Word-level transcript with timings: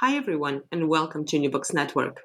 Hi, 0.00 0.14
everyone, 0.14 0.60
and 0.70 0.90
welcome 0.90 1.24
to 1.24 1.38
New 1.38 1.48
Books 1.48 1.72
Network. 1.72 2.20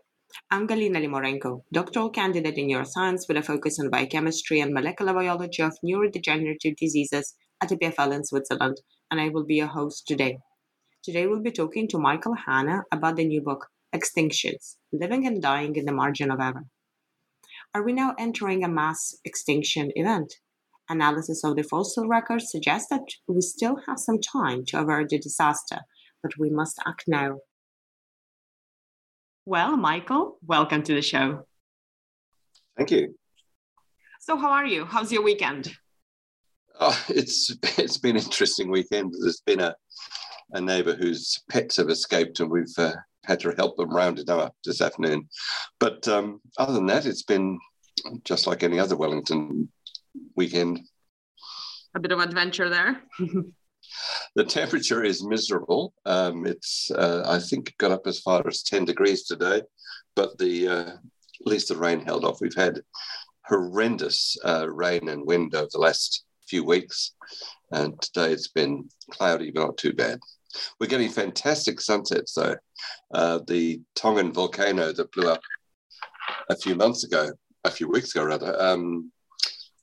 I'm 0.52 0.68
Galina 0.68 0.98
Limorenko, 0.98 1.62
doctoral 1.72 2.10
candidate 2.10 2.58
in 2.58 2.68
neuroscience 2.68 3.30
with 3.30 3.38
a 3.38 3.42
focus 3.42 3.80
on 3.80 3.90
biochemistry 3.90 4.60
and 4.60 4.74
molecular 4.74 5.14
biology 5.14 5.64
of 5.64 5.78
neurodegenerative 5.82 6.76
diseases 6.76 7.34
at 7.64 7.70
the 7.70 7.78
EPFL 7.78 8.14
in 8.14 8.26
Switzerland, 8.26 8.82
and 9.10 9.22
I 9.22 9.30
will 9.30 9.46
be 9.46 9.56
your 9.56 9.68
host 9.68 10.06
today. 10.06 10.40
Today, 11.02 11.28
we'll 11.28 11.42
be 11.42 11.50
talking 11.50 11.88
to 11.88 11.98
Michael 11.98 12.36
Hannah 12.46 12.82
about 12.92 13.16
the 13.16 13.24
new 13.24 13.42
book, 13.42 13.68
Extinctions 13.96 14.76
Living 14.92 15.26
and 15.26 15.42
Dying 15.42 15.78
in 15.78 15.86
the 15.86 15.94
Margin 15.94 16.30
of 16.30 16.42
Error. 16.42 16.66
Are 17.74 17.84
we 17.84 17.94
now 17.94 18.16
entering 18.20 18.66
a 18.66 18.68
mass 18.68 19.16
extinction 19.24 19.94
event? 19.96 20.34
Analysis 20.90 21.42
of 21.46 21.56
the 21.56 21.64
fossil 21.64 22.10
records 22.10 22.52
suggests 22.52 22.90
that 22.90 23.08
we 23.30 23.40
still 23.40 23.78
have 23.88 23.98
some 23.98 24.20
time 24.20 24.66
to 24.66 24.82
avert 24.82 25.08
the 25.08 25.20
disaster, 25.20 25.78
but 26.22 26.34
we 26.38 26.50
must 26.50 26.78
act 26.86 27.06
now. 27.08 27.38
Well, 29.46 29.76
Michael, 29.76 30.38
welcome 30.46 30.84
to 30.84 30.94
the 30.94 31.02
show. 31.02 31.48
Thank 32.78 32.92
you. 32.92 33.16
So, 34.20 34.38
how 34.38 34.52
are 34.52 34.68
you? 34.68 34.86
How's 34.86 35.12
your 35.12 35.24
weekend? 35.24 35.76
Oh, 36.80 36.98
it's 37.10 37.56
it's 37.80 37.98
been 37.98 38.18
an 38.18 38.24
interesting 38.24 38.70
weekend. 38.70 39.16
There's 39.20 39.42
been 39.42 39.60
a 39.60 39.76
a 40.52 40.62
neighbour 40.62 40.94
whose 40.94 41.42
pets 41.50 41.78
have 41.78 41.90
escaped, 41.90 42.40
and 42.40 42.52
we've 42.52 42.68
uh, 42.78 42.94
had 43.26 43.40
to 43.40 43.56
help 43.58 43.78
them 43.78 43.90
round 43.90 44.20
it 44.20 44.30
up 44.30 44.56
this 44.64 44.80
afternoon. 44.80 45.28
But 45.80 46.08
um, 46.08 46.40
other 46.60 46.74
than 46.74 46.86
that, 46.88 47.08
it's 47.08 47.24
been 47.24 47.60
just 48.24 48.46
like 48.46 48.62
any 48.62 48.78
other 48.78 48.96
Wellington 48.96 49.70
weekend. 50.36 50.82
A 51.96 52.00
bit 52.00 52.12
of 52.12 52.20
adventure 52.20 52.70
there. 52.70 53.02
the 54.36 54.44
temperature 54.44 55.04
is 55.04 55.24
miserable. 55.24 55.94
Um, 56.06 56.46
it's 56.46 56.92
uh, 56.92 57.24
I 57.26 57.40
think 57.40 57.70
it 57.70 57.78
got 57.78 57.92
up 57.92 58.08
as 58.08 58.20
far 58.20 58.46
as 58.48 58.64
ten 58.64 58.86
degrees 58.86 59.24
today, 59.24 59.62
but 60.16 60.38
the 60.38 60.68
uh, 60.68 60.92
at 61.42 61.48
least 61.48 61.70
the 61.70 61.76
rain 61.76 62.02
held 62.02 62.26
off. 62.26 62.42
We've 62.42 62.56
had 62.56 62.82
horrendous 63.46 64.38
uh, 64.46 64.70
rain 64.70 65.10
and 65.10 65.26
wind 65.26 65.56
over 65.56 65.70
the 65.72 65.80
last 65.80 66.24
few 66.48 66.64
weeks, 66.64 67.14
and 67.72 68.00
today 68.02 68.32
it's 68.32 68.50
been 68.50 68.90
cloudy, 69.10 69.52
but 69.52 69.62
not 69.62 69.78
too 69.78 69.94
bad. 69.94 70.20
We're 70.80 70.88
getting 70.88 71.10
fantastic 71.10 71.80
sunsets 71.80 72.34
though. 72.34 72.58
Uh, 73.14 73.40
the 73.48 73.82
Tongan 73.96 74.34
volcano 74.34 74.92
that 74.92 75.12
blew 75.12 75.30
up 75.30 75.42
a 76.50 76.56
few 76.56 76.76
months 76.76 77.04
ago, 77.04 77.32
a 77.64 77.72
few 77.72 77.88
weeks 77.90 78.14
ago 78.14 78.26
rather, 78.26 78.62
um, 78.62 79.12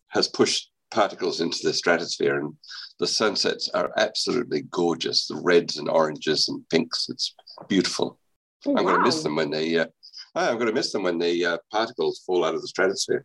has 0.08 0.28
pushed 0.28 0.70
particles 0.90 1.40
into 1.40 1.58
the 1.62 1.72
stratosphere 1.72 2.38
and 2.38 2.54
the 2.98 3.06
sunsets 3.06 3.68
are 3.74 3.90
absolutely 3.96 4.62
gorgeous. 4.70 5.26
The 5.26 5.36
reds 5.36 5.76
and 5.76 5.88
oranges 5.88 6.48
and 6.48 6.68
pinks 6.68 7.08
it's 7.08 7.34
beautiful. 7.68 8.18
Oh, 8.66 8.76
i'm 8.76 8.84
going 8.84 8.96
to 8.96 9.02
miss 9.02 9.22
them 9.22 9.36
when 9.36 9.50
they 9.50 9.78
uh, 9.78 9.86
i'm 10.34 10.56
going 10.56 10.66
to 10.66 10.72
miss 10.72 10.92
them 10.92 11.04
when 11.04 11.18
the 11.18 11.44
uh, 11.44 11.58
particles 11.70 12.22
fall 12.26 12.44
out 12.44 12.54
of 12.54 12.60
the 12.60 12.68
stratosphere. 12.68 13.24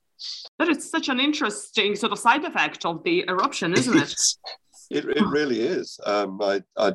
That 0.60 0.70
is 0.70 0.90
such 0.90 1.10
an 1.10 1.20
interesting 1.20 1.96
sort 1.96 2.12
of 2.12 2.20
side 2.20 2.46
effect 2.46 2.86
of 2.86 3.04
the 3.04 3.26
eruption, 3.28 3.74
isn't 3.74 3.98
it? 3.98 4.16
It, 4.90 5.06
it 5.06 5.26
really 5.26 5.62
is. 5.62 6.00
Um, 6.06 6.40
I, 6.42 6.62
I 6.78 6.94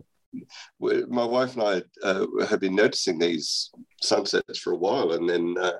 my 1.08 1.24
wife 1.24 1.54
and 1.54 1.62
i 1.62 1.82
uh, 2.06 2.26
have 2.46 2.60
been 2.60 2.74
noticing 2.74 3.18
these 3.18 3.70
sunsets 4.02 4.58
for 4.58 4.72
a 4.72 4.76
while 4.76 5.12
and 5.12 5.28
then 5.28 5.56
uh, 5.58 5.72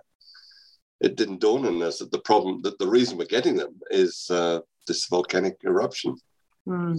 it 1.00 1.16
didn't 1.16 1.40
dawn 1.40 1.66
on 1.66 1.82
us 1.82 1.98
that 1.98 2.10
the 2.10 2.20
problem 2.20 2.62
that 2.62 2.78
the 2.78 2.88
reason 2.88 3.18
we're 3.18 3.26
getting 3.26 3.56
them 3.56 3.78
is 3.90 4.26
uh, 4.30 4.60
this 4.86 5.06
volcanic 5.06 5.56
eruption 5.64 6.16
Hmm. 6.68 6.98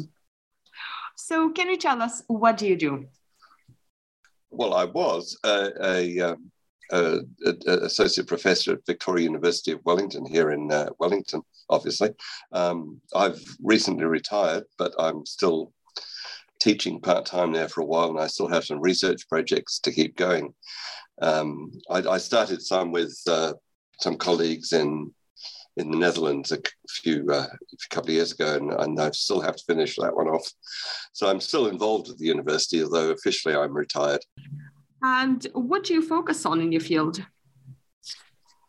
So, 1.16 1.52
can 1.52 1.70
you 1.70 1.78
tell 1.78 2.02
us 2.02 2.24
what 2.26 2.58
do 2.58 2.66
you 2.66 2.76
do? 2.76 3.06
Well, 4.50 4.74
I 4.74 4.86
was 4.86 5.38
uh, 5.44 5.70
a, 5.84 6.20
um, 6.22 6.52
a, 6.92 7.20
a, 7.46 7.54
a 7.68 7.78
associate 7.86 8.26
professor 8.26 8.74
at 8.74 8.86
Victoria 8.88 9.26
University 9.26 9.72
of 9.72 9.86
Wellington 9.86 10.26
here 10.26 10.50
in 10.50 10.72
uh, 10.72 10.90
Wellington, 10.98 11.44
obviously. 11.70 12.10
Um, 12.52 13.00
I've 13.14 13.40
recently 13.62 14.06
retired, 14.06 14.64
but 14.80 14.92
I'm 14.98 15.24
still 15.28 15.72
teaching 16.60 17.00
part 17.00 17.28
time 17.28 17.52
there 17.52 17.70
for 17.70 17.82
a 17.82 17.86
while, 17.86 18.10
and 18.10 18.20
I 18.20 18.26
still 18.26 18.48
have 18.48 18.66
some 18.66 18.82
research 18.82 19.30
projects 19.30 19.78
to 19.82 19.92
keep 19.92 20.16
going. 20.16 20.52
Um, 21.22 21.72
I, 21.92 22.00
I 22.00 22.18
started 22.18 22.64
some 22.64 22.92
with 22.92 23.16
uh, 23.28 23.54
some 24.00 24.18
colleagues 24.18 24.74
in 24.74 25.14
in 25.80 25.90
the 25.92 25.98
Netherlands 25.98 26.52
a 26.52 26.60
few 26.90 27.26
uh, 27.32 27.48
a 27.48 27.96
couple 27.96 28.10
of 28.10 28.16
years 28.16 28.34
ago, 28.34 28.56
and, 28.56 28.72
and 28.74 29.00
I 29.00 29.12
still 29.12 29.42
have 29.42 29.56
to 29.56 29.64
finish 29.66 29.96
that 29.96 30.16
one 30.16 30.28
off. 30.28 30.48
So 31.14 31.30
I'm 31.30 31.40
still 31.40 31.68
involved 31.68 32.10
at 32.10 32.18
the 32.18 32.26
university, 32.26 32.84
although 32.84 33.12
officially 33.12 33.56
I'm 33.56 33.74
retired. 33.74 34.24
And 35.02 35.48
what 35.54 35.86
do 35.86 35.94
you 35.94 36.02
focus 36.02 36.46
on 36.46 36.60
in 36.60 36.72
your 36.72 36.82
field? 36.82 37.24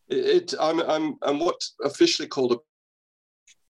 It, 0.09 0.55
I'm, 0.61 0.81
I'm, 0.81 1.17
I'm 1.23 1.41
what's 1.41 1.75
officially 1.85 2.29
called 2.29 2.53
a 2.53 2.59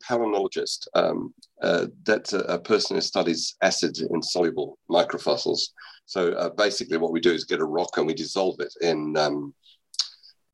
palynologist. 0.04 0.88
Um, 0.94 1.32
uh, 1.62 1.86
that's 2.04 2.32
a, 2.32 2.40
a 2.40 2.58
person 2.58 2.96
who 2.96 3.00
studies 3.00 3.56
acid 3.62 3.98
insoluble 4.10 4.78
microfossils. 4.90 5.60
So 6.06 6.32
uh, 6.32 6.50
basically, 6.50 6.96
what 6.96 7.12
we 7.12 7.20
do 7.20 7.32
is 7.32 7.44
get 7.44 7.60
a 7.60 7.64
rock 7.64 7.96
and 7.96 8.06
we 8.06 8.14
dissolve 8.14 8.60
it 8.60 8.74
in 8.80 9.16
um, 9.16 9.54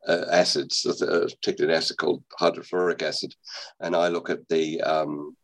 uh, 0.09 0.27
acids, 0.31 0.85
a 0.87 1.27
particular 1.37 1.75
acid 1.75 1.97
called 1.97 2.23
hydrofluoric 2.41 3.03
acid. 3.03 3.35
And 3.81 3.95
I 3.97 4.09
look 4.09 4.31
at 4.31 4.49
the 4.49 4.81
um, 4.83 5.37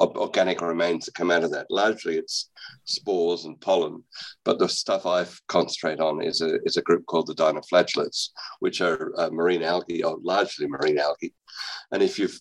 organic 0.00 0.60
remains 0.60 1.06
that 1.06 1.14
come 1.14 1.30
out 1.30 1.44
of 1.44 1.50
that. 1.52 1.66
Largely, 1.70 2.16
it's 2.16 2.50
spores 2.84 3.44
and 3.44 3.60
pollen, 3.60 4.02
but 4.44 4.58
the 4.58 4.68
stuff 4.68 5.06
I 5.06 5.26
concentrate 5.48 6.00
on 6.00 6.22
is 6.22 6.40
a, 6.40 6.58
is 6.64 6.76
a 6.76 6.82
group 6.82 7.06
called 7.06 7.26
the 7.26 7.34
dinoflagellates, 7.34 8.30
which 8.60 8.80
are 8.80 9.12
uh, 9.18 9.30
marine 9.30 9.62
algae, 9.62 10.02
or 10.02 10.18
largely 10.22 10.66
marine 10.66 10.98
algae. 10.98 11.34
And 11.90 12.02
if 12.02 12.18
you've 12.18 12.38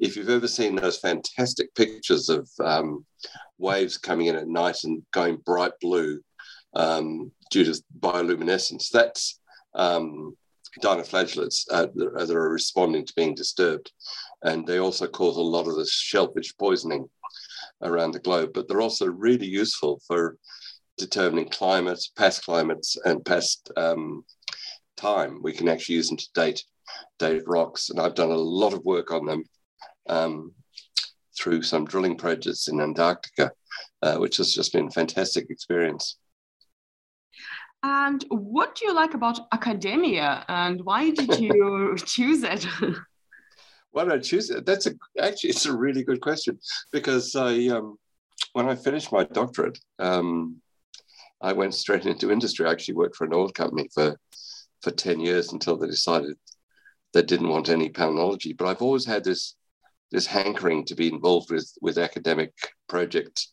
if 0.00 0.16
you've 0.16 0.28
ever 0.28 0.48
seen 0.48 0.74
those 0.74 0.98
fantastic 0.98 1.72
pictures 1.76 2.28
of 2.28 2.48
um, 2.60 3.06
waves 3.58 3.96
coming 3.96 4.26
in 4.26 4.34
at 4.34 4.48
night 4.48 4.78
and 4.82 5.02
going 5.12 5.36
bright 5.46 5.72
blue 5.80 6.20
um, 6.74 7.30
due 7.50 7.64
to 7.64 7.80
bioluminescence, 8.00 8.88
that's 8.90 9.38
um, 9.74 10.36
dinoflagellates 10.82 11.64
uh, 11.70 11.86
that, 11.94 12.30
are, 12.30 12.48
responding 12.50 13.04
to 13.06 13.14
being 13.14 13.34
disturbed. 13.34 13.92
And 14.42 14.66
they 14.66 14.78
also 14.78 15.06
cause 15.06 15.36
a 15.36 15.42
lot 15.42 15.68
of 15.68 15.76
the 15.76 15.86
shellfish 15.86 16.56
poisoning. 16.58 17.08
around 17.82 18.12
the 18.12 18.20
globe, 18.20 18.50
but 18.54 18.68
they're 18.68 18.80
also 18.80 19.06
really 19.06 19.46
useful 19.46 20.00
for 20.06 20.38
determining 20.96 21.48
climate, 21.48 22.02
past 22.16 22.44
climates, 22.44 22.96
and 23.04 23.24
past 23.24 23.70
um, 23.76 24.24
time. 24.96 25.40
We 25.42 25.52
can 25.52 25.68
actually 25.68 25.96
use 25.96 26.08
them 26.08 26.18
to 26.18 26.32
date 26.34 26.64
date 27.18 27.42
rocks, 27.46 27.90
and 27.90 28.00
I've 28.00 28.14
done 28.14 28.30
a 28.30 28.36
lot 28.36 28.74
of 28.74 28.84
work 28.84 29.10
on 29.10 29.26
them 29.26 29.44
um, 30.08 30.52
through 31.36 31.62
some 31.62 31.84
drilling 31.84 32.16
projects 32.16 32.68
in 32.68 32.80
Antarctica, 32.80 33.50
uh, 34.02 34.16
which 34.16 34.36
has 34.36 34.54
just 34.54 34.72
been 34.72 34.88
a 34.88 34.90
fantastic 34.90 35.46
experience. 35.50 36.18
And 37.84 38.24
what 38.30 38.74
do 38.74 38.86
you 38.86 38.94
like 38.94 39.12
about 39.12 39.40
academia, 39.52 40.42
and 40.48 40.82
why 40.86 41.10
did 41.10 41.38
you 41.38 41.94
choose 42.06 42.42
it? 42.42 42.66
why 43.90 44.04
did 44.04 44.12
I 44.14 44.18
choose 44.20 44.48
it? 44.48 44.64
That's 44.64 44.86
a 44.86 44.92
actually 45.20 45.50
it's 45.50 45.66
a 45.66 45.76
really 45.76 46.02
good 46.02 46.22
question 46.22 46.58
because 46.92 47.36
I 47.36 47.66
um, 47.66 47.98
when 48.54 48.70
I 48.70 48.74
finished 48.74 49.12
my 49.12 49.24
doctorate, 49.24 49.78
um, 49.98 50.62
I 51.42 51.52
went 51.52 51.74
straight 51.74 52.06
into 52.06 52.32
industry. 52.32 52.66
I 52.66 52.72
actually 52.72 52.94
worked 52.94 53.16
for 53.16 53.26
an 53.26 53.34
oil 53.34 53.50
company 53.50 53.90
for 53.92 54.18
for 54.80 54.90
ten 54.90 55.20
years 55.20 55.52
until 55.52 55.76
they 55.76 55.86
decided 55.86 56.38
they 57.12 57.22
didn't 57.22 57.50
want 57.50 57.68
any 57.68 57.90
palynology. 57.90 58.56
But 58.56 58.68
I've 58.68 58.80
always 58.80 59.04
had 59.04 59.24
this 59.24 59.56
this 60.10 60.24
hankering 60.24 60.86
to 60.86 60.94
be 60.94 61.08
involved 61.08 61.50
with 61.50 61.70
with 61.82 61.98
academic 61.98 62.54
projects, 62.88 63.52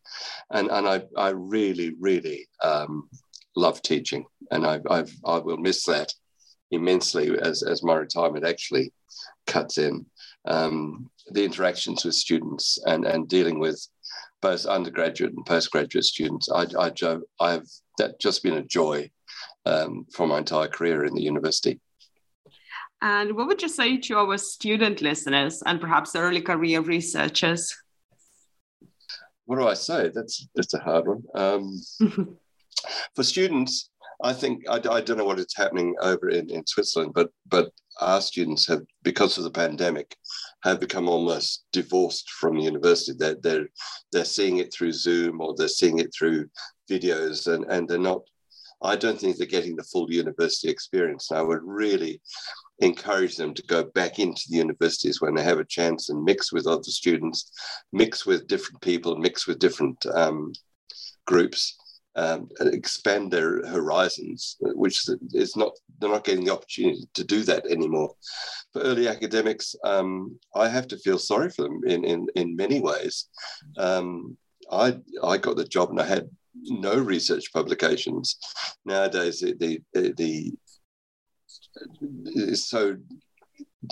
and 0.51 0.69
and 0.71 0.87
I 0.87 1.03
I 1.17 1.31
really 1.31 1.95
really 1.99 2.47
um, 2.63 3.09
love 3.55 3.81
teaching, 3.81 4.25
and 4.51 4.65
I 4.65 4.79
I've, 4.89 5.13
I 5.25 5.37
will 5.39 5.57
miss 5.57 5.85
that 5.85 6.13
immensely 6.71 7.37
as 7.39 7.63
as 7.63 7.83
my 7.83 7.95
retirement 7.95 8.45
actually 8.45 8.93
cuts 9.47 9.77
in. 9.77 10.05
Um, 10.45 11.09
the 11.31 11.43
interactions 11.43 12.03
with 12.03 12.15
students 12.15 12.79
and 12.85 13.05
and 13.05 13.27
dealing 13.27 13.59
with 13.59 13.85
both 14.41 14.65
undergraduate 14.65 15.33
and 15.33 15.45
postgraduate 15.45 16.05
students, 16.05 16.49
I 16.51 16.65
I 16.79 16.91
I've 17.39 17.69
that 17.97 18.19
just 18.19 18.43
been 18.43 18.55
a 18.55 18.63
joy 18.63 19.11
um, 19.65 20.05
for 20.13 20.27
my 20.27 20.39
entire 20.39 20.67
career 20.67 21.05
in 21.05 21.13
the 21.13 21.21
university. 21.21 21.79
And 23.01 23.35
what 23.35 23.47
would 23.47 23.61
you 23.61 23.67
say 23.67 23.97
to 23.97 24.17
our 24.17 24.37
student 24.37 25.01
listeners 25.01 25.63
and 25.65 25.81
perhaps 25.81 26.15
early 26.15 26.41
career 26.41 26.81
researchers? 26.81 27.75
What 29.45 29.57
do 29.57 29.67
I 29.67 29.73
say? 29.73 30.11
That's 30.13 30.47
that's 30.55 30.73
a 30.75 30.79
hard 30.79 31.07
one. 31.07 31.23
Um, 31.33 31.81
for 33.15 33.23
students, 33.23 33.89
I 34.23 34.33
think 34.33 34.63
I, 34.69 34.75
I, 34.75 35.01
don't 35.01 35.17
know 35.17 35.25
what 35.25 35.39
is 35.39 35.53
happening 35.55 35.95
over 36.01 36.29
in, 36.29 36.49
in 36.49 36.65
Switzerland, 36.65 37.13
but 37.13 37.29
but 37.47 37.71
our 37.99 38.21
students 38.21 38.67
have, 38.67 38.81
because 39.03 39.37
of 39.37 39.43
the 39.43 39.51
pandemic, 39.51 40.15
have 40.63 40.79
become 40.79 41.09
almost 41.09 41.65
divorced 41.71 42.29
from 42.29 42.57
the 42.57 42.63
university. 42.63 43.17
They're 43.17 43.37
they're 43.41 43.67
they're 44.11 44.25
seeing 44.25 44.57
it 44.57 44.73
through 44.73 44.93
Zoom 44.93 45.41
or 45.41 45.55
they're 45.55 45.67
seeing 45.67 45.99
it 45.99 46.13
through 46.17 46.49
videos, 46.89 47.47
and 47.51 47.65
and 47.65 47.87
they're 47.87 47.97
not. 47.97 48.21
I 48.83 48.95
don't 48.95 49.19
think 49.19 49.37
they're 49.37 49.45
getting 49.45 49.75
the 49.75 49.83
full 49.83 50.11
university 50.11 50.67
experience. 50.69 51.29
And 51.29 51.39
I 51.39 51.43
would 51.43 51.61
really 51.63 52.19
encourage 52.79 53.37
them 53.37 53.53
to 53.53 53.63
go 53.67 53.83
back 53.83 54.17
into 54.17 54.41
the 54.49 54.57
universities 54.57 55.21
when 55.21 55.35
they 55.35 55.43
have 55.43 55.59
a 55.59 55.65
chance 55.65 56.09
and 56.09 56.23
mix 56.23 56.51
with 56.51 56.65
other 56.65 56.81
students, 56.83 57.51
mix 57.93 58.25
with 58.25 58.47
different 58.47 58.81
people, 58.81 59.15
mix 59.17 59.45
with 59.45 59.59
different 59.59 60.03
um, 60.15 60.51
groups, 61.27 61.77
um, 62.15 62.49
expand 62.59 63.31
their 63.31 63.65
horizons, 63.67 64.57
which 64.59 65.07
is 65.33 65.55
not, 65.55 65.73
they're 65.99 66.09
not 66.09 66.23
getting 66.23 66.45
the 66.45 66.53
opportunity 66.53 67.07
to 67.13 67.23
do 67.23 67.43
that 67.43 67.65
anymore. 67.67 68.13
For 68.73 68.81
early 68.81 69.07
academics, 69.07 69.75
um, 69.83 70.37
I 70.55 70.67
have 70.67 70.87
to 70.89 70.97
feel 70.97 71.17
sorry 71.17 71.49
for 71.49 71.63
them 71.63 71.81
in, 71.85 72.03
in, 72.03 72.27
in 72.35 72.55
many 72.55 72.81
ways. 72.81 73.29
Um, 73.77 74.37
I, 74.71 74.97
I 75.23 75.37
got 75.37 75.55
the 75.57 75.65
job 75.65 75.89
and 75.89 75.99
I 75.99 76.05
had 76.05 76.29
no 76.63 76.97
research 76.97 77.53
publications. 77.53 78.37
Nowadays, 78.85 79.39
the, 79.39 79.81
the, 79.93 80.13
the 80.17 80.53
is 82.35 82.67
so 82.67 82.97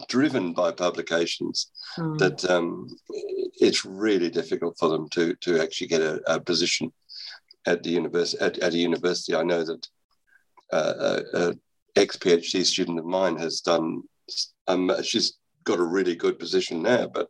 driven 0.07 0.53
by 0.53 0.71
publications 0.71 1.71
mm. 1.97 2.17
that 2.17 2.49
um, 2.49 2.87
it's 3.59 3.85
really 3.85 4.29
difficult 4.29 4.77
for 4.77 4.89
them 4.89 5.07
to 5.09 5.33
to 5.35 5.61
actually 5.61 5.87
get 5.87 6.01
a, 6.01 6.21
a 6.27 6.39
position 6.39 6.91
at 7.65 7.83
the 7.83 7.89
university. 7.89 8.41
At, 8.43 8.57
at, 8.59 8.73
a 8.73 8.77
university, 8.77 9.35
I 9.35 9.43
know 9.43 9.63
that 9.63 9.87
uh, 10.71 10.93
a, 10.99 11.39
a 11.39 11.53
ex 11.95 12.17
PhD 12.17 12.65
student 12.65 12.99
of 12.99 13.05
mine 13.05 13.37
has 13.37 13.61
done. 13.61 14.03
Um, 14.67 14.91
she's 15.03 15.37
got 15.63 15.79
a 15.79 15.83
really 15.83 16.15
good 16.15 16.39
position 16.39 16.81
now, 16.81 17.07
but 17.07 17.27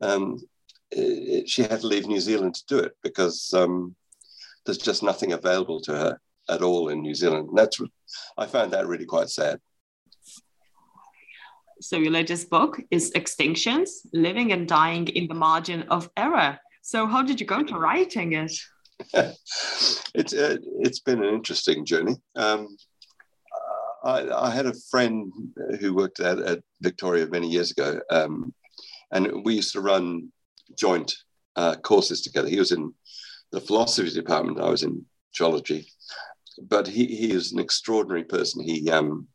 um, 0.00 0.38
it, 0.90 1.48
she 1.48 1.62
had 1.62 1.80
to 1.80 1.86
leave 1.86 2.06
New 2.06 2.20
Zealand 2.20 2.54
to 2.54 2.64
do 2.66 2.78
it 2.78 2.92
because 3.02 3.52
um, 3.54 3.94
there's 4.64 4.78
just 4.78 5.02
nothing 5.02 5.32
available 5.32 5.80
to 5.82 5.92
her 5.92 6.20
at 6.48 6.62
all 6.62 6.88
in 6.88 7.00
New 7.00 7.14
Zealand. 7.14 7.48
And 7.48 7.58
that's 7.58 7.80
I 8.36 8.46
found 8.46 8.72
that 8.72 8.86
really 8.86 9.06
quite 9.06 9.30
sad. 9.30 9.60
So 11.80 11.96
your 11.96 12.12
latest 12.12 12.48
book 12.48 12.80
is 12.90 13.10
Extinctions, 13.12 13.88
Living 14.12 14.52
and 14.52 14.68
Dying 14.68 15.08
in 15.08 15.26
the 15.26 15.34
Margin 15.34 15.82
of 15.84 16.08
Error. 16.16 16.58
So 16.82 17.06
how 17.06 17.22
did 17.22 17.40
you 17.40 17.46
go 17.46 17.62
to 17.62 17.74
writing 17.74 18.32
it? 18.34 18.52
it's 19.14 20.32
uh, 20.34 20.56
it's 20.80 21.00
been 21.00 21.22
an 21.22 21.34
interesting 21.34 21.84
journey. 21.84 22.16
Um, 22.36 22.76
I, 24.04 24.28
I, 24.30 24.50
had 24.50 24.66
a 24.66 24.74
friend 24.90 25.32
who 25.78 25.94
worked 25.94 26.18
at, 26.18 26.38
at 26.40 26.60
Victoria 26.80 27.26
many 27.26 27.48
years 27.48 27.70
ago, 27.70 28.00
um, 28.10 28.52
and 29.12 29.44
we 29.44 29.54
used 29.54 29.72
to 29.74 29.80
run 29.80 30.32
joint 30.76 31.14
uh, 31.56 31.76
courses 31.76 32.22
together. 32.22 32.48
He 32.48 32.58
was 32.58 32.72
in 32.72 32.92
the 33.52 33.60
philosophy 33.60 34.10
department. 34.10 34.60
I 34.60 34.70
was 34.70 34.82
in 34.82 35.04
geology, 35.32 35.86
but 36.68 36.86
he, 36.86 37.06
he 37.06 37.32
is 37.32 37.52
an 37.52 37.60
extraordinary 37.60 38.24
person. 38.24 38.62
He 38.62 38.90
um, 38.90 39.28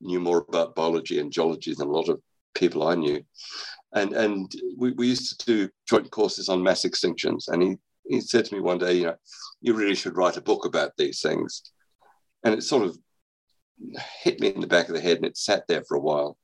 knew 0.00 0.20
more 0.20 0.44
about 0.48 0.74
biology 0.74 1.18
and 1.20 1.32
geology 1.32 1.74
than 1.74 1.88
a 1.88 1.92
lot 1.92 2.08
of 2.08 2.20
people 2.54 2.86
I 2.86 2.94
knew. 2.94 3.22
And, 3.92 4.12
and 4.12 4.52
we, 4.76 4.92
we 4.92 5.08
used 5.08 5.40
to 5.40 5.46
do 5.46 5.68
joint 5.88 6.10
courses 6.10 6.48
on 6.48 6.62
mass 6.62 6.84
extinctions. 6.84 7.48
And 7.48 7.62
he, 7.62 7.76
he 8.10 8.20
said 8.20 8.44
to 8.46 8.54
me 8.54 8.60
one 8.60 8.78
day, 8.78 8.94
you 8.94 9.04
know, 9.04 9.16
you 9.60 9.74
really 9.74 9.94
should 9.94 10.16
write 10.16 10.36
a 10.36 10.42
book 10.42 10.64
about 10.64 10.92
these 10.96 11.20
things. 11.20 11.62
And 12.44 12.54
it 12.54 12.62
sort 12.62 12.84
of 12.84 12.98
hit 14.22 14.40
me 14.40 14.48
in 14.48 14.60
the 14.60 14.66
back 14.66 14.88
of 14.88 14.94
the 14.94 15.00
head 15.00 15.18
and 15.18 15.26
it 15.26 15.36
sat 15.36 15.64
there 15.68 15.84
for 15.84 15.96
a 15.96 16.00
while. 16.00 16.36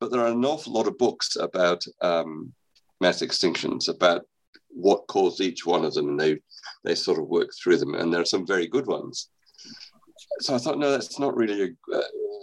But 0.00 0.10
there 0.10 0.20
are 0.20 0.32
an 0.32 0.44
awful 0.44 0.72
lot 0.72 0.86
of 0.86 0.98
books 0.98 1.36
about 1.36 1.84
um, 2.00 2.52
mass 3.00 3.22
extinctions, 3.22 3.88
about 3.88 4.22
what 4.70 5.06
caused 5.06 5.40
each 5.40 5.64
one 5.64 5.84
of 5.84 5.94
them, 5.94 6.08
and 6.08 6.20
they 6.20 6.40
they 6.82 6.94
sort 6.94 7.18
of 7.18 7.28
work 7.28 7.50
through 7.52 7.76
them. 7.78 7.94
And 7.94 8.12
there 8.12 8.20
are 8.20 8.26
some 8.26 8.46
very 8.46 8.66
good 8.66 8.86
ones. 8.86 9.30
So 10.40 10.54
I 10.54 10.58
thought, 10.58 10.78
no, 10.78 10.90
that's 10.90 11.18
not 11.18 11.36
really 11.36 11.76
a, 11.92 12.00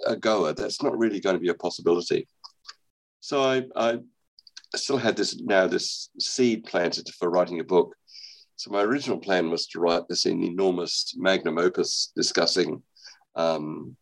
a 0.07 0.15
goer. 0.15 0.53
That's 0.53 0.81
not 0.81 0.97
really 0.97 1.19
going 1.19 1.35
to 1.35 1.41
be 1.41 1.49
a 1.49 1.53
possibility. 1.53 2.27
So 3.19 3.43
I, 3.43 3.63
I 3.75 3.99
still 4.75 4.97
had 4.97 5.17
this 5.17 5.39
now 5.41 5.67
this 5.67 6.09
seed 6.19 6.63
planted 6.65 7.07
for 7.19 7.29
writing 7.29 7.59
a 7.59 7.63
book. 7.63 7.95
So 8.61 8.69
my 8.69 8.83
original 8.83 9.17
plan 9.17 9.49
was 9.49 9.65
to 9.69 9.79
write 9.79 10.07
this 10.07 10.27
enormous 10.27 11.15
magnum 11.17 11.57
opus 11.57 12.11
discussing 12.15 12.83
um, 13.35 13.97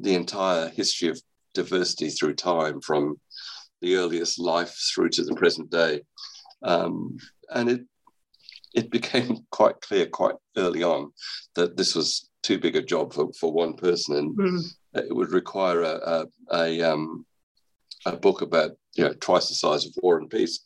the 0.00 0.14
entire 0.14 0.68
history 0.68 1.08
of 1.08 1.20
diversity 1.54 2.10
through 2.10 2.34
time, 2.34 2.80
from 2.80 3.20
the 3.80 3.96
earliest 3.96 4.38
life 4.38 4.72
through 4.94 5.08
to 5.08 5.24
the 5.24 5.34
present 5.34 5.72
day. 5.72 6.02
Um, 6.62 7.16
and 7.52 7.68
it 7.68 7.80
it 8.76 8.90
became 8.96 9.38
quite 9.50 9.80
clear 9.80 10.06
quite 10.06 10.36
early 10.56 10.84
on 10.84 11.12
that 11.56 11.76
this 11.76 11.96
was 11.96 12.30
too 12.44 12.60
big 12.60 12.76
a 12.76 12.82
job 12.82 13.12
for, 13.12 13.32
for 13.32 13.52
one 13.52 13.74
person, 13.74 14.14
and 14.14 14.38
mm. 14.38 14.62
it 14.94 15.12
would 15.12 15.32
require 15.32 15.82
a 15.82 15.96
a, 15.96 16.26
a, 16.52 16.92
um, 16.92 17.26
a, 18.06 18.14
book 18.14 18.40
about 18.40 18.70
you 18.96 19.04
know 19.04 19.14
twice 19.20 19.48
the 19.48 19.54
size 19.54 19.86
of 19.86 19.94
War 20.02 20.18
and 20.18 20.30
Peace. 20.30 20.60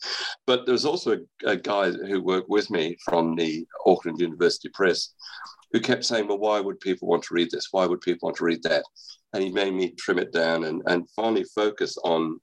But 0.46 0.66
there 0.66 0.72
was 0.72 0.84
also 0.84 1.18
a, 1.44 1.50
a 1.50 1.56
guy 1.56 1.90
who 1.90 2.22
worked 2.22 2.48
with 2.48 2.70
me 2.70 2.96
from 3.04 3.34
the 3.34 3.66
Auckland 3.86 4.20
University 4.20 4.68
Press 4.68 5.14
who 5.72 5.80
kept 5.80 6.04
saying, 6.04 6.28
"Well, 6.28 6.38
why 6.38 6.60
would 6.60 6.80
people 6.80 7.08
want 7.08 7.22
to 7.24 7.34
read 7.34 7.50
this? 7.50 7.68
Why 7.70 7.86
would 7.86 8.00
people 8.00 8.26
want 8.26 8.36
to 8.38 8.44
read 8.44 8.62
that?" 8.64 8.84
And 9.32 9.42
he 9.42 9.50
made 9.50 9.74
me 9.74 9.90
trim 9.98 10.18
it 10.18 10.32
down 10.32 10.64
and 10.64 10.82
and 10.86 11.08
finally 11.16 11.44
focus 11.54 11.96
on 12.04 12.40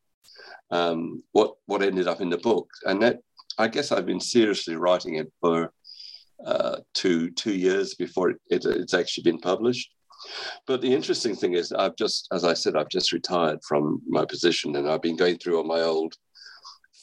um, 0.71 1.23
what 1.31 1.55
what 1.65 1.81
ended 1.81 2.07
up 2.07 2.21
in 2.21 2.29
the 2.29 2.37
book, 2.37 2.67
and 2.85 3.01
that 3.01 3.19
I 3.57 3.67
guess 3.67 3.91
I've 3.91 4.05
been 4.05 4.21
seriously 4.21 4.75
writing 4.75 5.15
it 5.15 5.31
for 5.41 5.71
uh, 6.45 6.77
two 6.93 7.31
two 7.31 7.53
years 7.53 7.95
before 7.95 8.31
it, 8.31 8.37
it, 8.49 8.65
it's 8.65 8.93
actually 8.93 9.23
been 9.23 9.39
published. 9.39 9.94
But 10.67 10.81
the 10.81 10.93
interesting 10.93 11.35
thing 11.35 11.53
is, 11.53 11.71
I've 11.71 11.95
just, 11.95 12.27
as 12.31 12.43
I 12.43 12.53
said, 12.53 12.75
I've 12.75 12.89
just 12.89 13.11
retired 13.11 13.59
from 13.67 14.01
my 14.07 14.25
position, 14.25 14.75
and 14.75 14.89
I've 14.89 15.01
been 15.01 15.17
going 15.17 15.37
through 15.37 15.57
all 15.57 15.63
my 15.63 15.81
old 15.81 16.15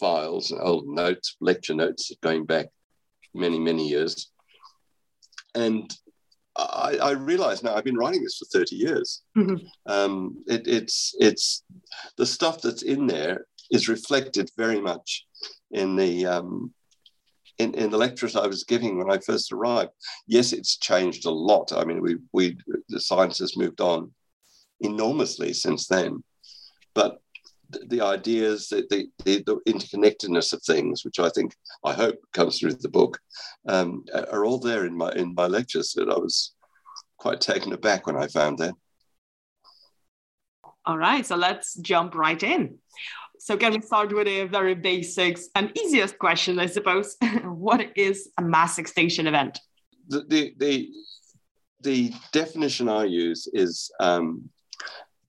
files, 0.01 0.53
old 0.53 0.87
notes, 0.87 1.37
lecture 1.41 1.75
notes, 1.75 2.13
going 2.23 2.45
back 2.45 2.67
many 3.35 3.59
many 3.59 3.89
years, 3.89 4.31
and 5.55 5.95
I, 6.57 6.99
I 7.03 7.11
realize 7.13 7.63
now 7.63 7.75
I've 7.75 7.85
been 7.85 7.97
writing 7.97 8.23
this 8.23 8.39
for 8.39 8.59
30 8.59 8.77
years. 8.77 9.23
Mm-hmm. 9.37 9.67
Um, 9.87 10.45
it, 10.47 10.67
it's 10.67 11.15
it's 11.19 11.65
the 12.17 12.27
stuff 12.27 12.61
that's 12.61 12.83
in 12.83 13.07
there 13.07 13.47
is 13.71 13.89
reflected 13.89 14.51
very 14.57 14.81
much 14.81 15.25
in 15.71 15.97
the 15.97 16.27
um, 16.27 16.73
in, 17.59 17.75
in 17.75 17.91
the 17.91 17.99
lectures 17.99 18.37
I 18.37 18.47
was 18.47 18.65
giving 18.65 18.99
when 18.99 19.11
I 19.11 19.19
first 19.19 19.53
arrived, 19.53 19.91
yes, 20.27 20.53
it's 20.53 20.77
changed 20.79 21.27
a 21.27 21.31
lot. 21.31 21.73
I 21.73 21.85
mean, 21.85 22.01
we, 22.01 22.17
we 22.33 22.57
the 22.89 23.01
science 23.01 23.39
has 23.39 23.57
moved 23.57 23.81
on 23.81 24.13
enormously 24.81 25.53
since 25.53 25.87
then. 25.87 26.23
But 26.95 27.19
the 27.71 28.01
ideas, 28.03 28.69
the, 28.69 28.85
the, 28.91 29.43
the, 29.43 29.61
interconnectedness 29.67 30.53
of 30.53 30.63
things, 30.63 31.05
which 31.05 31.19
I 31.19 31.31
think, 31.31 31.55
I 31.85 31.93
hope 31.93 32.17
comes 32.33 32.59
through 32.59 32.75
the 32.75 32.89
book, 32.89 33.19
um, 33.69 34.05
are 34.31 34.45
all 34.45 34.59
there 34.59 34.85
in 34.85 34.97
my 34.97 35.11
in 35.13 35.35
my 35.35 35.47
lectures. 35.47 35.93
That 35.95 36.11
I 36.11 36.19
was 36.19 36.55
quite 37.17 37.41
taken 37.41 37.73
aback 37.73 38.07
when 38.07 38.17
I 38.17 38.27
found 38.27 38.59
that. 38.59 38.75
All 40.85 40.99
right, 40.99 41.25
so 41.25 41.37
let's 41.37 41.75
jump 41.77 42.15
right 42.15 42.43
in. 42.43 42.79
So 43.45 43.57
can 43.57 43.73
we 43.73 43.81
start 43.81 44.15
with 44.15 44.29
a 44.29 44.45
very 44.45 44.77
basics 44.77 45.49
and 45.57 45.77
easiest 45.77 46.17
question, 46.17 46.61
I 46.61 46.67
suppose? 46.67 47.17
what 47.45 47.91
is 47.97 48.29
a 48.39 48.43
mass 48.43 48.79
extinction 48.79 49.27
event? 49.27 49.59
The 50.07 50.21
the 50.29 50.55
the, 50.59 50.89
the 51.81 52.15
definition 52.31 52.89
I 52.89 53.07
use 53.07 53.49
is 53.53 53.91
um, 53.99 54.49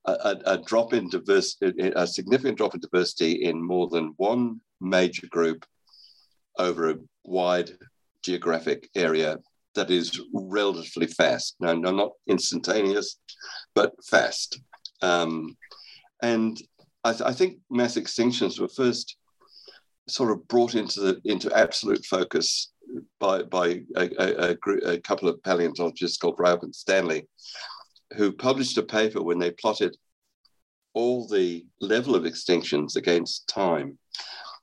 a, 0.05 0.35
a, 0.45 0.57
drop 0.59 0.93
in 0.93 1.09
diversity, 1.09 1.91
a 1.95 2.05
significant 2.05 2.59
drop 2.59 2.75
in 2.75 2.81
diversity 2.81 3.45
in 3.45 3.59
more 3.59 3.87
than 3.87 4.13
one 4.17 4.61
major 4.79 5.25
group 5.31 5.65
over 6.59 6.91
a 6.91 6.99
wide 7.23 7.71
geographic 8.23 8.91
area 8.93 9.39
that 9.73 9.89
is 9.89 10.21
relatively 10.35 11.07
fast. 11.07 11.55
No, 11.59 11.73
no, 11.73 11.89
not 11.89 12.11
instantaneous, 12.27 13.17
but 13.73 13.91
fast. 14.05 14.61
Um, 15.01 15.57
and 16.21 16.61
I, 17.03 17.11
th- 17.11 17.21
I, 17.21 17.33
think 17.33 17.59
mass 17.69 17.95
extinctions 17.95 18.59
were 18.59 18.67
first 18.67 19.17
sort 20.07 20.31
of 20.31 20.47
brought 20.47 20.75
into 20.75 20.99
the 20.99 21.21
into 21.25 21.55
absolute 21.55 22.05
focus 22.05 22.71
by 23.19 23.43
by 23.43 23.81
a, 23.95 24.09
a, 24.19 24.51
a, 24.51 24.93
a 24.93 24.99
couple 24.99 25.27
of 25.27 25.41
paleontologists 25.43 26.17
called 26.17 26.39
Raup 26.39 26.63
and 26.63 26.75
Stanley, 26.75 27.27
who 28.15 28.31
published 28.31 28.77
a 28.77 28.83
paper 28.83 29.21
when 29.21 29.39
they 29.39 29.51
plotted 29.51 29.97
all 30.93 31.27
the 31.27 31.65
level 31.81 32.15
of 32.15 32.23
extinctions 32.23 32.95
against 32.95 33.47
time. 33.47 33.97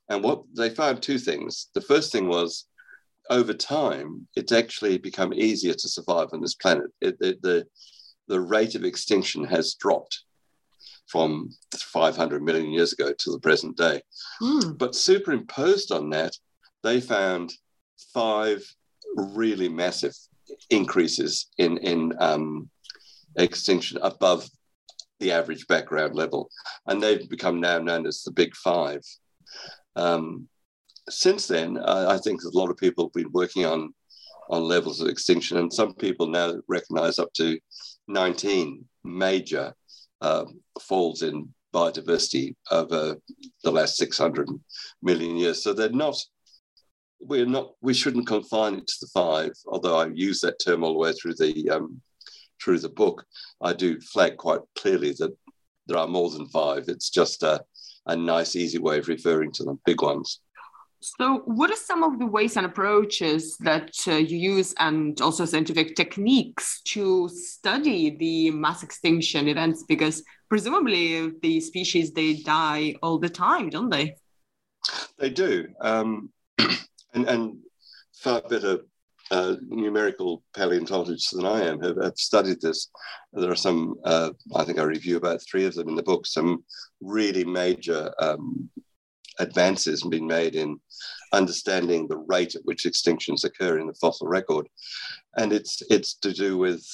And 0.09 0.23
what 0.25 0.43
they 0.57 0.71
found 0.71 1.03
two 1.03 1.19
things. 1.19 1.69
The 1.75 1.81
first 1.81 2.13
thing 2.13 2.27
was 2.27 2.67
over 3.31 3.53
time, 3.53 4.27
it's 4.35 4.53
actually 4.53 4.99
become 4.99 5.33
easier 5.33 5.75
to 5.75 5.89
survive 5.89 6.29
on 6.33 6.41
this 6.41 6.55
planet. 6.55 6.91
It, 7.01 7.17
it, 7.21 7.43
the, 7.43 7.67
the 8.27 8.41
rate 8.41 8.75
of 8.75 8.85
extinction 8.85 9.45
has 9.45 9.75
dropped 9.75 10.25
from 11.11 11.51
500 11.77 12.43
million 12.43 12.71
years 12.71 12.93
ago 12.93 13.13
to 13.13 13.33
the 13.33 13.41
present 13.41 13.77
day. 13.77 14.01
Mm. 14.41 14.79
But 14.79 14.95
superimposed 14.95 15.91
on 15.91 16.11
that, 16.11 16.37
they 16.83 17.01
found 17.01 17.53
five 18.15 18.63
really 19.17 19.69
massive 19.69 20.15
increases 20.71 21.49
in, 21.59 21.79
in 21.79 22.13
um, 22.21 22.71
extinction 23.37 23.99
above 24.03 24.49
the 25.19 25.33
average 25.33 25.67
background 25.67 26.15
level. 26.15 26.49
And 26.87 27.03
they've 27.03 27.29
become 27.29 27.61
now 27.61 27.79
known 27.79 28.07
as 28.07 28.23
the 28.23 28.33
Big 28.33 28.55
Five. 28.55 29.03
Um, 29.97 30.49
since 31.09 31.49
then, 31.49 31.77
I, 31.79 32.15
I 32.15 32.19
think 32.19 32.41
a 32.43 32.57
lot 32.57 32.71
of 32.71 32.77
people 32.77 33.07
have 33.07 33.13
been 33.13 33.33
working 33.33 33.67
on, 33.67 33.93
on 34.49 34.63
levels 34.63 35.01
of 35.01 35.09
extinction, 35.09 35.59
and 35.59 35.73
some 35.73 35.95
people 35.95 36.29
now 36.29 36.55
recognize 36.69 37.19
up 37.19 37.33
to 37.35 37.59
19 38.07 38.85
major 39.05 39.75
uh, 40.21 40.45
falls 40.81 41.23
in 41.23 41.49
biodiversity 41.75 42.55
over 42.71 43.17
the 43.63 43.71
last 43.71 43.97
600 43.97 44.49
million 45.03 45.37
years. 45.37 45.63
So 45.63 45.73
they're 45.73 45.91
not, 45.91 46.17
we're 47.21 47.47
not, 47.47 47.73
we 47.81 47.95
shouldn't 47.95 48.27
confine 48.27 48.75
it 48.75 48.87
to 48.87 48.95
the 49.01 49.11
five, 49.15 49.53
although 49.67 49.99
I 49.99 50.07
use 50.07 50.41
that 50.41 50.61
term 50.65 50.83
all 50.83 50.95
the 50.95 50.99
way 50.99 51.13
through 51.13 51.35
the 51.35 51.71
um, 51.71 52.01
through 52.63 52.79
the 52.79 52.89
book. 52.89 53.25
I 53.61 53.73
do 53.73 54.01
flag 54.01 54.37
quite 54.37 54.61
clearly 54.77 55.15
that 55.19 55.35
there 55.87 55.99
are 55.99 56.07
more 56.07 56.31
than 56.31 56.47
five. 56.49 56.85
It's 56.89 57.11
just 57.11 57.43
a, 57.43 57.63
a 58.07 58.17
nice, 58.17 58.55
easy 58.55 58.79
way 58.79 58.99
of 58.99 59.09
referring 59.09 59.53
to 59.53 59.65
them, 59.65 59.81
big 59.85 60.03
ones. 60.03 60.41
So, 61.03 61.43
what 61.47 61.71
are 61.71 61.77
some 61.77 62.03
of 62.03 62.19
the 62.19 62.27
ways 62.27 62.59
and 62.59 62.67
approaches 62.67 63.57
that 63.59 63.91
uh, 64.07 64.17
you 64.17 64.37
use, 64.37 64.75
and 64.79 65.19
also 65.23 65.47
scientific 65.47 65.97
techniques 65.97 66.83
to 66.89 67.29
study 67.31 68.17
the 68.17 68.51
mass 68.51 68.83
extinction 68.83 69.49
events? 69.49 69.83
Because 69.89 70.23
presumably 70.51 71.33
the 71.41 71.61
species 71.61 72.13
they 72.13 72.35
die 72.35 72.97
all 73.03 73.19
the 73.19 73.31
time, 73.31 73.71
don't 73.71 73.89
they? 73.89 74.15
They 75.19 75.31
do, 75.31 75.69
um, 75.81 76.31
and, 77.15 77.27
and 77.27 77.57
far 78.17 78.43
better 78.43 78.81
uh, 79.31 79.57
numerical 79.69 80.43
paleontologists 80.55 81.31
than 81.31 81.47
I 81.47 81.63
am 81.63 81.81
have, 81.81 81.97
have, 82.03 82.19
studied 82.19 82.61
this. 82.61 82.91
There 83.33 83.51
are 83.51 83.57
some, 83.57 83.95
uh, 84.05 84.31
I 84.55 84.65
think 84.65 84.79
I 84.79 84.83
review 84.83 85.17
about 85.17 85.41
three 85.43 85.65
of 85.65 85.75
them 85.75 85.89
in 85.89 85.95
the 85.95 86.03
book, 86.03 86.27
some 86.27 86.65
really 87.01 87.45
major 87.45 88.13
um, 88.19 88.69
advances 89.41 90.03
being 90.05 90.27
made 90.27 90.55
in 90.55 90.79
understanding 91.33 92.07
the 92.07 92.17
rate 92.17 92.55
at 92.55 92.65
which 92.65 92.85
extinctions 92.85 93.45
occur 93.45 93.79
in 93.79 93.87
the 93.87 93.95
fossil 93.95 94.29
record. 94.29 94.69
And 95.37 95.53
it's, 95.53 95.83
it's 95.91 96.15
to 96.15 96.33
do 96.33 96.59
with 96.59 96.85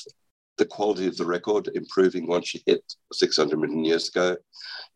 the 0.57 0.65
quality 0.65 1.07
of 1.07 1.17
the 1.17 1.27
record 1.27 1.69
improving 1.75 2.27
once 2.27 2.55
you 2.55 2.61
hit 2.67 2.83
600 3.13 3.59
million 3.59 3.85
years 3.85 4.09
ago. 4.09 4.37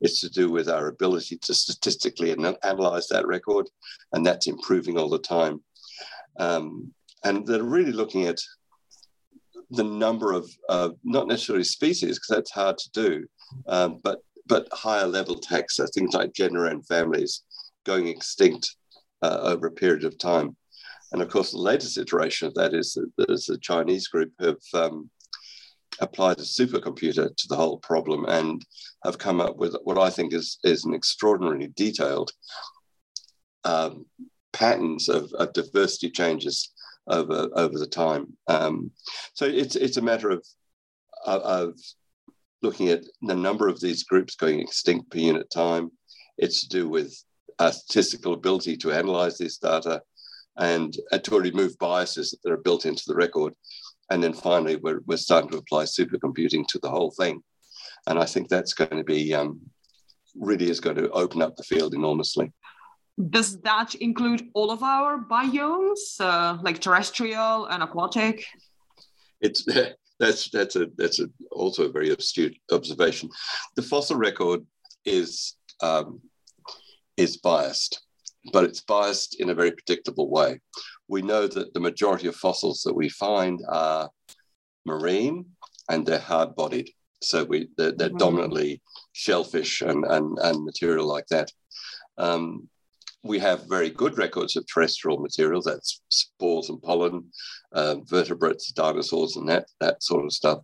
It's 0.00 0.20
to 0.20 0.30
do 0.30 0.50
with 0.50 0.68
our 0.68 0.88
ability 0.88 1.36
to 1.42 1.54
statistically 1.54 2.32
analyze 2.32 3.08
that 3.08 3.26
record, 3.26 3.68
and 4.12 4.24
that's 4.24 4.46
improving 4.46 4.98
all 4.98 5.10
the 5.10 5.18
time. 5.18 5.62
Um, 6.38 6.94
and 7.24 7.46
they're 7.46 7.62
really 7.62 7.92
looking 7.92 8.24
at 8.24 8.40
the 9.70 9.84
number 9.84 10.32
of 10.32 10.50
uh, 10.68 10.90
not 11.04 11.28
necessarily 11.28 11.64
species 11.64 12.18
because 12.18 12.28
that's 12.30 12.50
hard 12.50 12.78
to 12.78 12.90
do, 12.92 13.26
um, 13.68 14.00
but 14.02 14.20
but 14.50 14.68
higher 14.72 15.06
level 15.06 15.40
taxa, 15.40 15.88
things 15.94 16.12
like 16.12 16.34
genera 16.34 16.70
and 16.70 16.86
families 16.86 17.42
going 17.86 18.08
extinct 18.08 18.76
uh, 19.22 19.38
over 19.42 19.68
a 19.68 19.72
period 19.72 20.04
of 20.04 20.18
time. 20.18 20.56
And 21.12 21.22
of 21.22 21.28
course, 21.28 21.52
the 21.52 21.58
latest 21.58 21.96
iteration 21.96 22.48
of 22.48 22.54
that 22.54 22.74
is 22.74 22.92
that 22.94 23.10
there's 23.16 23.48
a 23.48 23.58
Chinese 23.58 24.08
group 24.08 24.32
who 24.38 24.46
have 24.46 24.74
um, 24.74 25.08
applied 26.00 26.38
a 26.38 26.42
supercomputer 26.42 27.34
to 27.34 27.48
the 27.48 27.56
whole 27.56 27.78
problem 27.78 28.24
and 28.26 28.64
have 29.04 29.18
come 29.18 29.40
up 29.40 29.56
with 29.56 29.76
what 29.84 29.98
I 29.98 30.10
think 30.10 30.34
is, 30.34 30.58
is 30.64 30.84
an 30.84 30.94
extraordinarily 30.94 31.68
detailed 31.76 32.32
um, 33.64 34.06
patterns 34.52 35.08
of, 35.08 35.32
of, 35.34 35.52
diversity 35.52 36.10
changes 36.10 36.72
over, 37.06 37.48
over 37.54 37.78
the 37.78 37.86
time. 37.86 38.36
Um, 38.48 38.90
so 39.34 39.44
it's, 39.44 39.76
it's 39.76 39.98
a 39.98 40.02
matter 40.02 40.30
of, 40.30 40.44
of 41.26 41.74
looking 42.62 42.88
at 42.88 43.04
the 43.22 43.34
number 43.34 43.68
of 43.68 43.80
these 43.80 44.04
groups 44.04 44.36
going 44.36 44.60
extinct 44.60 45.10
per 45.10 45.18
unit 45.18 45.50
time. 45.50 45.90
It's 46.38 46.62
to 46.62 46.68
do 46.68 46.88
with 46.88 47.14
a 47.58 47.72
statistical 47.72 48.34
ability 48.34 48.76
to 48.78 48.92
analyze 48.92 49.38
this 49.38 49.58
data 49.58 50.02
and, 50.58 50.94
and 51.12 51.24
to 51.24 51.38
remove 51.38 51.78
biases 51.78 52.36
that 52.42 52.52
are 52.52 52.58
built 52.58 52.86
into 52.86 53.04
the 53.06 53.14
record. 53.14 53.54
And 54.10 54.22
then 54.22 54.32
finally, 54.32 54.76
we're, 54.76 55.00
we're 55.06 55.16
starting 55.16 55.50
to 55.50 55.58
apply 55.58 55.84
supercomputing 55.84 56.66
to 56.68 56.78
the 56.82 56.90
whole 56.90 57.12
thing. 57.12 57.42
And 58.06 58.18
I 58.18 58.24
think 58.24 58.48
that's 58.48 58.74
going 58.74 58.96
to 58.96 59.04
be 59.04 59.34
um, 59.34 59.60
really 60.34 60.70
is 60.70 60.80
going 60.80 60.96
to 60.96 61.10
open 61.10 61.42
up 61.42 61.56
the 61.56 61.62
field 61.62 61.94
enormously. 61.94 62.52
Does 63.28 63.60
that 63.60 63.94
include 63.96 64.48
all 64.54 64.70
of 64.70 64.82
our 64.82 65.18
biomes, 65.18 66.20
uh, 66.20 66.58
like 66.62 66.80
terrestrial 66.80 67.66
and 67.66 67.82
aquatic? 67.82 68.46
It's 69.40 69.64
that's 70.20 70.50
that's 70.50 70.76
a 70.76 70.86
that's 70.96 71.18
a, 71.20 71.26
also 71.50 71.86
a 71.86 71.92
very 71.92 72.10
astute 72.10 72.56
observation. 72.70 73.28
The 73.76 73.82
fossil 73.82 74.16
record 74.16 74.60
is 75.04 75.56
um, 75.82 76.20
is 77.16 77.38
biased, 77.38 78.02
but 78.52 78.64
it's 78.64 78.82
biased 78.82 79.40
in 79.40 79.50
a 79.50 79.54
very 79.54 79.72
predictable 79.72 80.30
way. 80.30 80.60
We 81.08 81.22
know 81.22 81.46
that 81.48 81.74
the 81.74 81.80
majority 81.80 82.28
of 82.28 82.36
fossils 82.36 82.82
that 82.82 82.94
we 82.94 83.08
find 83.08 83.60
are 83.68 84.10
marine 84.86 85.46
and 85.88 86.06
they're 86.06 86.18
hard-bodied, 86.18 86.90
so 87.22 87.44
we 87.44 87.68
they're, 87.76 87.92
they're 87.92 88.08
mm-hmm. 88.08 88.18
dominantly 88.18 88.82
shellfish 89.12 89.80
and, 89.80 90.04
and 90.04 90.38
and 90.38 90.64
material 90.64 91.06
like 91.06 91.26
that. 91.30 91.50
Um, 92.18 92.68
we 93.22 93.38
have 93.38 93.68
very 93.68 93.90
good 93.90 94.16
records 94.16 94.56
of 94.56 94.66
terrestrial 94.66 95.18
material, 95.18 95.60
that's 95.62 96.00
spores 96.08 96.70
and 96.70 96.82
pollen, 96.82 97.24
uh, 97.72 97.96
vertebrates, 98.06 98.72
dinosaurs, 98.72 99.36
and 99.36 99.48
that, 99.48 99.66
that 99.80 100.02
sort 100.02 100.24
of 100.24 100.32
stuff. 100.32 100.60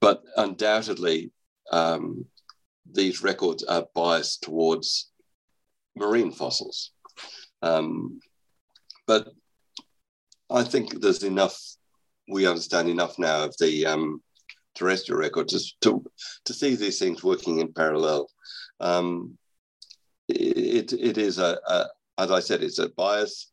But 0.00 0.22
undoubtedly, 0.36 1.30
um, 1.70 2.26
these 2.90 3.22
records 3.22 3.62
are 3.64 3.86
biased 3.94 4.42
towards 4.42 5.10
marine 5.94 6.32
fossils. 6.32 6.90
Um, 7.62 8.20
but 9.06 9.28
I 10.50 10.64
think 10.64 11.00
there's 11.00 11.22
enough, 11.22 11.56
we 12.28 12.46
understand 12.46 12.88
enough 12.88 13.18
now 13.18 13.44
of 13.44 13.54
the 13.60 13.86
um, 13.86 14.22
terrestrial 14.74 15.20
records 15.20 15.76
to, 15.82 16.04
to 16.46 16.52
see 16.52 16.74
these 16.74 16.98
things 16.98 17.22
working 17.22 17.60
in 17.60 17.72
parallel. 17.72 18.28
Um, 18.80 19.36
it, 20.30 20.92
it 20.92 21.18
is 21.18 21.38
a, 21.38 21.58
a, 21.66 21.86
as 22.18 22.30
I 22.30 22.40
said, 22.40 22.62
it's 22.62 22.78
a 22.78 22.88
bias. 22.90 23.50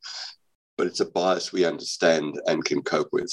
but 0.77 0.87
it's 0.87 0.99
a 0.99 1.11
bias 1.11 1.51
we 1.51 1.65
understand 1.65 2.39
and 2.45 2.63
can 2.63 2.81
cope 2.81 3.09
with. 3.11 3.31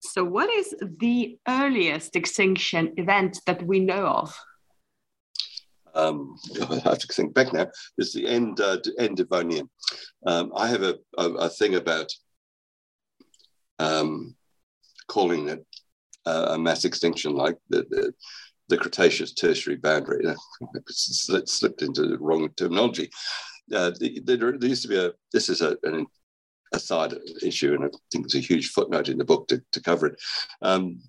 So, 0.00 0.22
what 0.22 0.50
is 0.50 0.74
the 0.80 1.38
earliest 1.48 2.14
extinction 2.14 2.92
event 2.96 3.40
that 3.46 3.62
we 3.66 3.80
know 3.80 4.06
of? 4.06 4.38
Um, 5.94 6.36
I 6.70 6.78
have 6.84 6.98
to 6.98 7.06
think 7.12 7.34
back 7.34 7.52
now. 7.52 7.66
It's 7.98 8.12
the 8.12 8.26
end 8.26 8.60
uh, 8.60 8.78
end 8.98 9.16
Devonian. 9.16 9.68
Um, 10.26 10.52
I 10.54 10.68
have 10.68 10.82
a, 10.82 10.96
a, 11.18 11.30
a 11.30 11.48
thing 11.48 11.74
about 11.74 12.12
um, 13.78 14.36
calling 15.08 15.48
it 15.48 15.66
uh, 16.26 16.48
a 16.50 16.58
mass 16.58 16.84
extinction, 16.84 17.34
like 17.34 17.56
the, 17.68 17.84
the, 17.90 18.12
the 18.68 18.78
Cretaceous 18.78 19.34
Tertiary 19.34 19.76
boundary. 19.76 20.24
It's 20.86 21.28
slipped 21.46 21.82
into 21.82 22.06
the 22.06 22.18
wrong 22.18 22.48
terminology. 22.56 23.10
Uh, 23.72 23.90
the, 23.98 24.20
the, 24.24 24.36
there 24.36 24.68
used 24.68 24.82
to 24.82 24.88
be 24.88 24.98
a. 24.98 25.12
This 25.32 25.48
is 25.48 25.62
a, 25.62 25.76
an 25.84 26.06
a 26.74 26.78
side 26.78 27.14
issue, 27.42 27.74
and 27.74 27.84
I 27.84 27.88
think 28.10 28.24
there's 28.24 28.42
a 28.42 28.46
huge 28.46 28.70
footnote 28.70 29.08
in 29.08 29.18
the 29.18 29.24
book 29.24 29.48
to, 29.48 29.62
to 29.72 29.80
cover 29.80 30.08
it. 30.08 30.20
Um, 30.60 31.00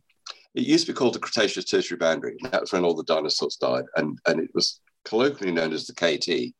it 0.54 0.64
used 0.64 0.86
to 0.86 0.94
be 0.94 0.96
called 0.96 1.16
the 1.16 1.20
Cretaceous 1.20 1.66
Tertiary 1.66 1.98
Boundary. 1.98 2.38
That 2.44 2.62
was 2.62 2.72
when 2.72 2.86
all 2.86 2.96
the 2.96 3.04
dinosaurs 3.04 3.58
died, 3.58 3.84
and, 3.98 4.18
and 4.26 4.40
it 4.40 4.52
was 4.54 4.80
colloquially 5.04 5.52
known 5.52 5.74
as 5.74 5.86
the 5.86 5.94
KT 5.94 6.54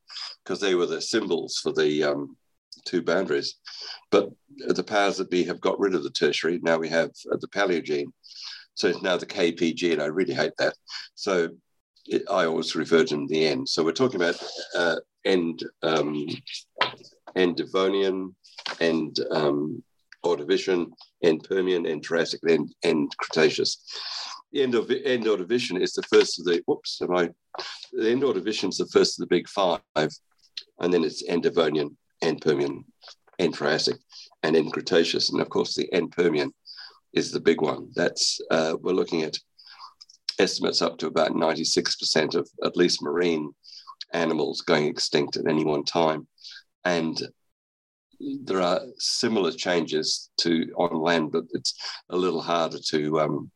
because 0.44 0.60
they 0.60 0.76
were 0.76 0.86
the 0.86 1.02
symbols 1.02 1.60
for 1.62 1.72
the 1.72 2.04
um, 2.04 2.36
two 2.86 3.02
boundaries. 3.02 3.56
But 4.12 4.30
the 4.68 4.84
powers 4.84 5.18
that 5.18 5.30
be 5.30 5.44
have 5.44 5.62
got 5.62 5.80
rid 5.80 5.96
of 5.96 6.04
the 6.04 6.12
tertiary. 6.12 6.60
Now 6.62 6.78
we 6.78 6.90
have 6.90 7.12
uh, 7.32 7.38
the 7.40 7.48
Paleogene. 7.48 8.12
So 8.76 8.88
it's 8.88 9.02
now 9.02 9.18
the 9.18 9.26
KPG, 9.26 9.94
and 9.94 10.02
I 10.02 10.06
really 10.06 10.34
hate 10.34 10.54
that. 10.60 10.74
So 11.16 11.50
it, 12.08 12.24
I 12.30 12.46
always 12.46 12.76
refer 12.76 13.04
to 13.04 13.16
them 13.16 13.28
the 13.28 13.48
end. 13.48 13.68
So 13.68 13.84
we're 13.84 13.92
talking 13.92 14.22
about 14.22 14.36
uh, 14.78 14.98
end, 15.26 15.64
um, 15.82 16.28
end 17.36 17.58
Devonian, 17.58 18.36
end 18.80 19.20
um, 19.32 19.82
Ordovician, 20.24 20.92
end 21.24 21.46
Permian, 21.50 21.86
end 21.86 22.04
Triassic, 22.04 22.42
end, 22.48 22.74
end 22.84 23.12
Cretaceous. 23.18 23.78
The 24.52 24.62
end 24.62 24.76
of 24.76 24.90
end 24.92 25.26
Ordovician 25.26 25.82
is 25.82 25.94
the 25.94 26.04
first 26.04 26.40
of 26.40 26.46
the 26.46 26.62
whoops, 26.68 27.02
am 27.02 27.16
I 27.16 27.30
the 27.94 28.12
end 28.12 28.24
Ordovician 28.24 28.70
is 28.70 28.78
the 28.78 28.88
first 28.88 29.20
of 29.20 29.28
the 29.28 29.36
big 29.36 29.48
five, 29.48 29.82
and 29.96 30.94
then 30.94 31.04
it's 31.04 31.28
end 31.28 31.44
Devonian, 31.44 31.98
end 32.22 32.42
Permian, 32.42 32.84
end 33.40 33.54
Triassic, 33.54 33.98
and 34.44 34.56
end 34.56 34.74
Cretaceous. 34.74 35.32
And 35.32 35.42
of 35.42 35.50
course 35.50 35.76
the 35.76 35.92
end 35.94 36.12
Permian 36.12 36.54
is 37.16 37.32
the 37.32 37.40
big 37.40 37.62
one. 37.62 37.90
That's 37.96 38.40
uh, 38.52 38.76
we're 38.82 38.94
looking 38.94 39.24
at 39.24 39.40
estimates 40.38 40.82
up 40.82 40.98
to 40.98 41.08
about 41.08 41.32
96% 41.32 42.36
of 42.36 42.50
at 42.64 42.76
least 42.76 43.02
marine 43.02 43.54
animals 44.14 44.62
going 44.62 44.86
extinct 44.86 45.38
at 45.38 45.48
any 45.48 45.64
one 45.64 45.86
time. 45.86 46.28
And 46.84 47.20
there 48.44 48.62
are 48.62 48.82
similar 48.98 49.52
changes 49.52 50.30
to 50.42 50.72
on 50.78 51.02
land, 51.02 51.32
but 51.32 51.46
it's 51.54 51.74
a 52.10 52.18
little 52.18 52.42
harder 52.42 52.80
to 52.90 53.20
um, 53.22 53.52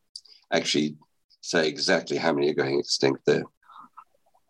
actually 0.52 0.96
say 1.42 1.68
exactly 1.68 2.18
how 2.18 2.34
many 2.34 2.50
are 2.50 2.56
going 2.56 2.80
extinct 2.80 3.22
there. 3.26 3.44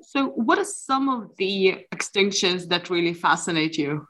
So, 0.01 0.28
what 0.30 0.58
are 0.58 0.66
some 0.66 1.10
of 1.10 1.36
the 1.38 1.86
extinctions 1.94 2.68
that 2.70 2.89
really 2.89 3.13
fascinate 3.13 3.78
you? 3.78 4.08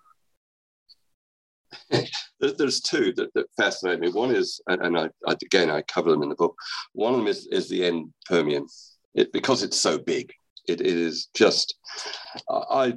There's 2.40 2.82
two 2.82 3.14
that, 3.18 3.34
that, 3.34 3.46
fascinate 3.58 4.00
me. 4.00 4.10
One 4.10 4.34
is, 4.34 4.62
and 4.68 4.98
I, 4.98 5.10
again 5.28 5.70
I 5.70 5.82
cover 5.84 6.12
them 6.12 6.24
in 6.24 6.30
the 6.30 6.36
book. 6.36 6.56
One 6.94 7.14
of 7.14 7.20
them 7.20 7.28
is, 7.28 7.48
is 7.52 7.70
the 7.70 7.84
end 7.86 8.14
Permian, 8.26 8.66
it, 9.14 9.34
because 9.34 9.64
it's 9.64 9.78
so 9.78 9.98
big. 9.98 10.32
It, 10.68 10.82
it 10.82 10.88
is 10.88 11.28
just, 11.34 11.76
I 12.50 12.94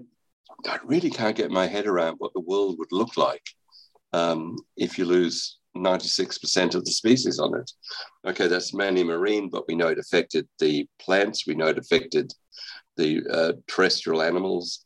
I 0.67 0.79
really 0.85 1.11
can't 1.11 1.37
get 1.37 1.51
my 1.51 1.67
head 1.67 1.87
around 1.87 2.17
what 2.19 2.33
the 2.35 2.41
world 2.41 2.79
would 2.79 2.93
look 2.93 3.17
like 3.17 3.43
um, 4.13 4.57
if 4.77 4.99
you 4.99 5.05
lose 5.05 5.59
96% 5.77 6.75
of 6.75 6.85
the 6.85 6.91
species 6.91 7.39
on 7.39 7.59
it. 7.59 7.71
Okay, 8.27 8.47
that's 8.47 8.75
mainly 8.75 9.05
marine, 9.05 9.49
but 9.49 9.65
we 9.67 9.75
know 9.75 9.89
it 9.89 9.99
affected 9.99 10.47
the 10.59 10.87
plants, 11.01 11.47
we 11.47 11.55
know 11.55 11.69
it 11.69 11.79
affected 11.79 12.33
the 12.97 13.23
uh, 13.31 13.53
terrestrial 13.67 14.23
animals. 14.23 14.85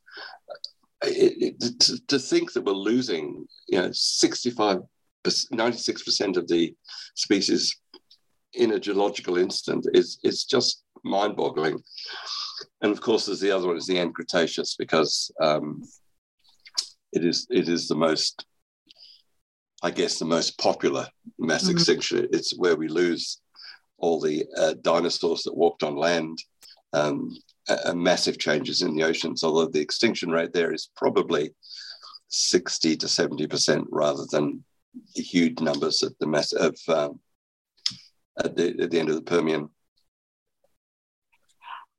It, 1.03 1.59
it, 1.61 1.79
to, 1.81 2.05
to, 2.07 2.19
think 2.19 2.53
that 2.53 2.63
we're 2.63 2.71
losing, 2.71 3.45
you 3.67 3.79
know, 3.79 3.91
65, 3.91 4.79
96% 5.25 6.37
of 6.37 6.47
the 6.47 6.75
species 7.15 7.79
in 8.53 8.71
a 8.71 8.79
geological 8.79 9.37
instant 9.37 9.85
is, 9.93 10.19
is 10.23 10.45
just 10.45 10.83
mind 11.03 11.35
boggling. 11.35 11.79
And 12.81 12.91
of 12.91 13.01
course, 13.01 13.25
there's 13.25 13.39
the 13.39 13.51
other 13.51 13.67
one 13.67 13.77
is 13.77 13.87
the 13.87 13.99
end 13.99 14.15
Cretaceous 14.15 14.75
because 14.75 15.31
um, 15.41 15.83
it 17.11 17.25
is 17.25 17.47
it 17.49 17.69
is 17.69 17.87
the 17.87 17.95
most, 17.95 18.45
I 19.83 19.91
guess, 19.91 20.19
the 20.19 20.25
most 20.25 20.57
popular 20.57 21.07
mass 21.39 21.63
mm-hmm. 21.63 21.71
extinction. 21.71 22.27
It's 22.31 22.57
where 22.57 22.75
we 22.75 22.87
lose 22.87 23.41
all 23.97 24.19
the 24.19 24.45
uh, 24.57 24.75
dinosaurs 24.81 25.43
that 25.43 25.57
walked 25.57 25.83
on 25.83 25.95
land, 25.95 26.37
um, 26.93 27.35
massive 27.93 28.37
changes 28.37 28.81
in 28.81 28.95
the 28.95 29.03
oceans. 29.03 29.43
Although 29.43 29.67
the 29.67 29.81
extinction 29.81 30.29
rate 30.29 30.53
there 30.53 30.73
is 30.73 30.89
probably 30.95 31.53
sixty 32.27 32.95
to 32.97 33.07
seventy 33.07 33.47
percent 33.47 33.85
rather 33.89 34.25
than 34.31 34.63
huge 35.15 35.59
numbers 35.59 36.03
at 36.03 36.17
the 36.19 36.27
mass 36.27 36.53
of 36.53 36.75
um, 36.87 37.19
at 38.43 38.55
the, 38.55 38.75
at 38.81 38.91
the 38.91 38.99
end 38.99 39.09
of 39.09 39.15
the 39.15 39.21
Permian. 39.21 39.69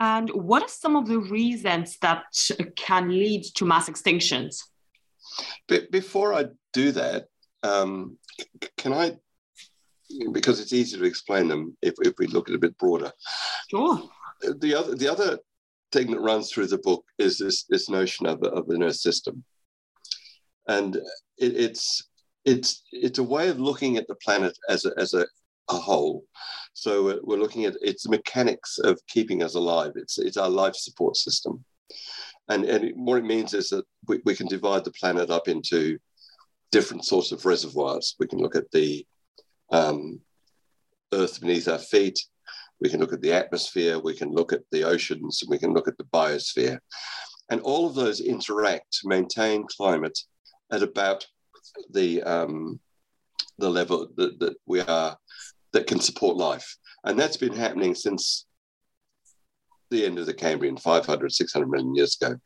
And 0.00 0.30
what 0.30 0.62
are 0.62 0.68
some 0.68 0.94
of 0.94 1.08
the 1.08 1.18
reasons 1.18 1.98
that 1.98 2.22
can 2.76 3.08
lead 3.08 3.42
to 3.56 3.64
mass 3.64 3.88
extinctions? 3.88 4.62
But 5.66 5.90
before 5.90 6.32
I 6.32 6.46
do 6.72 6.92
that, 6.92 7.26
um, 7.64 8.16
can 8.76 8.92
I, 8.92 9.16
because 10.30 10.60
it's 10.60 10.72
easy 10.72 10.96
to 10.96 11.04
explain 11.04 11.48
them 11.48 11.76
if, 11.82 11.94
if 12.00 12.14
we 12.18 12.28
look 12.28 12.48
at 12.48 12.52
it 12.52 12.58
a 12.58 12.60
bit 12.60 12.78
broader. 12.78 13.10
Sure. 13.68 14.08
The 14.40 14.74
other, 14.74 14.94
the 14.94 15.08
other 15.08 15.38
thing 15.92 16.10
that 16.10 16.20
runs 16.20 16.50
through 16.50 16.66
the 16.68 16.78
book 16.78 17.04
is 17.18 17.38
this, 17.38 17.64
this 17.64 17.88
notion 17.88 18.26
of, 18.26 18.42
of 18.42 18.68
an 18.68 18.82
Earth 18.82 18.96
system. 18.96 19.44
And 20.68 20.96
it, 21.38 21.56
it's, 21.56 22.08
it's, 22.44 22.82
it's 22.92 23.18
a 23.18 23.22
way 23.22 23.48
of 23.48 23.58
looking 23.58 23.96
at 23.96 24.06
the 24.06 24.16
planet 24.16 24.56
as 24.68 24.84
a, 24.84 24.92
as 24.98 25.14
a, 25.14 25.26
a 25.70 25.74
whole. 25.74 26.24
So 26.74 27.20
we're 27.24 27.38
looking 27.38 27.64
at 27.64 27.76
its 27.80 28.08
mechanics 28.08 28.78
of 28.78 29.00
keeping 29.08 29.42
us 29.42 29.54
alive. 29.54 29.92
It's, 29.96 30.18
it's 30.18 30.36
our 30.36 30.50
life 30.50 30.76
support 30.76 31.16
system. 31.16 31.64
And, 32.48 32.64
and 32.64 32.92
what 32.94 33.18
it 33.18 33.24
means 33.24 33.54
is 33.54 33.68
that 33.70 33.84
we, 34.06 34.20
we 34.24 34.34
can 34.34 34.46
divide 34.46 34.84
the 34.84 34.92
planet 34.92 35.30
up 35.30 35.48
into 35.48 35.98
different 36.70 37.04
sorts 37.04 37.32
of 37.32 37.44
reservoirs. 37.44 38.14
We 38.18 38.26
can 38.26 38.38
look 38.38 38.56
at 38.56 38.70
the 38.70 39.06
um, 39.70 40.20
earth 41.12 41.40
beneath 41.40 41.68
our 41.68 41.78
feet. 41.78 42.18
We 42.80 42.88
can 42.88 43.00
look 43.00 43.12
at 43.12 43.22
the 43.22 43.32
atmosphere. 43.32 43.98
We 43.98 44.14
can 44.14 44.30
look 44.30 44.52
at 44.52 44.62
the 44.70 44.84
oceans. 44.84 45.42
We 45.48 45.58
can 45.58 45.72
look 45.72 45.88
at 45.88 45.98
the 45.98 46.04
biosphere. 46.04 46.78
And 47.50 47.60
all 47.62 47.86
of 47.86 47.94
those 47.94 48.20
interact 48.20 48.98
to 49.00 49.08
maintain 49.08 49.66
climate 49.66 50.18
at 50.70 50.82
about 50.82 51.26
the, 51.90 52.22
um, 52.22 52.78
the 53.58 53.70
level 53.70 54.08
that, 54.16 54.38
that 54.38 54.56
we 54.66 54.80
are 54.80 55.16
that 55.72 55.86
can 55.86 56.00
support 56.00 56.36
life. 56.36 56.76
And 57.04 57.18
that's 57.18 57.36
been 57.36 57.54
happening 57.54 57.94
since 57.94 58.46
the 59.90 60.04
end 60.04 60.18
of 60.18 60.26
the 60.26 60.34
Cambrian, 60.34 60.76
500, 60.76 61.32
600 61.32 61.66
million 61.68 61.94
years 61.94 62.16
ago, 62.20 62.36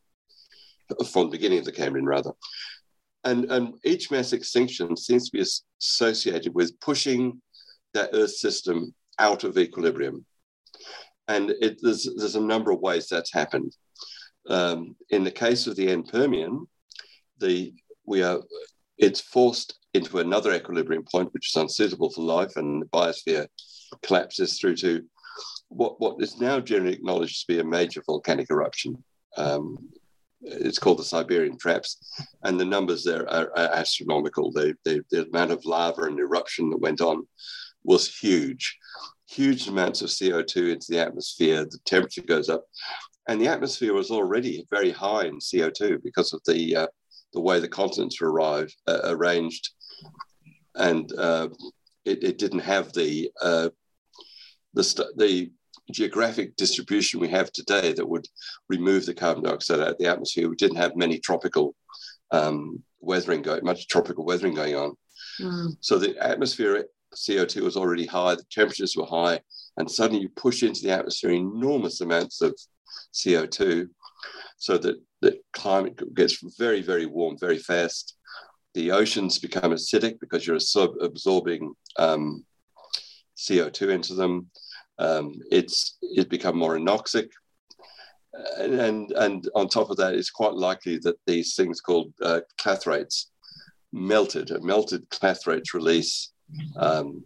from 1.06 1.24
the 1.26 1.30
beginning 1.30 1.58
of 1.58 1.64
the 1.64 1.72
Cambrian, 1.72 2.06
rather. 2.06 2.32
And, 3.24 3.50
and 3.50 3.74
each 3.84 4.10
mass 4.10 4.32
extinction 4.32 4.96
seems 4.96 5.28
to 5.28 5.38
be 5.38 5.44
associated 5.80 6.54
with 6.54 6.78
pushing 6.80 7.40
that 7.94 8.10
Earth 8.12 8.34
system 8.34 8.94
out 9.18 9.44
of 9.44 9.58
equilibrium. 9.58 10.24
And 11.28 11.50
it, 11.60 11.78
there's, 11.82 12.08
there's 12.16 12.36
a 12.36 12.40
number 12.40 12.70
of 12.70 12.80
ways 12.80 13.08
that's 13.08 13.32
happened. 13.32 13.76
Um, 14.48 14.96
in 15.10 15.24
the 15.24 15.30
case 15.30 15.66
of 15.66 15.76
the 15.76 15.88
end 15.88 16.08
Permian, 16.08 16.66
the, 17.38 17.72
we 18.04 18.22
are, 18.22 18.40
it's 18.98 19.20
forced 19.20 19.78
into 19.94 20.18
another 20.18 20.52
equilibrium 20.52 21.04
point, 21.04 21.32
which 21.32 21.48
is 21.48 21.56
unsuitable 21.56 22.10
for 22.10 22.22
life, 22.22 22.56
and 22.56 22.82
the 22.82 22.86
biosphere 22.86 23.46
collapses 24.02 24.58
through 24.58 24.76
to 24.76 25.04
what, 25.68 26.00
what 26.00 26.22
is 26.22 26.40
now 26.40 26.60
generally 26.60 26.94
acknowledged 26.94 27.40
to 27.40 27.52
be 27.52 27.60
a 27.60 27.64
major 27.64 28.02
volcanic 28.06 28.50
eruption. 28.50 29.02
Um, 29.36 29.78
it's 30.42 30.78
called 30.78 30.98
the 30.98 31.04
Siberian 31.04 31.56
Traps, 31.56 31.98
and 32.42 32.58
the 32.58 32.64
numbers 32.64 33.04
there 33.04 33.28
are, 33.30 33.50
are 33.56 33.70
astronomical. 33.74 34.50
The, 34.50 34.74
the, 34.84 35.04
the, 35.10 35.26
amount 35.28 35.52
of 35.52 35.64
lava 35.64 36.02
and 36.02 36.18
eruption 36.18 36.68
that 36.70 36.80
went 36.80 37.00
on 37.00 37.26
was 37.84 38.14
huge. 38.14 38.78
Huge 39.28 39.68
amounts 39.68 40.02
of 40.02 40.08
CO2 40.08 40.72
into 40.72 40.86
the 40.90 41.00
atmosphere, 41.00 41.64
the 41.64 41.78
temperature 41.84 42.22
goes 42.22 42.48
up, 42.48 42.64
and 43.28 43.40
the 43.40 43.48
atmosphere 43.48 43.94
was 43.94 44.10
already 44.10 44.64
very 44.70 44.90
high 44.90 45.24
in 45.24 45.38
CO2 45.38 46.02
because 46.02 46.32
of 46.32 46.40
the, 46.46 46.76
uh, 46.76 46.86
the 47.32 47.40
way 47.40 47.58
the 47.60 47.68
continents 47.68 48.20
were 48.20 48.30
arrived, 48.30 48.76
uh, 48.86 49.00
arranged 49.04 49.70
and 50.76 51.12
uh, 51.18 51.48
it, 52.04 52.22
it, 52.24 52.38
didn't 52.38 52.60
have 52.60 52.92
the 52.92 53.30
uh, 53.40 53.68
the, 54.74 55.12
the 55.16 55.50
geographic 55.90 56.56
distribution 56.56 57.20
we 57.20 57.28
have 57.28 57.52
today 57.52 57.92
that 57.92 58.08
would 58.08 58.26
remove 58.68 59.04
the 59.04 59.14
carbon 59.14 59.44
dioxide 59.44 59.80
out 59.80 59.88
of 59.88 59.98
the 59.98 60.06
atmosphere. 60.06 60.48
We 60.48 60.56
didn't 60.56 60.78
have 60.78 60.96
many 60.96 61.18
tropical 61.18 61.74
um, 62.30 62.82
weathering 63.00 63.42
going, 63.42 63.64
much 63.64 63.88
tropical 63.88 64.24
weathering 64.24 64.54
going 64.54 64.74
on. 64.74 64.94
Mm. 65.40 65.76
So 65.80 65.98
the 65.98 66.16
atmospheric 66.18 66.86
CO2 67.14 67.62
was 67.62 67.76
already 67.76 68.06
high, 68.06 68.34
the 68.34 68.44
temperatures 68.50 68.96
were 68.96 69.06
high, 69.06 69.40
and 69.76 69.90
suddenly 69.90 70.22
you 70.22 70.28
push 70.30 70.62
into 70.62 70.82
the 70.82 70.90
atmosphere 70.90 71.30
enormous 71.30 72.00
amounts 72.00 72.40
of 72.40 72.56
CO2 73.14 73.88
so 74.56 74.78
that 74.78 74.96
the 75.20 75.38
climate 75.52 76.14
gets 76.14 76.38
very, 76.58 76.82
very 76.82 77.06
warm 77.06 77.36
very 77.38 77.58
fast. 77.58 78.16
The 78.74 78.90
oceans 78.90 79.38
become 79.38 79.72
acidic 79.72 80.18
because 80.20 80.46
you're 80.46 80.58
absorbing 81.00 81.74
um, 81.98 82.44
CO2 83.36 83.90
into 83.90 84.14
them. 84.14 84.50
Um, 84.98 85.34
it's 85.50 85.98
it 86.00 86.28
become 86.28 86.56
more 86.56 86.76
anoxic, 86.76 87.28
and, 88.58 89.10
and 89.12 89.48
on 89.54 89.68
top 89.68 89.90
of 89.90 89.96
that, 89.98 90.14
it's 90.14 90.30
quite 90.30 90.54
likely 90.54 90.98
that 90.98 91.16
these 91.26 91.54
things 91.54 91.80
called 91.80 92.12
uh, 92.22 92.40
clathrates 92.60 93.26
melted. 93.92 94.50
Melted 94.62 95.08
clathrates 95.10 95.74
release 95.74 96.31
um, 96.76 97.24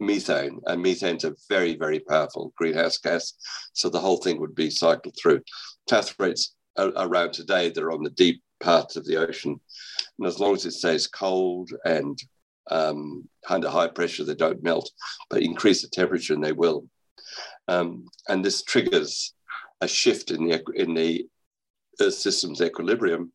methane, 0.00 0.60
and 0.66 0.82
methane's 0.82 1.24
a 1.24 1.34
very, 1.48 1.76
very 1.76 2.00
powerful 2.00 2.52
greenhouse 2.56 2.98
gas. 2.98 3.34
So 3.72 3.88
the 3.88 4.00
whole 4.00 4.18
thing 4.18 4.40
would 4.40 4.54
be 4.54 4.70
cycled 4.70 5.16
through. 5.20 5.40
Clathrates 5.88 6.54
are 6.76 6.92
around 6.96 7.32
today, 7.32 7.70
they're 7.70 7.92
on 7.92 8.02
the 8.02 8.10
deep 8.10 8.42
parts 8.60 8.96
of 8.96 9.04
the 9.04 9.16
ocean. 9.16 9.60
And 10.18 10.26
as 10.26 10.38
long 10.38 10.54
as 10.54 10.64
it 10.64 10.72
stays 10.72 11.06
cold 11.06 11.70
and 11.84 12.18
um, 12.70 13.28
under 13.48 13.68
high 13.68 13.88
pressure, 13.88 14.24
they 14.24 14.34
don't 14.34 14.62
melt, 14.62 14.90
but 15.30 15.42
increase 15.42 15.82
the 15.82 15.88
temperature 15.88 16.34
and 16.34 16.42
they 16.42 16.52
will. 16.52 16.86
Um, 17.68 18.06
and 18.28 18.44
this 18.44 18.62
triggers 18.62 19.34
a 19.80 19.88
shift 19.88 20.30
in 20.30 20.48
the, 20.48 20.62
in 20.74 20.94
the 20.94 21.26
Earth 22.00 22.14
system's 22.14 22.60
equilibrium, 22.60 23.32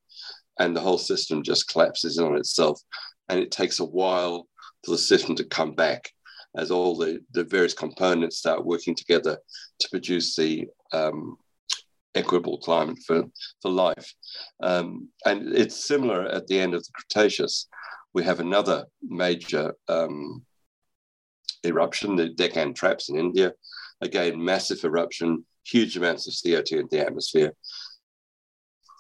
and 0.60 0.76
the 0.76 0.82
whole 0.82 0.98
system 0.98 1.44
just 1.44 1.70
collapses 1.70 2.18
in 2.18 2.26
on 2.26 2.36
itself. 2.36 2.82
And 3.30 3.40
it 3.40 3.52
takes 3.52 3.80
a 3.80 3.86
while 3.86 4.49
for 4.86 4.92
the 4.92 4.98
system 4.98 5.36
to 5.36 5.44
come 5.44 5.74
back 5.74 6.12
as 6.58 6.72
all 6.72 6.98
the, 6.98 7.20
the 7.32 7.44
various 7.44 7.74
components 7.74 8.38
start 8.38 8.66
working 8.66 8.96
together 8.96 9.38
to 9.80 9.90
produce 9.90 10.36
the 10.36 10.68
um, 10.94 11.38
equitable 12.16 12.58
climate 12.58 12.98
for, 13.06 13.24
for 13.62 13.70
life. 13.70 14.14
Um, 14.62 15.10
and 15.26 15.56
it's 15.56 15.86
similar 15.88 16.26
at 16.26 16.48
the 16.48 16.60
end 16.60 16.74
of 16.74 16.84
the 16.84 16.92
Cretaceous. 16.94 17.68
We 18.14 18.24
have 18.24 18.40
another 18.40 18.86
major 19.04 19.76
um, 19.88 20.44
eruption, 21.64 22.16
the 22.16 22.30
Deccan 22.30 22.74
Traps 22.74 23.10
in 23.10 23.18
India. 23.18 23.54
Again, 24.02 24.44
massive 24.44 24.84
eruption, 24.84 25.46
huge 25.66 25.98
amounts 25.98 26.28
of 26.28 26.34
CO2 26.34 26.80
in 26.80 26.88
the 26.90 27.06
atmosphere. 27.06 27.54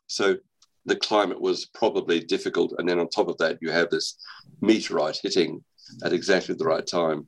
So 0.07 0.37
the 0.85 0.95
climate 0.95 1.41
was 1.41 1.65
probably 1.67 2.19
difficult. 2.19 2.73
And 2.77 2.87
then 2.87 2.99
on 2.99 3.09
top 3.09 3.27
of 3.27 3.37
that, 3.37 3.57
you 3.61 3.71
have 3.71 3.89
this 3.89 4.17
meteorite 4.61 5.19
hitting 5.21 5.63
at 6.03 6.13
exactly 6.13 6.55
the 6.55 6.65
right 6.65 6.85
time 6.85 7.27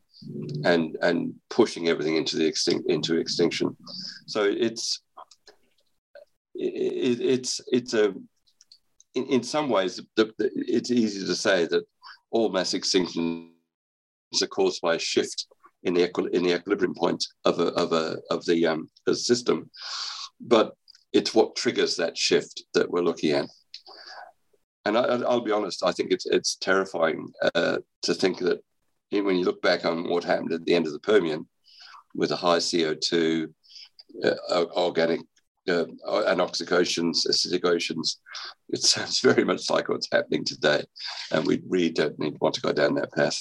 and 0.65 0.97
and 1.01 1.33
pushing 1.49 1.87
everything 1.87 2.15
into 2.15 2.37
the 2.37 2.45
extinct 2.45 2.89
into 2.89 3.17
extinction. 3.17 3.75
So 4.27 4.43
it's 4.43 5.01
it, 6.55 7.19
it's 7.21 7.61
it's 7.67 7.93
a 7.93 8.13
in, 9.15 9.25
in 9.25 9.43
some 9.43 9.69
ways 9.69 9.99
the, 10.15 10.31
the, 10.37 10.51
it's 10.55 10.91
easy 10.91 11.25
to 11.25 11.35
say 11.35 11.65
that 11.65 11.83
all 12.29 12.49
mass 12.49 12.73
extinctions 12.73 13.49
are 14.41 14.47
caused 14.47 14.81
by 14.81 14.95
a 14.95 14.99
shift 14.99 15.47
in 15.83 15.93
the 15.93 16.03
equi- 16.03 16.33
in 16.33 16.43
the 16.43 16.55
equilibrium 16.55 16.93
point 16.95 17.25
of 17.45 17.59
a 17.59 17.67
of 17.73 17.91
a 17.91 18.17
of 18.29 18.45
the 18.45 18.65
um, 18.67 18.89
the 19.05 19.15
system, 19.15 19.69
but 20.39 20.73
it's 21.13 21.33
what 21.33 21.55
triggers 21.55 21.95
that 21.97 22.17
shift 22.17 22.63
that 22.73 22.89
we're 22.89 23.01
looking 23.01 23.31
at. 23.31 23.47
And 24.85 24.97
I, 24.97 25.17
will 25.17 25.41
be 25.41 25.51
honest, 25.51 25.83
I 25.85 25.91
think 25.91 26.11
it's 26.11 26.25
it's 26.25 26.55
terrifying 26.55 27.31
uh, 27.53 27.77
to 28.01 28.13
think 28.13 28.39
that 28.39 28.63
when 29.11 29.35
you 29.35 29.45
look 29.45 29.61
back 29.61 29.85
on 29.85 30.09
what 30.09 30.23
happened 30.23 30.53
at 30.53 30.65
the 30.65 30.73
end 30.73 30.87
of 30.87 30.93
the 30.93 30.99
Permian 30.99 31.47
with 32.15 32.31
a 32.31 32.35
high 32.35 32.57
CO2, 32.57 33.47
uh, 34.23 34.65
organic 34.75 35.21
uh, 35.69 35.85
anoxic 36.07 36.71
oceans, 36.71 37.25
acidic 37.29 37.65
oceans, 37.65 38.19
it 38.69 38.81
sounds 38.81 39.19
very 39.29 39.43
much 39.43 39.69
like 39.69 39.89
what's 39.89 40.09
happening 40.11 40.43
today. 40.43 40.83
And 41.31 41.45
we 41.45 41.61
really 41.67 41.91
don't 41.91 42.17
need 42.19 42.37
want 42.39 42.55
to 42.55 42.61
go 42.61 42.73
down 42.73 42.95
that 42.95 43.13
path. 43.13 43.39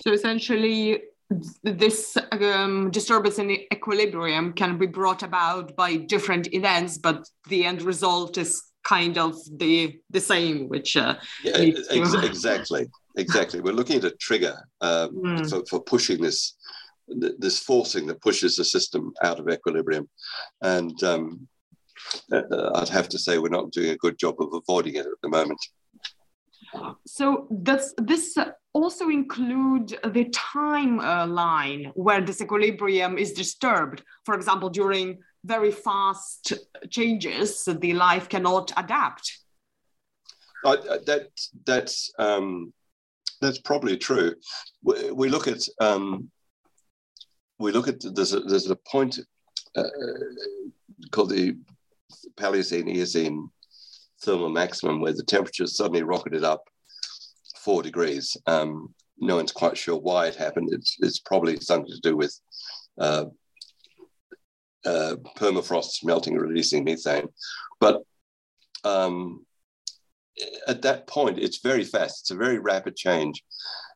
So 0.00 0.12
essentially, 0.12 1.02
this 1.62 2.16
um, 2.32 2.90
disturbance 2.90 3.38
in 3.38 3.50
equilibrium 3.72 4.52
can 4.52 4.78
be 4.78 4.86
brought 4.86 5.22
about 5.22 5.76
by 5.76 5.96
different 5.96 6.52
events, 6.52 6.98
but 6.98 7.28
the 7.48 7.64
end 7.64 7.82
result 7.82 8.36
is 8.38 8.62
kind 8.84 9.18
of 9.18 9.36
the 9.56 9.98
the 10.10 10.20
same, 10.20 10.68
which 10.68 10.96
uh, 10.96 11.16
yeah, 11.44 11.56
ex- 11.56 12.14
exactly 12.22 12.88
exactly. 13.16 13.60
We're 13.60 13.72
looking 13.72 13.96
at 13.96 14.04
a 14.04 14.10
trigger 14.12 14.56
um, 14.80 15.10
mm. 15.14 15.50
for, 15.50 15.64
for 15.66 15.80
pushing 15.80 16.20
this 16.20 16.56
this 17.38 17.58
forcing 17.58 18.06
that 18.06 18.22
pushes 18.22 18.56
the 18.56 18.64
system 18.64 19.12
out 19.22 19.38
of 19.40 19.48
equilibrium, 19.48 20.08
and 20.62 21.02
um, 21.02 21.48
uh, 22.32 22.70
I'd 22.74 22.88
have 22.88 23.08
to 23.10 23.18
say 23.18 23.38
we're 23.38 23.48
not 23.48 23.72
doing 23.72 23.90
a 23.90 23.96
good 23.96 24.18
job 24.18 24.36
of 24.40 24.52
avoiding 24.52 24.94
it 24.96 25.06
at 25.06 25.20
the 25.22 25.28
moment. 25.28 25.60
So 27.06 27.48
does 27.62 27.94
this 27.98 28.38
also 28.72 29.08
include 29.10 29.88
the 29.88 30.24
timeline 30.30 31.88
uh, 31.88 31.92
where 31.94 32.22
this 32.22 32.40
equilibrium 32.40 33.18
is 33.18 33.32
disturbed? 33.32 34.02
For 34.24 34.34
example, 34.34 34.70
during 34.70 35.18
very 35.44 35.72
fast 35.72 36.52
changes, 36.90 37.64
the 37.64 37.94
life 37.94 38.28
cannot 38.28 38.72
adapt. 38.76 39.38
Uh, 40.64 40.76
that 41.06 41.28
that's 41.66 42.12
um, 42.18 42.72
that's 43.40 43.58
probably 43.58 43.96
true. 43.96 44.34
We, 44.82 45.10
we 45.10 45.28
look 45.28 45.48
at 45.48 45.66
um, 45.80 46.30
we 47.58 47.72
look 47.72 47.88
at 47.88 47.96
there's 48.14 48.34
a, 48.34 48.40
there's 48.40 48.70
a 48.70 48.76
point 48.76 49.18
uh, 49.76 49.82
called 51.10 51.30
the 51.30 51.56
Paleocene 52.36 52.88
Eocene 52.88 53.48
thermal 54.22 54.50
maximum 54.50 55.00
where 55.00 55.12
the 55.12 55.24
temperature 55.24 55.66
suddenly 55.66 56.02
rocketed 56.02 56.44
up 56.44 56.62
four 57.56 57.82
degrees. 57.82 58.36
Um, 58.46 58.94
no 59.18 59.36
one's 59.36 59.52
quite 59.52 59.76
sure 59.76 59.98
why 59.98 60.26
it 60.26 60.36
happened. 60.36 60.70
It's, 60.72 60.96
it's 61.00 61.20
probably 61.20 61.56
something 61.60 61.90
to 61.92 62.00
do 62.00 62.16
with 62.16 62.38
uh, 62.98 63.26
uh, 64.84 65.16
permafrost 65.36 66.04
melting 66.04 66.36
releasing 66.36 66.84
methane. 66.84 67.28
But 67.80 68.02
um, 68.84 69.44
at 70.66 70.82
that 70.82 71.06
point, 71.06 71.38
it's 71.38 71.58
very 71.58 71.84
fast. 71.84 72.22
It's 72.22 72.30
a 72.30 72.36
very 72.36 72.58
rapid 72.58 72.96
change. 72.96 73.42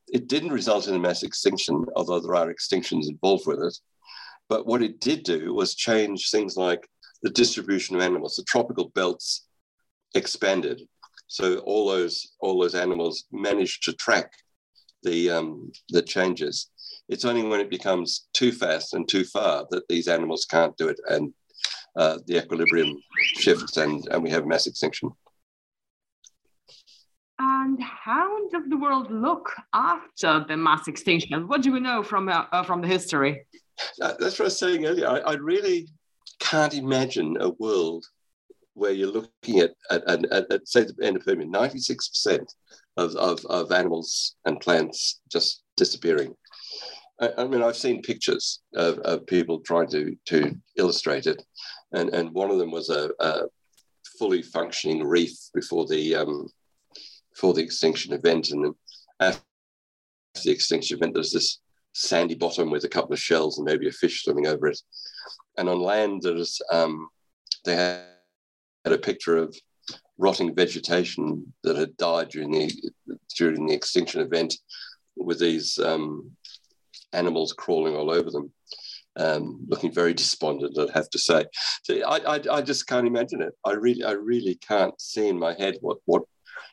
It 0.09 0.29
didn't 0.29 0.53
result 0.53 0.87
in 0.87 0.95
a 0.95 0.99
mass 0.99 1.23
extinction, 1.23 1.85
although 1.97 2.21
there 2.21 2.37
are 2.37 2.53
extinctions 2.53 3.09
involved 3.09 3.47
with 3.47 3.61
it. 3.61 3.79
But 4.49 4.67
what 4.67 4.83
it 4.83 5.01
did 5.01 5.25
do 5.25 5.53
was 5.55 5.75
change 5.75 6.31
things 6.31 6.57
like 6.57 6.89
the 7.23 7.31
distribution 7.31 7.97
of 7.97 8.03
animals. 8.03 8.37
The 8.37 8.45
tropical 8.45 8.91
belts 8.91 9.47
expanded, 10.15 10.83
so 11.27 11.59
all 11.59 11.89
those 11.89 12.35
all 12.39 12.61
those 12.61 12.77
animals 12.77 13.25
managed 13.33 13.83
to 13.85 13.93
track 13.95 14.31
the 15.03 15.31
um, 15.31 15.73
the 15.89 16.03
changes. 16.03 16.71
It's 17.09 17.25
only 17.25 17.43
when 17.43 17.61
it 17.61 17.71
becomes 17.71 18.27
too 18.33 18.53
fast 18.53 18.95
and 18.95 19.09
too 19.09 19.25
far 19.25 19.67
that 19.71 19.87
these 19.89 20.09
animals 20.09 20.47
can't 20.51 20.77
do 20.77 20.89
it, 20.89 20.99
and 21.09 21.33
uh, 21.97 22.19
the 22.27 22.39
equilibrium 22.39 22.97
shifts, 23.37 23.77
and 23.77 24.07
and 24.11 24.23
we 24.23 24.31
have 24.31 24.47
mass 24.47 24.67
extinction. 24.67 25.11
And 27.39 27.83
how 27.83 28.49
does 28.49 28.63
the 28.69 28.77
world 28.77 29.11
look 29.11 29.53
after 29.75 30.45
the 30.49 30.57
mass 30.57 30.89
extinction? 30.89 31.49
What 31.49 31.63
do 31.63 31.73
we 31.73 31.81
know 31.81 32.03
from 32.03 32.29
uh, 32.29 32.47
uh, 32.53 32.63
from 32.63 32.81
the 32.81 32.89
history? 32.89 33.47
That's 33.99 34.21
what 34.21 34.41
I 34.41 34.45
was 34.45 34.59
saying 34.59 34.87
earlier. 34.87 35.09
I, 35.09 35.19
I, 35.19 35.35
really 35.35 35.89
can't 36.39 36.73
imagine 36.73 37.37
a 37.41 37.51
world 37.51 38.07
where 38.75 38.93
you're 38.93 39.11
looking 39.11 39.61
at, 39.61 39.75
at, 39.91 40.03
at, 40.09 40.51
at 40.51 40.69
say, 40.69 40.85
the 40.85 40.95
end 41.03 41.17
of 41.17 41.25
Permian, 41.25 41.53
96% 41.53 42.47
of, 42.97 43.15
of, 43.17 43.45
of 43.47 43.73
animals 43.73 44.37
and 44.45 44.61
plants 44.61 45.21
just 45.31 45.63
disappearing. 45.77 46.35
I, 47.21 47.31
I 47.39 47.47
mean, 47.47 47.63
I've 47.63 47.77
seen 47.77 48.03
pictures 48.03 48.61
of, 48.75 48.99
of 48.99 49.27
people 49.27 49.61
trying 49.61 49.89
to, 49.89 50.17
to 50.27 50.55
illustrate 50.77 51.27
it. 51.27 51.43
And, 51.93 52.11
and 52.11 52.33
one 52.33 52.51
of 52.51 52.59
them 52.59 52.71
was 52.71 52.91
a, 52.91 53.11
a 53.21 53.43
fully 54.19 54.43
functioning 54.43 55.05
reef 55.05 55.37
before 55.55 55.87
the 55.87 56.15
um, 56.15 56.49
for 57.37 57.53
the 57.53 57.63
extinction 57.63 58.13
event. 58.13 58.51
And 58.51 58.75
after 59.21 59.43
the 60.45 60.51
extinction 60.51 60.97
event, 60.97 61.15
there's 61.15 61.33
this 61.33 61.61
sandy 61.93 62.35
bottom 62.35 62.71
with 62.71 62.85
a 62.85 62.89
couple 62.89 63.13
of 63.13 63.19
shells 63.19 63.59
and 63.59 63.65
maybe 63.65 63.89
a 63.89 63.93
fish 63.93 64.23
swimming 64.23 64.47
over 64.47 64.67
it. 64.67 64.81
And 65.57 65.69
on 65.69 65.81
land, 65.81 66.23
there's 66.23 66.61
um, 66.71 67.09
they 67.65 67.77
had 67.77 68.05
a 68.93 68.99
picture 68.99 69.37
of 69.37 69.57
rotting 70.19 70.55
vegetation 70.55 71.53
that 71.63 71.77
had 71.77 71.97
died 71.97 72.29
during 72.31 72.51
the 72.51 72.73
during 73.37 73.67
the 73.67 73.75
extinction 73.75 74.21
event, 74.21 74.55
with 75.17 75.39
these 75.39 75.79
um, 75.79 76.31
animals 77.17 77.53
crawling 77.53 77.97
all 77.97 78.11
over 78.11 78.31
them. 78.31 78.53
um, 79.19 79.65
looking 79.69 79.91
very 79.93 80.13
despondent, 80.13 80.79
I'd 80.79 80.91
have 80.91 81.09
to 81.11 81.19
say. 81.19 81.47
So 81.85 81.95
I, 82.07 82.37
I, 82.37 82.41
I, 82.53 82.61
just 82.61 82.87
can't 82.87 83.07
imagine 83.07 83.41
it. 83.41 83.55
I 83.65 83.73
really, 83.73 84.05
I 84.05 84.13
really 84.13 84.57
can't 84.57 85.01
see 85.01 85.29
in 85.29 85.39
my 85.39 85.55
head 85.55 85.79
what, 85.81 85.99
what 86.05 86.23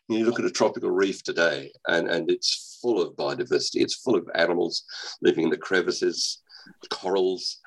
you 0.09 0.25
look 0.25 0.39
at 0.39 0.45
a 0.45 0.51
tropical 0.51 0.91
reef 0.91 1.23
today, 1.23 1.71
and, 1.87 2.09
and 2.09 2.29
it's 2.29 2.79
full 2.81 3.01
of 3.01 3.15
biodiversity. 3.15 3.81
It's 3.81 3.95
full 3.95 4.15
of 4.15 4.27
animals 4.35 4.83
living 5.21 5.45
in 5.45 5.49
the 5.49 5.57
crevices, 5.57 6.41
corals, 6.89 7.59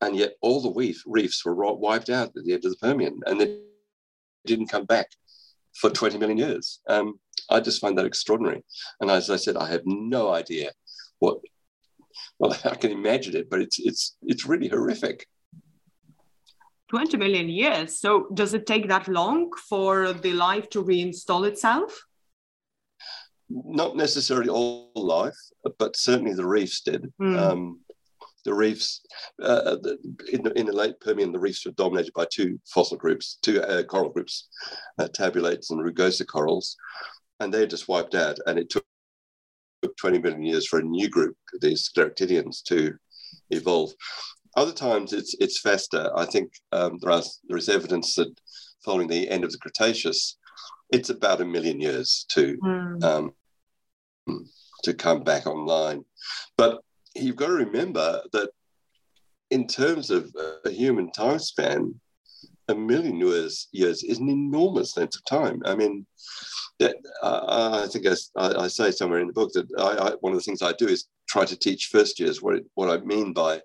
and 0.00 0.16
yet 0.16 0.34
all 0.40 0.62
the 0.62 0.72
reef, 0.72 1.02
reefs 1.06 1.44
were 1.44 1.54
wiped 1.54 2.08
out 2.08 2.28
at 2.36 2.44
the 2.44 2.54
end 2.54 2.64
of 2.64 2.70
the 2.70 2.78
Permian, 2.80 3.20
and 3.26 3.40
they 3.40 3.60
didn't 4.46 4.68
come 4.68 4.84
back 4.84 5.08
for 5.74 5.90
20 5.90 6.18
million 6.18 6.38
years. 6.38 6.80
Um, 6.88 7.18
I 7.50 7.60
just 7.60 7.80
find 7.80 7.98
that 7.98 8.06
extraordinary. 8.06 8.62
And 9.00 9.10
as 9.10 9.28
I 9.28 9.36
said, 9.36 9.56
I 9.56 9.68
have 9.68 9.82
no 9.84 10.32
idea 10.32 10.70
what. 11.18 11.38
Well, 12.40 12.56
I 12.64 12.74
can 12.74 12.90
imagine 12.90 13.36
it, 13.36 13.48
but 13.48 13.60
it's 13.60 13.78
it's 13.78 14.16
it's 14.22 14.46
really 14.46 14.68
horrific. 14.68 15.26
20 16.88 17.18
million 17.18 17.48
years. 17.48 18.00
So 18.00 18.26
does 18.34 18.52
it 18.52 18.66
take 18.66 18.88
that 18.88 19.06
long 19.06 19.50
for 19.68 20.12
the 20.12 20.32
life 20.32 20.68
to 20.70 20.82
reinstall 20.82 21.46
itself? 21.46 22.04
Not 23.48 23.94
necessarily 23.94 24.48
all 24.48 24.90
life, 24.96 25.38
but 25.78 25.94
certainly 25.94 26.34
the 26.34 26.46
reefs 26.46 26.80
did. 26.80 27.06
Mm. 27.22 27.38
Um, 27.38 27.80
the 28.44 28.54
reefs 28.54 29.02
uh, 29.40 29.76
the, 29.76 29.98
in, 30.32 30.42
the, 30.42 30.52
in, 30.58 30.66
the, 30.66 30.72
late 30.72 30.98
Permian, 31.00 31.30
the 31.30 31.38
reefs 31.38 31.64
were 31.64 31.72
dominated 31.72 32.12
by 32.12 32.26
two 32.28 32.58
fossil 32.66 32.96
groups, 32.96 33.38
two 33.40 33.62
uh, 33.62 33.84
coral 33.84 34.08
groups, 34.08 34.48
uh, 34.98 35.06
tabulates 35.08 35.70
and 35.70 35.78
rugosa 35.78 36.26
corals, 36.26 36.76
and 37.38 37.54
they 37.54 37.66
just 37.68 37.86
wiped 37.86 38.16
out. 38.16 38.38
And 38.46 38.58
it 38.58 38.68
took 38.68 38.84
20 39.96 40.18
million 40.18 40.42
years 40.42 40.66
for 40.66 40.78
a 40.78 40.82
new 40.82 41.08
group, 41.08 41.36
these 41.60 41.88
Scleractinians, 41.88 42.62
to 42.64 42.94
evolve. 43.50 43.92
Other 44.56 44.72
times 44.72 45.12
it's 45.12 45.34
it's 45.40 45.60
faster. 45.60 46.10
I 46.16 46.24
think 46.24 46.52
um, 46.72 46.98
there, 47.00 47.12
are, 47.12 47.22
there 47.48 47.56
is 47.56 47.68
evidence 47.68 48.14
that 48.16 48.32
following 48.84 49.08
the 49.08 49.28
end 49.28 49.44
of 49.44 49.52
the 49.52 49.58
Cretaceous, 49.58 50.36
it's 50.90 51.10
about 51.10 51.40
a 51.40 51.44
million 51.44 51.80
years 51.80 52.26
to 52.30 52.56
mm. 52.58 53.04
um, 53.04 53.32
to 54.82 54.94
come 54.94 55.22
back 55.22 55.46
online. 55.46 56.04
But 56.56 56.80
you've 57.14 57.36
got 57.36 57.48
to 57.48 57.52
remember 57.52 58.22
that 58.32 58.50
in 59.50 59.66
terms 59.66 60.10
of 60.10 60.34
a 60.64 60.70
human 60.70 61.10
time 61.12 61.38
span, 61.38 61.94
a 62.68 62.74
million 62.74 63.16
years, 63.16 63.68
years 63.72 64.02
is 64.02 64.18
an 64.18 64.28
enormous 64.28 64.96
length 64.96 65.16
of 65.16 65.24
time. 65.24 65.60
I 65.64 65.74
mean, 65.74 66.06
that, 66.80 66.96
uh, 67.22 67.82
I 67.84 67.88
think 67.88 68.06
I, 68.06 68.64
I, 68.64 68.68
say 68.68 68.90
somewhere 68.90 69.20
in 69.20 69.26
the 69.26 69.32
book 69.32 69.52
that 69.52 69.66
I, 69.78 70.08
I, 70.08 70.10
one 70.20 70.32
of 70.32 70.38
the 70.38 70.42
things 70.42 70.62
I 70.62 70.72
do 70.72 70.88
is 70.88 71.06
try 71.28 71.44
to 71.44 71.56
teach 71.56 71.90
first 71.92 72.18
years 72.18 72.42
what, 72.42 72.56
it, 72.56 72.64
what 72.74 72.90
I 72.90 73.04
mean 73.04 73.32
by 73.32 73.60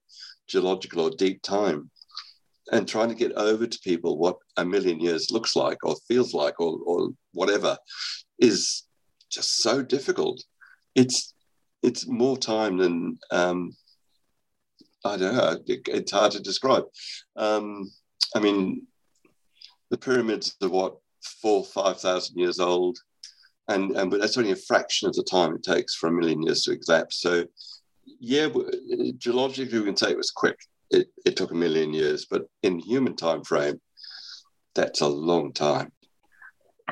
geological 0.47 1.01
or 1.01 1.10
deep 1.10 1.41
time 1.41 1.89
and 2.71 2.88
trying 2.88 3.10
to 3.10 3.15
get 3.15 3.32
over 3.34 3.65
to 3.65 3.80
people 3.84 4.17
what 4.17 4.38
a 4.58 4.65
million 4.65 4.99
years 4.99 5.32
looks 5.32 5.56
like 5.56 5.78
or 5.84 5.95
feels 6.08 6.34
like 6.34 6.60
or, 6.60 6.78
or 6.86 7.10
whatever 7.34 7.78
is 8.39 8.84
just 9.32 9.62
so 9.62 9.82
difficult. 9.82 10.43
It's 10.93 11.34
it's 11.84 12.08
more 12.08 12.38
time 12.38 12.78
than 12.78 13.17
um, 13.32 13.75
I 15.04 15.17
don't 15.17 15.36
know. 15.36 15.58
It, 15.67 15.82
it's 15.88 16.12
hard 16.12 16.32
to 16.32 16.39
describe. 16.39 16.86
Um, 17.36 17.91
I 18.36 18.39
mean, 18.39 18.88
the 19.91 19.97
pyramids 19.97 20.56
are 20.63 20.69
what 20.69 20.97
four, 21.41 21.63
five 21.63 21.99
thousand 21.99 22.38
years 22.38 22.59
old, 22.59 22.97
and 23.67 23.91
and 23.97 24.11
but 24.11 24.19
that's 24.19 24.38
only 24.38 24.51
a 24.51 24.55
fraction 24.55 25.07
of 25.07 25.15
the 25.15 25.23
time 25.23 25.55
it 25.55 25.63
takes 25.63 25.95
for 25.95 26.07
a 26.07 26.11
million 26.11 26.41
years 26.43 26.63
to 26.63 26.77
elapse. 26.88 27.21
So, 27.21 27.45
yeah, 28.19 28.47
geologically 29.17 29.79
we 29.79 29.85
can 29.85 29.97
say 29.97 30.11
it 30.11 30.17
was 30.17 30.31
quick. 30.31 30.57
It, 30.91 31.07
it 31.25 31.35
took 31.35 31.51
a 31.51 31.55
million 31.55 31.93
years, 31.93 32.27
but 32.29 32.43
in 32.61 32.79
human 32.79 33.15
time 33.15 33.43
frame, 33.43 33.81
that's 34.75 35.01
a 35.01 35.07
long 35.07 35.51
time. 35.51 35.91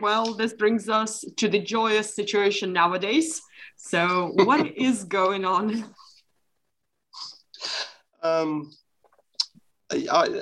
Well, 0.01 0.33
this 0.33 0.53
brings 0.53 0.89
us 0.89 1.23
to 1.37 1.47
the 1.47 1.59
joyous 1.59 2.15
situation 2.15 2.73
nowadays 2.73 3.41
so, 3.77 4.31
what 4.33 4.65
is 4.77 5.03
going 5.03 5.45
on? 5.45 5.93
Um, 8.21 8.71
I, 9.91 10.41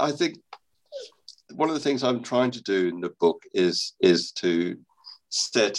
I 0.00 0.12
think 0.12 0.38
one 1.54 1.68
of 1.68 1.74
the 1.74 1.80
things 1.80 2.02
I'm 2.02 2.22
trying 2.22 2.50
to 2.52 2.62
do 2.62 2.88
in 2.88 3.00
the 3.00 3.12
book 3.20 3.42
is 3.52 3.94
is 4.00 4.32
to 4.32 4.76
set 5.28 5.78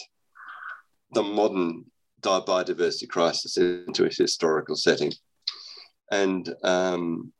the 1.13 1.23
modern 1.23 1.85
biodiversity 2.21 3.07
crisis 3.07 3.57
into 3.57 4.05
a 4.05 4.09
historical 4.09 4.75
setting. 4.75 5.11
And 6.11 6.53
um, 6.63 7.31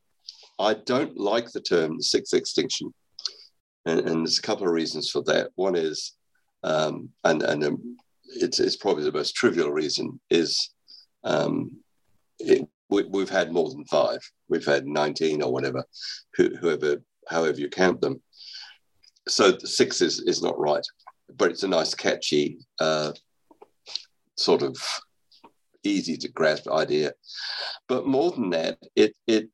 I 0.60 0.74
don't 0.74 1.18
like 1.18 1.52
the 1.52 1.62
term 1.62 1.98
the 1.98 2.04
sixth 2.04 2.34
extinction. 2.34 2.94
And, 3.86 4.00
and, 4.02 4.26
there's 4.26 4.40
a 4.40 4.42
couple 4.42 4.66
of 4.66 4.74
reasons 4.74 5.10
for 5.10 5.22
that. 5.24 5.50
One 5.56 5.76
is, 5.76 6.14
um, 6.64 7.10
and, 7.26 7.44
and 7.44 7.64
um, 7.66 7.98
it's, 8.28 8.60
it's 8.60 8.78
probably 8.78 9.04
the 9.04 9.12
most 9.12 9.36
trivial 9.36 9.72
reason 9.72 10.20
is 10.30 10.74
um, 11.24 11.78
it, 12.40 12.68
we, 12.90 13.20
have 13.20 13.30
had 13.30 13.52
more 13.52 13.70
than 13.70 13.84
five. 13.86 14.20
We've 14.48 14.66
had 14.66 14.86
19 14.86 15.42
or 15.42 15.52
whatever, 15.52 15.84
whoever, 16.36 17.02
however 17.30 17.60
you 17.60 17.70
count 17.70 18.02
them. 18.02 18.22
So 19.28 19.58
six 19.60 20.02
is, 20.02 20.20
is 20.22 20.42
not 20.42 20.60
right, 20.60 20.86
but 21.36 21.52
it's 21.52 21.64
a 21.64 21.68
nice, 21.68 21.96
catchy, 21.96 22.60
uh, 22.80 23.14
sort 24.36 24.62
of 24.62 24.76
easy 25.84 26.18
to 26.18 26.28
grasp 26.30 26.70
idea. 26.70 27.14
But 27.88 28.08
more 28.08 28.32
than 28.32 28.50
that, 28.52 28.78
it, 28.96 29.16
it, 29.28 29.50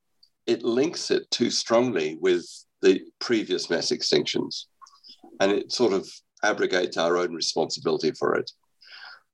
it 0.47 0.63
links 0.63 1.11
it 1.11 1.29
too 1.31 1.51
strongly 1.51 2.17
with 2.19 2.45
the 2.81 3.01
previous 3.19 3.69
mass 3.69 3.91
extinctions. 3.91 4.65
And 5.39 5.51
it 5.51 5.71
sort 5.71 5.93
of 5.93 6.09
abrogates 6.43 6.97
our 6.97 7.17
own 7.17 7.33
responsibility 7.33 8.11
for 8.11 8.35
it 8.35 8.49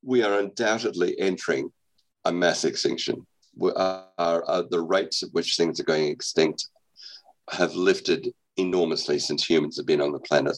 we 0.05 0.23
are 0.23 0.39
undoubtedly 0.39 1.19
entering 1.19 1.71
a 2.25 2.31
mass 2.31 2.63
extinction. 2.63 3.25
The 3.57 4.85
rates 4.87 5.23
at 5.23 5.29
which 5.33 5.57
things 5.57 5.79
are 5.79 5.85
going 5.85 6.07
extinct 6.07 6.69
have 7.51 7.75
lifted 7.75 8.33
enormously 8.57 9.19
since 9.19 9.45
humans 9.45 9.77
have 9.77 9.85
been 9.85 10.01
on 10.01 10.11
the 10.11 10.19
planet. 10.19 10.57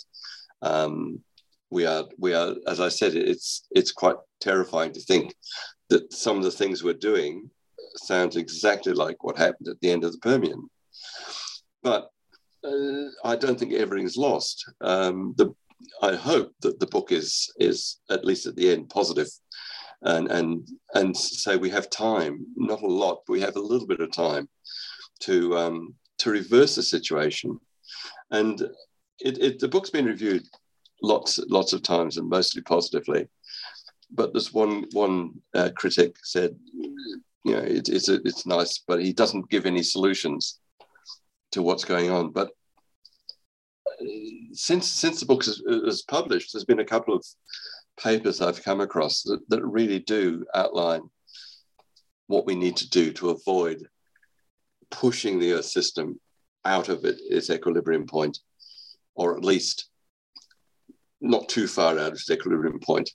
Um, 0.62 1.19
we 1.69 1.86
are, 1.86 2.06
we 2.17 2.34
are, 2.34 2.56
as 2.67 2.80
I 2.80 2.89
said, 2.89 3.15
it's 3.15 3.67
it's 3.71 3.91
quite 3.91 4.15
terrifying 4.39 4.93
to 4.93 5.02
think 5.02 5.36
that 5.89 6.13
some 6.13 6.38
of 6.38 6.43
the 6.43 6.52
things 6.52 6.84
we're 6.84 6.93
doing 6.93 7.50
sounds 7.95 8.36
exactly 8.36 8.93
like 8.93 9.23
what 9.23 9.38
happened 9.38 9.67
at 9.67 9.80
the 9.82 9.91
end 9.91 10.04
of 10.04 10.12
the 10.12 10.19
Permian. 10.19 10.69
But 11.84 12.10
uh, 12.63 13.10
I 13.23 13.36
don't 13.36 13.60
think 13.60 13.73
everything's 13.73 14.17
lost. 14.17 14.71
Um, 14.82 15.34
the 15.38 15.54
I 16.02 16.15
hope 16.15 16.54
that 16.62 16.80
the 16.80 16.88
book 16.88 17.12
is 17.12 17.52
is 17.60 18.00
at 18.10 18.26
least 18.26 18.45
at 18.45 18.56
the 18.56 18.71
end 18.71 18.89
positive, 18.89 19.30
and 20.02 20.30
and 20.32 20.67
and 20.93 21.15
say 21.15 21.58
we 21.58 21.69
have 21.69 21.89
time, 21.89 22.45
not 22.56 22.82
a 22.82 22.88
lot, 22.88 23.21
but 23.26 23.34
we 23.34 23.41
have 23.41 23.56
a 23.56 23.62
little 23.62 23.88
bit 23.88 24.00
of 24.00 24.12
time 24.12 24.47
to 25.21 25.58
um, 25.58 25.95
to 26.20 26.32
reverse 26.32 26.76
the 26.76 26.84
situation, 26.84 27.60
and 28.32 28.62
it, 29.20 29.38
it 29.38 29.60
the 29.60 29.68
book's 29.68 29.90
been 29.90 30.06
reviewed 30.06 30.44
lots 31.02 31.40
lots 31.48 31.74
of 31.74 31.82
times 31.82 32.18
and 32.18 32.30
mostly 32.30 32.62
positively, 32.62 33.28
but 34.12 34.34
this 34.34 34.54
one 34.54 34.86
one 34.94 35.32
uh, 35.54 35.70
critic 35.76 36.16
said, 36.24 36.56
you 37.44 37.54
know, 37.54 37.60
it, 37.60 37.90
it's 37.90 38.10
it's 38.10 38.46
nice, 38.46 38.84
but 38.88 39.02
he 39.02 39.14
doesn't 39.14 39.50
give 39.50 39.66
any 39.66 39.84
solutions 39.84 40.60
to 41.52 41.62
what's 41.62 41.86
going 41.86 42.10
on, 42.10 42.32
but 42.32 42.50
since 44.54 44.88
since 44.88 45.20
the 45.20 45.26
book 45.26 45.48
is, 45.48 45.62
is, 45.68 46.04
published, 46.04 46.54
there's 46.54 46.66
been 46.66 46.80
a 46.80 46.86
couple 46.86 47.16
of 47.16 47.26
papers 48.02 48.42
I've 48.42 48.64
come 48.64 48.82
across 48.82 49.24
that, 49.24 49.40
that 49.50 49.66
really 49.66 50.00
do 50.00 50.46
outline 50.54 51.10
what 52.28 52.46
we 52.46 52.56
need 52.56 52.76
to 52.78 52.90
do 52.90 53.12
to 53.14 53.30
avoid 53.30 53.88
pushing 54.91 55.39
the 55.39 55.54
Earth 55.54 55.65
system 55.65 56.19
out 56.65 56.89
of 56.89 57.06
it, 57.06 57.17
its 57.30 57.50
equilibrium 57.50 58.06
point, 58.06 58.39
or 59.15 59.36
at 59.36 59.43
least 59.43 59.89
not 61.21 61.50
too 61.50 61.67
far 61.67 61.93
out 61.93 62.08
of 62.08 62.13
its 62.13 62.30
equilibrium 62.30 62.80
point. 62.80 63.10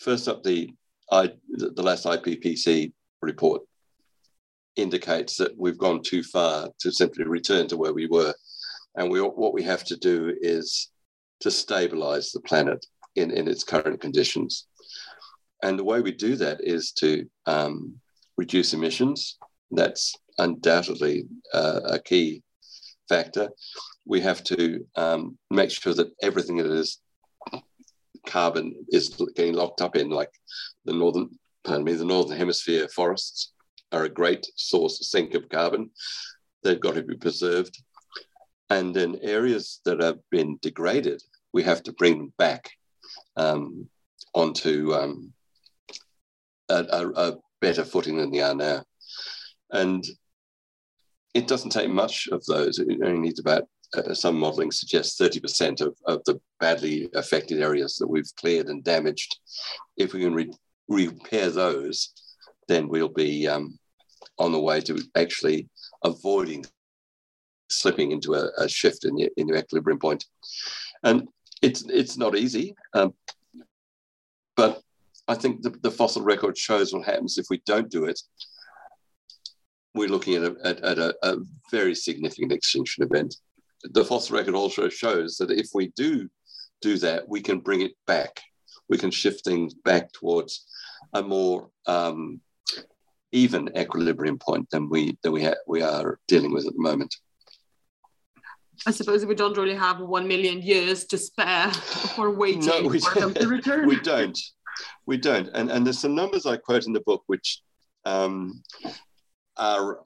First 0.00 0.28
up, 0.28 0.42
the 0.42 0.70
I, 1.12 1.32
the 1.48 1.82
last 1.82 2.04
IPCC 2.04 2.92
report 3.20 3.62
indicates 4.76 5.36
that 5.36 5.58
we've 5.58 5.78
gone 5.78 6.02
too 6.02 6.22
far 6.22 6.68
to 6.78 6.92
simply 6.92 7.24
return 7.24 7.66
to 7.68 7.76
where 7.76 7.92
we 7.92 8.06
were 8.06 8.32
and 8.96 9.10
we, 9.10 9.20
what 9.20 9.54
we 9.54 9.62
have 9.62 9.84
to 9.84 9.96
do 9.96 10.34
is 10.40 10.90
to 11.40 11.50
stabilize 11.50 12.32
the 12.32 12.40
planet 12.40 12.84
in, 13.16 13.30
in 13.30 13.48
its 13.48 13.64
current 13.64 14.00
conditions. 14.00 14.66
And 15.62 15.78
the 15.78 15.84
way 15.84 16.00
we 16.00 16.12
do 16.12 16.36
that 16.36 16.60
is 16.62 16.92
to 16.92 17.28
um, 17.46 17.94
reduce 18.36 18.74
emissions. 18.74 19.38
That's 19.70 20.14
undoubtedly 20.40 21.26
uh, 21.52 21.80
a 21.84 21.98
key 21.98 22.42
factor. 23.08 23.50
We 24.04 24.20
have 24.20 24.42
to 24.44 24.86
um, 24.96 25.38
make 25.50 25.70
sure 25.70 25.94
that 25.94 26.12
everything 26.22 26.56
that 26.56 26.72
is 26.72 26.98
carbon 28.26 28.74
is 28.88 29.08
getting 29.36 29.54
locked 29.54 29.80
up 29.80 29.96
in, 29.96 30.10
like 30.10 30.32
the 30.84 30.92
northern, 30.92 31.28
pardon 31.64 31.84
me, 31.84 31.94
the 31.94 32.04
northern 32.04 32.36
hemisphere 32.36 32.88
forests, 32.88 33.52
are 33.92 34.04
a 34.04 34.08
great 34.08 34.46
source 34.56 34.98
sink 35.10 35.34
of 35.34 35.48
carbon. 35.48 35.90
They've 36.62 36.80
got 36.80 36.94
to 36.94 37.02
be 37.02 37.16
preserved. 37.16 37.82
And 38.68 38.96
in 38.96 39.18
areas 39.22 39.80
that 39.84 40.00
have 40.00 40.18
been 40.30 40.58
degraded, 40.62 41.20
we 41.52 41.62
have 41.64 41.82
to 41.84 41.92
bring 41.92 42.18
them 42.18 42.32
back 42.38 42.70
um, 43.36 43.88
onto 44.34 44.94
um, 44.94 45.32
a, 46.68 46.84
a, 46.90 47.08
a, 47.08 47.36
better 47.60 47.84
footing 47.84 48.16
than 48.16 48.30
they 48.30 48.40
are 48.40 48.54
now. 48.54 48.82
And 49.70 50.02
it 51.34 51.46
doesn't 51.46 51.70
take 51.70 51.90
much 51.90 52.28
of 52.32 52.44
those. 52.46 52.78
It 52.78 53.00
only 53.04 53.20
needs 53.20 53.40
about, 53.40 53.64
uh, 53.96 54.14
some 54.14 54.38
modeling 54.38 54.70
suggests 54.70 55.20
30% 55.20 55.80
of, 55.80 55.94
of 56.06 56.22
the 56.24 56.40
badly 56.58 57.08
affected 57.14 57.60
areas 57.60 57.96
that 57.96 58.08
we've 58.08 58.30
cleared 58.36 58.68
and 58.68 58.82
damaged. 58.84 59.38
If 59.96 60.12
we 60.12 60.20
can 60.20 60.34
re- 60.34 60.52
repair 60.88 61.50
those, 61.50 62.12
then 62.68 62.88
we'll 62.88 63.08
be 63.08 63.48
um, 63.48 63.78
on 64.38 64.52
the 64.52 64.60
way 64.60 64.80
to 64.82 64.98
actually 65.16 65.68
avoiding 66.04 66.64
slipping 67.70 68.10
into 68.10 68.34
a, 68.34 68.50
a 68.58 68.68
shift 68.68 69.04
in 69.04 69.16
your, 69.16 69.30
in 69.36 69.48
your 69.48 69.56
equilibrium 69.56 69.98
point. 69.98 70.24
And 71.04 71.28
it's 71.62 71.84
it's 71.88 72.16
not 72.16 72.36
easy, 72.36 72.74
um, 72.94 73.14
but 74.56 74.80
I 75.28 75.34
think 75.34 75.62
the, 75.62 75.70
the, 75.82 75.90
fossil 75.90 76.22
record 76.22 76.56
shows 76.56 76.92
what 76.92 77.04
happens 77.04 77.38
if 77.38 77.46
we 77.50 77.62
don't 77.66 77.90
do 77.90 78.06
it. 78.06 78.20
We're 79.94 80.08
looking 80.08 80.34
at 80.34 80.42
a, 80.44 80.56
at, 80.64 80.80
at 80.80 80.98
a, 80.98 81.14
a 81.22 81.36
very 81.70 81.94
significant 81.94 82.52
extinction 82.52 83.04
event. 83.04 83.34
The 83.82 84.04
fossil 84.04 84.36
record 84.36 84.54
also 84.54 84.88
shows 84.88 85.36
that 85.38 85.50
if 85.50 85.68
we 85.74 85.88
do 85.96 86.28
do 86.80 86.98
that, 86.98 87.28
we 87.28 87.40
can 87.40 87.60
bring 87.60 87.80
it 87.82 87.92
back. 88.06 88.40
We 88.88 88.98
can 88.98 89.10
shift 89.10 89.44
things 89.44 89.74
back 89.74 90.12
towards 90.12 90.66
a 91.12 91.22
more 91.22 91.70
um, 91.86 92.40
even 93.32 93.70
equilibrium 93.76 94.38
point 94.38 94.68
than 94.70 94.88
we 94.88 95.16
than 95.22 95.32
we 95.32 95.44
ha- 95.44 95.62
we 95.66 95.82
are 95.82 96.18
dealing 96.28 96.52
with 96.52 96.66
at 96.66 96.72
the 96.72 96.82
moment. 96.82 97.14
I 98.86 98.92
suppose 98.92 99.26
we 99.26 99.34
don't 99.34 99.56
really 99.56 99.74
have 99.74 100.00
one 100.00 100.26
million 100.26 100.62
years 100.62 101.04
to 101.06 101.18
spare 101.18 101.70
for 101.70 102.30
waiting 102.30 102.64
no, 102.64 102.88
we 102.88 103.00
for 103.00 103.20
them 103.20 103.34
to 103.34 103.46
return. 103.46 103.86
we 103.86 104.00
don't. 104.00 104.38
We 105.04 105.18
don't. 105.18 105.48
And, 105.52 105.70
and 105.70 105.84
there's 105.84 105.98
some 105.98 106.14
numbers 106.14 106.46
I 106.46 106.56
quote 106.56 106.86
in 106.86 106.94
the 106.94 107.00
book 107.00 107.22
which 107.26 107.60
um, 108.06 108.62
are 109.60 110.00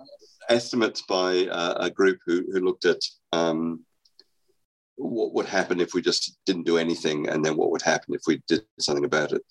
estimates 0.50 1.02
by 1.02 1.46
uh, 1.46 1.74
a 1.80 1.90
group 1.90 2.18
who, 2.26 2.44
who 2.52 2.60
looked 2.60 2.84
at 2.84 3.00
um, 3.32 3.80
what 4.96 5.34
would 5.34 5.46
happen 5.46 5.80
if 5.80 5.94
we 5.94 6.02
just 6.02 6.38
didn't 6.46 6.64
do 6.64 6.78
anything 6.78 7.28
and 7.28 7.44
then 7.44 7.56
what 7.56 7.70
would 7.70 7.82
happen 7.82 8.14
if 8.14 8.22
we 8.26 8.42
did 8.46 8.62
something 8.78 9.04
about 9.04 9.32
it. 9.32 9.42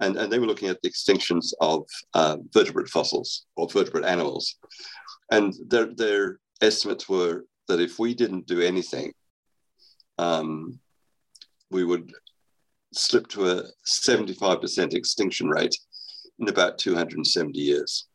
And, 0.00 0.16
and 0.16 0.32
they 0.32 0.38
were 0.38 0.46
looking 0.46 0.68
at 0.68 0.80
the 0.82 0.90
extinctions 0.90 1.52
of 1.60 1.84
uh, 2.14 2.38
vertebrate 2.52 2.88
fossils 2.88 3.46
or 3.56 3.68
vertebrate 3.68 4.04
animals. 4.04 4.56
And 5.30 5.52
their, 5.68 5.86
their 5.94 6.38
estimates 6.60 7.08
were 7.08 7.44
that 7.68 7.80
if 7.80 7.98
we 7.98 8.14
didn't 8.14 8.46
do 8.46 8.60
anything, 8.60 9.12
um, 10.18 10.78
we 11.70 11.84
would 11.84 12.12
slip 12.94 13.26
to 13.28 13.50
a 13.50 13.64
75% 13.86 14.94
extinction 14.94 15.48
rate 15.48 15.76
in 16.38 16.48
about 16.48 16.78
270 16.78 17.58
years. 17.58 18.06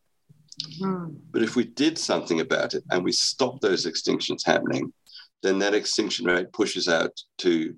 Mm. 0.81 1.17
But 1.31 1.43
if 1.43 1.55
we 1.55 1.65
did 1.65 1.97
something 1.97 2.39
about 2.39 2.73
it 2.73 2.83
and 2.91 3.03
we 3.03 3.11
stopped 3.11 3.61
those 3.61 3.85
extinctions 3.85 4.45
happening, 4.45 4.91
then 5.43 5.59
that 5.59 5.73
extinction 5.73 6.25
rate 6.25 6.51
pushes 6.53 6.87
out 6.87 7.11
to 7.39 7.75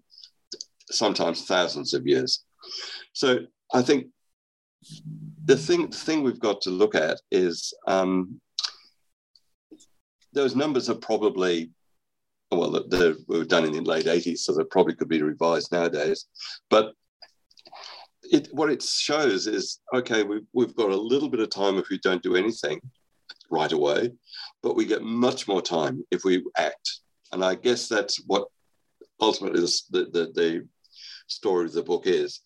sometimes 0.91 1.45
thousands 1.45 1.93
of 1.93 2.05
years. 2.05 2.43
So 3.13 3.39
I 3.73 3.81
think 3.81 4.07
the 5.45 5.57
thing, 5.57 5.89
the 5.89 5.97
thing 5.97 6.23
we've 6.23 6.39
got 6.39 6.61
to 6.61 6.69
look 6.69 6.95
at 6.95 7.19
is 7.31 7.73
um, 7.87 8.39
those 10.33 10.55
numbers 10.55 10.89
are 10.89 10.95
probably 10.95 11.71
well, 12.51 12.83
they 12.87 13.13
were 13.27 13.45
done 13.45 13.65
in 13.65 13.71
the 13.71 13.81
late 13.81 14.05
80s, 14.05 14.39
so 14.39 14.53
they 14.53 14.63
probably 14.65 14.93
could 14.95 15.09
be 15.09 15.21
revised 15.21 15.71
nowadays. 15.71 16.25
But 16.69 16.93
it, 18.33 18.49
what 18.51 18.71
it 18.71 18.81
shows 18.81 19.47
is 19.47 19.79
okay, 19.93 20.23
we've, 20.23 20.45
we've 20.53 20.75
got 20.75 20.89
a 20.89 20.95
little 20.95 21.29
bit 21.29 21.39
of 21.39 21.49
time 21.49 21.77
if 21.77 21.89
we 21.89 21.99
don't 21.99 22.23
do 22.23 22.35
anything 22.35 22.81
right 23.49 23.71
away, 23.71 24.11
but 24.63 24.75
we 24.75 24.85
get 24.85 25.03
much 25.03 25.47
more 25.47 25.61
time 25.61 26.03
if 26.11 26.23
we 26.23 26.43
act. 26.57 26.99
And 27.31 27.45
I 27.45 27.55
guess 27.55 27.87
that's 27.87 28.21
what 28.25 28.47
ultimately 29.21 29.61
the, 29.61 30.05
the, 30.11 30.31
the 30.33 30.67
story 31.27 31.65
of 31.65 31.73
the 31.73 31.83
book 31.83 32.07
is. 32.07 32.41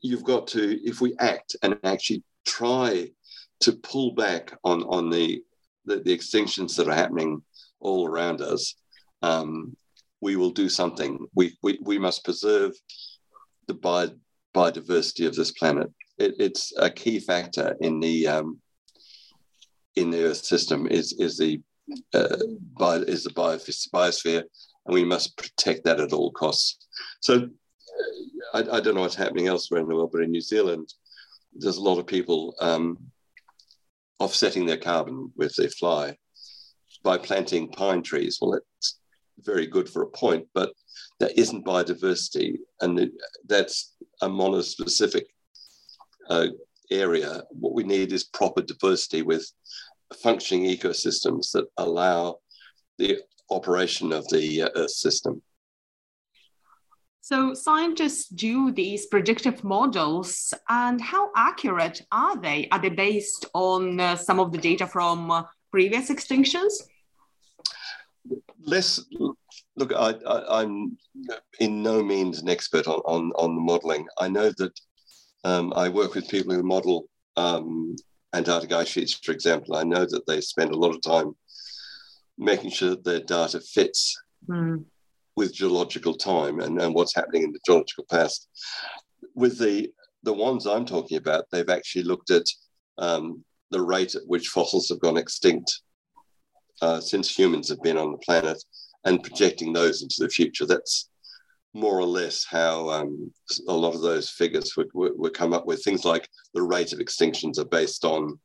You've 0.00 0.24
got 0.24 0.46
to, 0.48 0.80
if 0.82 1.00
we 1.00 1.14
act 1.18 1.54
and 1.62 1.76
actually 1.84 2.22
try 2.46 3.10
to 3.60 3.72
pull 3.72 4.12
back 4.12 4.56
on, 4.64 4.82
on 4.84 5.10
the 5.10 5.42
the, 5.86 6.00
the 6.00 6.16
extinctions 6.16 6.76
that 6.76 6.88
are 6.88 6.94
happening 6.94 7.42
all 7.80 8.08
around 8.08 8.40
us, 8.40 8.74
um, 9.22 9.76
we 10.20 10.34
will 10.36 10.50
do 10.50 10.68
something. 10.68 11.26
We, 11.34 11.56
we, 11.62 11.78
we 11.80 11.98
must 11.98 12.24
preserve 12.24 12.72
the 13.68 13.74
biodiversity 14.56 15.26
of 15.26 15.34
this 15.36 15.52
planet. 15.52 15.90
It, 16.18 16.34
it's 16.38 16.72
a 16.78 16.90
key 16.90 17.20
factor 17.20 17.76
in 17.80 18.00
the 18.00 18.26
um, 18.26 18.58
in 19.96 20.10
the 20.10 20.24
Earth 20.24 20.44
system 20.44 20.86
is 20.86 21.12
is 21.18 21.36
the 21.36 21.60
uh, 22.14 22.36
bio, 22.78 23.02
is 23.02 23.24
the 23.24 23.30
biosphere, 23.30 24.42
and 24.86 24.94
we 24.94 25.04
must 25.04 25.36
protect 25.36 25.84
that 25.84 26.00
at 26.00 26.12
all 26.12 26.30
costs. 26.32 26.86
So 27.20 27.48
I, 28.54 28.60
I, 28.60 28.80
don't 28.80 28.94
know 28.94 29.02
what's 29.02 29.14
happening 29.14 29.46
elsewhere 29.46 29.80
in 29.80 29.88
the 29.88 29.94
world, 29.94 30.10
but 30.12 30.22
in 30.22 30.30
New 30.30 30.40
Zealand, 30.40 30.92
there's 31.54 31.76
a 31.76 31.82
lot 31.82 31.98
of 31.98 32.06
people 32.06 32.54
um, 32.60 32.98
offsetting 34.18 34.66
their 34.66 34.76
carbon 34.76 35.32
with 35.36 35.54
their 35.56 35.70
fly 35.70 36.16
by 37.02 37.18
planting 37.18 37.68
pine 37.68 38.02
trees. 38.02 38.38
Well, 38.40 38.60
it's 38.78 38.98
very 39.38 39.66
good 39.66 39.88
for 39.88 40.02
a 40.02 40.08
point, 40.08 40.46
but 40.54 40.72
that 41.20 41.38
isn't 41.38 41.64
biodiversity, 41.64 42.56
and 42.80 43.10
that's 43.46 43.94
a 44.22 44.28
monospecific 44.28 45.24
uh, 46.28 46.48
area. 46.90 47.42
What 47.50 47.74
we 47.74 47.84
need 47.84 48.12
is 48.12 48.24
proper 48.24 48.62
diversity 48.62 49.22
with 49.22 49.50
functioning 50.22 50.64
ecosystems 50.64 51.50
that 51.52 51.66
allow 51.78 52.38
the 52.98 53.18
operation 53.50 54.12
of 54.12 54.26
the 54.28 54.62
uh, 54.62 54.68
Earth 54.76 54.90
system. 54.90 55.42
So 57.20 57.54
scientists 57.54 58.28
do 58.28 58.70
these 58.70 59.06
predictive 59.06 59.64
models, 59.64 60.54
and 60.68 61.00
how 61.00 61.30
accurate 61.34 62.02
are 62.12 62.40
they? 62.40 62.68
Are 62.70 62.80
they 62.80 62.88
based 62.88 63.46
on 63.52 63.98
uh, 63.98 64.14
some 64.14 64.38
of 64.38 64.52
the 64.52 64.58
data 64.58 64.86
from 64.86 65.30
uh, 65.32 65.42
previous 65.72 66.08
extinctions? 66.08 66.72
Less. 68.60 69.00
Look, 69.76 69.92
I, 69.92 70.14
am 70.62 70.96
in 71.60 71.82
no 71.82 72.02
means 72.02 72.40
an 72.40 72.48
expert 72.48 72.86
on, 72.86 73.00
on, 73.00 73.32
on 73.36 73.54
the 73.54 73.60
modeling. 73.60 74.06
I 74.18 74.28
know 74.28 74.50
that 74.58 74.80
um, 75.44 75.72
I 75.76 75.88
work 75.88 76.14
with 76.14 76.28
people 76.28 76.54
who 76.54 76.62
model 76.62 77.08
um, 77.36 77.96
Antarctic 78.34 78.72
ice 78.72 78.88
sheets, 78.88 79.14
for 79.14 79.32
example. 79.32 79.76
I 79.76 79.84
know 79.84 80.04
that 80.04 80.26
they 80.26 80.40
spend 80.40 80.72
a 80.72 80.78
lot 80.78 80.94
of 80.94 81.02
time 81.02 81.34
making 82.38 82.70
sure 82.70 82.90
that 82.90 83.04
their 83.04 83.20
data 83.20 83.60
fits. 83.60 84.16
Mm 84.48 84.84
with 85.36 85.54
geological 85.54 86.14
time 86.14 86.60
and, 86.60 86.80
and 86.80 86.94
what's 86.94 87.14
happening 87.14 87.42
in 87.42 87.52
the 87.52 87.60
geological 87.64 88.04
past. 88.10 88.48
With 89.34 89.58
the 89.58 89.90
the 90.22 90.32
ones 90.32 90.66
I'm 90.66 90.86
talking 90.86 91.18
about, 91.18 91.44
they've 91.52 91.68
actually 91.68 92.02
looked 92.02 92.30
at 92.30 92.42
um, 92.98 93.44
the 93.70 93.80
rate 93.80 94.16
at 94.16 94.26
which 94.26 94.48
fossils 94.48 94.88
have 94.88 94.98
gone 94.98 95.16
extinct 95.16 95.82
uh, 96.82 97.00
since 97.00 97.38
humans 97.38 97.68
have 97.68 97.80
been 97.82 97.96
on 97.96 98.10
the 98.10 98.18
planet 98.18 98.60
and 99.04 99.22
projecting 99.22 99.72
those 99.72 100.02
into 100.02 100.16
the 100.18 100.28
future. 100.28 100.66
That's 100.66 101.10
more 101.76 101.98
or 101.98 102.06
less 102.06 102.44
how 102.44 102.88
um, 102.88 103.30
a 103.68 103.72
lot 103.72 103.94
of 103.94 104.00
those 104.00 104.30
figures 104.30 104.74
would, 104.76 105.34
come 105.34 105.52
up 105.52 105.66
with. 105.66 105.84
Things 105.84 106.04
like 106.04 106.28
the 106.54 106.62
rate 106.62 106.92
of 106.92 106.98
extinctions 106.98 107.58
are 107.58 107.66
based 107.66 108.04
on 108.04 108.38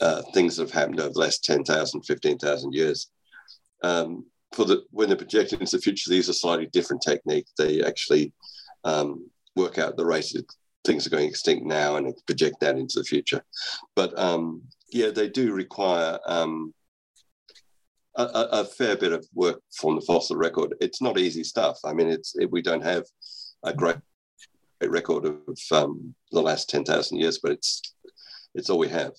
uh, 0.00 0.22
things 0.34 0.56
that 0.56 0.64
have 0.64 0.72
happened 0.72 1.00
over 1.00 1.12
the 1.12 1.20
last 1.20 1.44
10,000, 1.44 2.02
15,000 2.02 2.72
years. 2.74 3.10
Um, 3.82 4.26
for 4.52 4.64
the 4.64 4.84
when 4.90 5.08
they're 5.08 5.16
projecting 5.16 5.60
into 5.60 5.76
the 5.76 5.82
future, 5.82 6.10
these 6.10 6.28
are 6.28 6.34
slightly 6.34 6.66
different 6.66 7.02
techniques. 7.02 7.52
They 7.58 7.82
actually 7.82 8.32
um, 8.84 9.28
work 9.56 9.78
out 9.78 9.96
the 9.96 10.06
rate 10.06 10.34
of 10.34 10.44
things 10.84 11.06
are 11.06 11.10
going 11.10 11.28
extinct 11.28 11.64
now 11.64 11.96
and 11.96 12.14
project 12.26 12.56
that 12.60 12.76
into 12.76 12.98
the 12.98 13.04
future. 13.04 13.42
But 13.96 14.16
um, 14.18 14.62
yeah, 14.92 15.10
they 15.10 15.28
do 15.28 15.52
require 15.52 16.18
um, 16.26 16.74
a, 18.16 18.48
a, 18.52 18.64
fair 18.64 18.96
bit 18.96 19.12
of 19.12 19.26
work 19.34 19.60
from 19.72 19.96
the 19.96 20.00
fossil 20.02 20.36
record. 20.36 20.74
It's 20.80 21.02
not 21.02 21.18
easy 21.18 21.44
stuff. 21.44 21.78
I 21.84 21.92
mean, 21.92 22.08
it's 22.08 22.34
it, 22.36 22.50
we 22.50 22.62
don't 22.62 22.84
have 22.84 23.04
a 23.64 23.72
great 23.72 23.96
record 24.82 25.24
of 25.24 25.58
um, 25.72 26.14
the 26.30 26.42
last 26.42 26.68
ten 26.68 26.84
thousand 26.84 27.18
years, 27.18 27.38
but 27.42 27.52
it's 27.52 27.82
it's 28.54 28.70
all 28.70 28.78
we 28.78 28.88
have. 28.88 29.12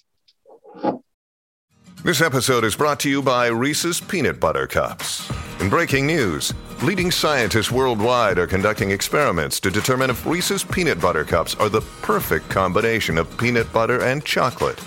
This 2.03 2.21
episode 2.21 2.63
is 2.63 2.75
brought 2.75 2.99
to 3.01 3.09
you 3.09 3.21
by 3.21 3.47
Reese's 3.47 3.99
Peanut 3.99 4.39
Butter 4.39 4.67
Cups. 4.67 5.29
In 5.59 5.69
breaking 5.69 6.05
news, 6.05 6.53
leading 6.83 7.09
scientists 7.09 7.71
worldwide 7.71 8.37
are 8.37 8.45
conducting 8.45 8.91
experiments 8.91 9.59
to 9.61 9.71
determine 9.71 10.09
if 10.09 10.25
Reese's 10.25 10.63
Peanut 10.63 11.01
Butter 11.01 11.23
Cups 11.23 11.55
are 11.55 11.69
the 11.69 11.81
perfect 12.01 12.47
combination 12.49 13.17
of 13.17 13.35
peanut 13.37 13.71
butter 13.73 14.03
and 14.03 14.23
chocolate. 14.23 14.79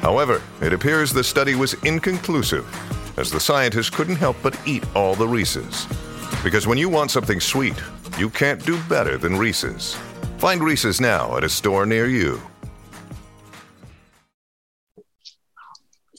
However, 0.00 0.42
it 0.60 0.72
appears 0.72 1.12
the 1.12 1.22
study 1.22 1.54
was 1.54 1.74
inconclusive, 1.84 2.66
as 3.18 3.30
the 3.30 3.40
scientists 3.40 3.90
couldn't 3.90 4.16
help 4.16 4.36
but 4.42 4.58
eat 4.66 4.84
all 4.94 5.14
the 5.14 5.26
Reese's. 5.26 5.86
Because 6.44 6.66
when 6.66 6.78
you 6.78 6.88
want 6.88 7.10
something 7.10 7.40
sweet, 7.40 7.74
you 8.16 8.30
can't 8.30 8.64
do 8.64 8.80
better 8.88 9.18
than 9.18 9.36
Reese's. 9.36 9.94
Find 10.38 10.62
Reese's 10.62 11.00
now 11.00 11.36
at 11.36 11.44
a 11.44 11.48
store 11.48 11.84
near 11.84 12.06
you. 12.06 12.40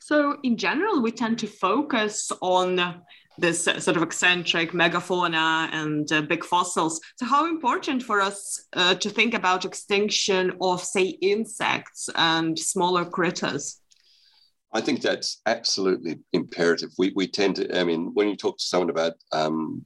So, 0.01 0.37
in 0.43 0.57
general, 0.57 1.01
we 1.01 1.11
tend 1.11 1.39
to 1.39 1.47
focus 1.47 2.31
on 2.41 3.03
this 3.37 3.63
sort 3.63 3.95
of 3.95 4.03
eccentric 4.03 4.71
megafauna 4.71 5.69
and 5.71 6.11
uh, 6.11 6.21
big 6.23 6.43
fossils. 6.43 6.99
So, 7.17 7.25
how 7.25 7.47
important 7.47 8.03
for 8.03 8.19
us 8.19 8.65
uh, 8.73 8.95
to 8.95 9.09
think 9.09 9.33
about 9.33 9.65
extinction 9.65 10.57
of, 10.59 10.83
say, 10.83 11.03
insects 11.21 12.09
and 12.15 12.57
smaller 12.57 13.05
critters? 13.05 13.79
I 14.71 14.81
think 14.81 15.01
that's 15.01 15.41
absolutely 15.45 16.19
imperative. 16.33 16.89
We, 16.97 17.11
we 17.15 17.27
tend 17.27 17.55
to, 17.55 17.79
I 17.79 17.83
mean, 17.83 18.11
when 18.13 18.27
you 18.27 18.35
talk 18.35 18.57
to 18.57 18.63
someone 18.63 18.89
about 18.91 19.13
um, 19.31 19.83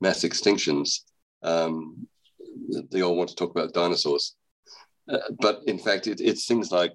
mass 0.00 0.20
extinctions, 0.20 1.00
um, 1.42 2.06
they 2.90 3.02
all 3.02 3.16
want 3.16 3.30
to 3.30 3.36
talk 3.36 3.50
about 3.50 3.72
dinosaurs. 3.72 4.36
Uh, 5.08 5.18
but 5.40 5.62
in 5.66 5.78
fact, 5.78 6.06
it, 6.06 6.20
it's 6.20 6.46
things 6.46 6.70
like 6.70 6.92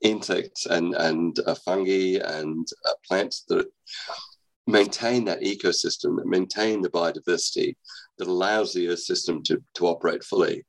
insects 0.00 0.66
and, 0.66 0.94
and 0.94 1.38
uh, 1.46 1.54
fungi 1.54 2.18
and 2.24 2.66
uh, 2.86 2.92
plants 3.06 3.44
that 3.48 3.66
maintain 4.66 5.24
that 5.24 5.42
ecosystem, 5.42 6.16
that 6.16 6.26
maintain 6.26 6.80
the 6.82 6.90
biodiversity 6.90 7.74
that 8.18 8.28
allows 8.28 8.72
the 8.72 8.88
Earth 8.88 9.00
system 9.00 9.42
to, 9.42 9.62
to 9.74 9.86
operate 9.86 10.22
fully. 10.22 10.64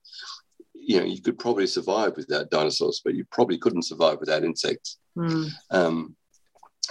You 0.86 1.00
know, 1.00 1.06
you 1.06 1.22
could 1.22 1.40
probably 1.40 1.68
survive 1.68 2.18
without 2.18 2.50
dinosaurs, 2.50 3.02
but 3.04 3.16
you 3.16 3.26
probably 3.32 3.58
couldn't 3.58 3.84
survive 3.84 4.20
without 4.20 4.44
insects. 4.44 4.98
Mm. 5.18 5.50
Um, 5.72 6.16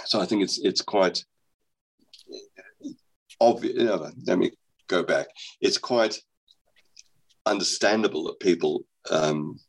so 0.05 0.19
I 0.19 0.25
think 0.25 0.43
it's 0.43 0.59
it's 0.59 0.81
quite 0.81 1.23
obvious. 3.39 3.75
You 3.75 3.85
know, 3.85 4.11
let 4.25 4.37
me 4.37 4.51
go 4.87 5.03
back. 5.03 5.27
It's 5.61 5.77
quite 5.77 6.19
understandable 7.45 8.23
that 8.25 8.39
people 8.39 8.85
um, 9.11 9.59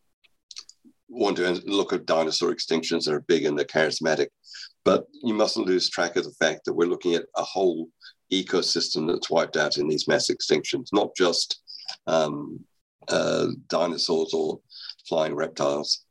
want 1.09 1.37
to 1.37 1.61
look 1.67 1.93
at 1.93 2.07
dinosaur 2.07 2.53
extinctions 2.53 3.05
that 3.05 3.15
are 3.15 3.21
big 3.21 3.45
and 3.45 3.59
they're 3.59 3.65
charismatic. 3.67 4.29
But 4.85 5.07
you 5.23 5.35
mustn't 5.35 5.67
lose 5.67 5.91
track 5.91 6.17
of 6.17 6.25
the 6.25 6.35
fact 6.39 6.65
that 6.65 6.75
we're 6.75 6.89
looking 6.89 7.15
at 7.15 7.25
a 7.37 7.43
whole 7.43 7.89
ecosystem 8.33 9.07
that's 9.07 9.31
wiped 9.31 9.57
out 9.57 9.79
in 9.79 9.89
these 9.89 10.09
mass 10.09 10.31
extinctions, 10.31 10.89
not 10.93 11.11
just 11.17 11.63
um, 12.07 12.61
uh, 13.09 13.49
dinosaurs 13.69 14.33
or 14.35 14.61
flying 15.09 15.35
reptiles. 15.35 16.05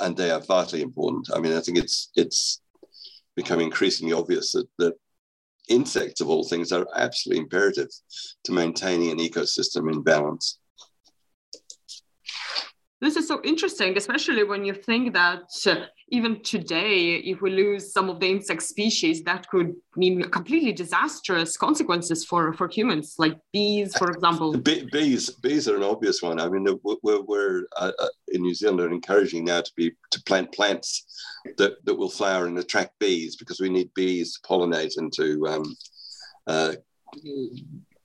And 0.00 0.16
they 0.16 0.30
are 0.30 0.40
vitally 0.40 0.82
important. 0.82 1.30
I 1.34 1.40
mean, 1.40 1.54
I 1.54 1.60
think 1.60 1.78
it's 1.78 2.10
it's 2.14 2.60
become 3.36 3.60
increasingly 3.60 4.12
obvious 4.12 4.52
that, 4.52 4.68
that 4.78 4.94
insects, 5.68 6.20
of 6.20 6.28
all 6.28 6.44
things, 6.44 6.72
are 6.72 6.86
absolutely 6.94 7.42
imperative 7.42 7.88
to 8.44 8.52
maintaining 8.52 9.10
an 9.10 9.18
ecosystem 9.18 9.92
in 9.92 10.02
balance. 10.02 10.58
This 13.00 13.16
is 13.16 13.26
so 13.26 13.40
interesting, 13.42 13.96
especially 13.96 14.44
when 14.44 14.64
you 14.64 14.74
think 14.74 15.14
that 15.14 15.44
uh, 15.66 15.86
even 16.10 16.42
today, 16.42 17.16
if 17.16 17.40
we 17.40 17.50
lose 17.50 17.92
some 17.92 18.10
of 18.10 18.18
the 18.18 18.28
insect 18.28 18.62
species, 18.64 19.22
that 19.22 19.48
could 19.48 19.74
mean 19.94 20.22
completely 20.30 20.72
disastrous 20.72 21.56
consequences 21.56 22.24
for, 22.24 22.52
for 22.52 22.68
humans, 22.68 23.14
like 23.18 23.38
bees, 23.52 23.96
for 23.96 24.10
example. 24.10 24.56
Be- 24.56 24.88
bees, 24.90 25.30
bees 25.30 25.68
are 25.68 25.76
an 25.76 25.84
obvious 25.84 26.20
one. 26.20 26.40
I 26.40 26.48
mean, 26.48 26.66
we're, 26.82 27.20
we're 27.22 27.64
uh, 27.76 27.92
uh, 27.96 28.08
in 28.28 28.42
New 28.42 28.54
Zealand 28.54 28.80
are 28.80 28.90
encouraging 28.90 29.44
now 29.44 29.60
to 29.60 29.72
be 29.76 29.92
to 30.10 30.22
plant 30.24 30.52
plants 30.52 31.06
that, 31.58 31.84
that 31.84 31.94
will 31.94 32.10
flower 32.10 32.46
and 32.46 32.58
attract 32.58 32.98
bees 32.98 33.36
because 33.36 33.60
we 33.60 33.68
need 33.68 33.94
bees 33.94 34.34
to 34.34 34.48
pollinate 34.48 34.96
and 34.96 35.12
to 35.12 35.46
um, 35.46 35.76
uh, 36.48 36.72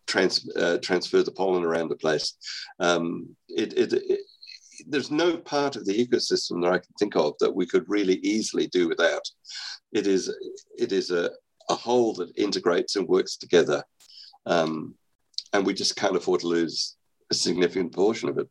trans, 0.05 0.47
uh, 0.55 0.77
transfer 0.77 1.23
the 1.23 1.31
pollen 1.31 1.63
around 1.63 1.89
the 1.89 1.95
place. 1.95 2.33
Um, 2.79 3.35
it, 3.47 3.73
it, 3.73 3.93
it 3.93 4.19
there's 4.87 5.11
no 5.11 5.37
part 5.37 5.75
of 5.75 5.85
the 5.85 6.05
ecosystem 6.05 6.61
that 6.61 6.71
I 6.71 6.79
can 6.79 6.93
think 6.99 7.15
of 7.15 7.33
that 7.39 7.55
we 7.55 7.65
could 7.65 7.85
really 7.87 8.15
easily 8.15 8.67
do 8.67 8.87
without. 8.87 9.23
It 9.91 10.07
is 10.07 10.33
it 10.77 10.91
is 10.91 11.11
a, 11.11 11.31
a 11.69 11.75
whole 11.75 12.13
that 12.15 12.37
integrates 12.37 12.95
and 12.95 13.07
works 13.07 13.37
together, 13.37 13.83
um, 14.45 14.95
and 15.53 15.65
we 15.65 15.73
just 15.73 15.95
can't 15.95 16.15
afford 16.15 16.41
to 16.41 16.47
lose 16.47 16.95
a 17.31 17.35
significant 17.35 17.93
portion 17.93 18.29
of 18.29 18.37
it. 18.37 18.47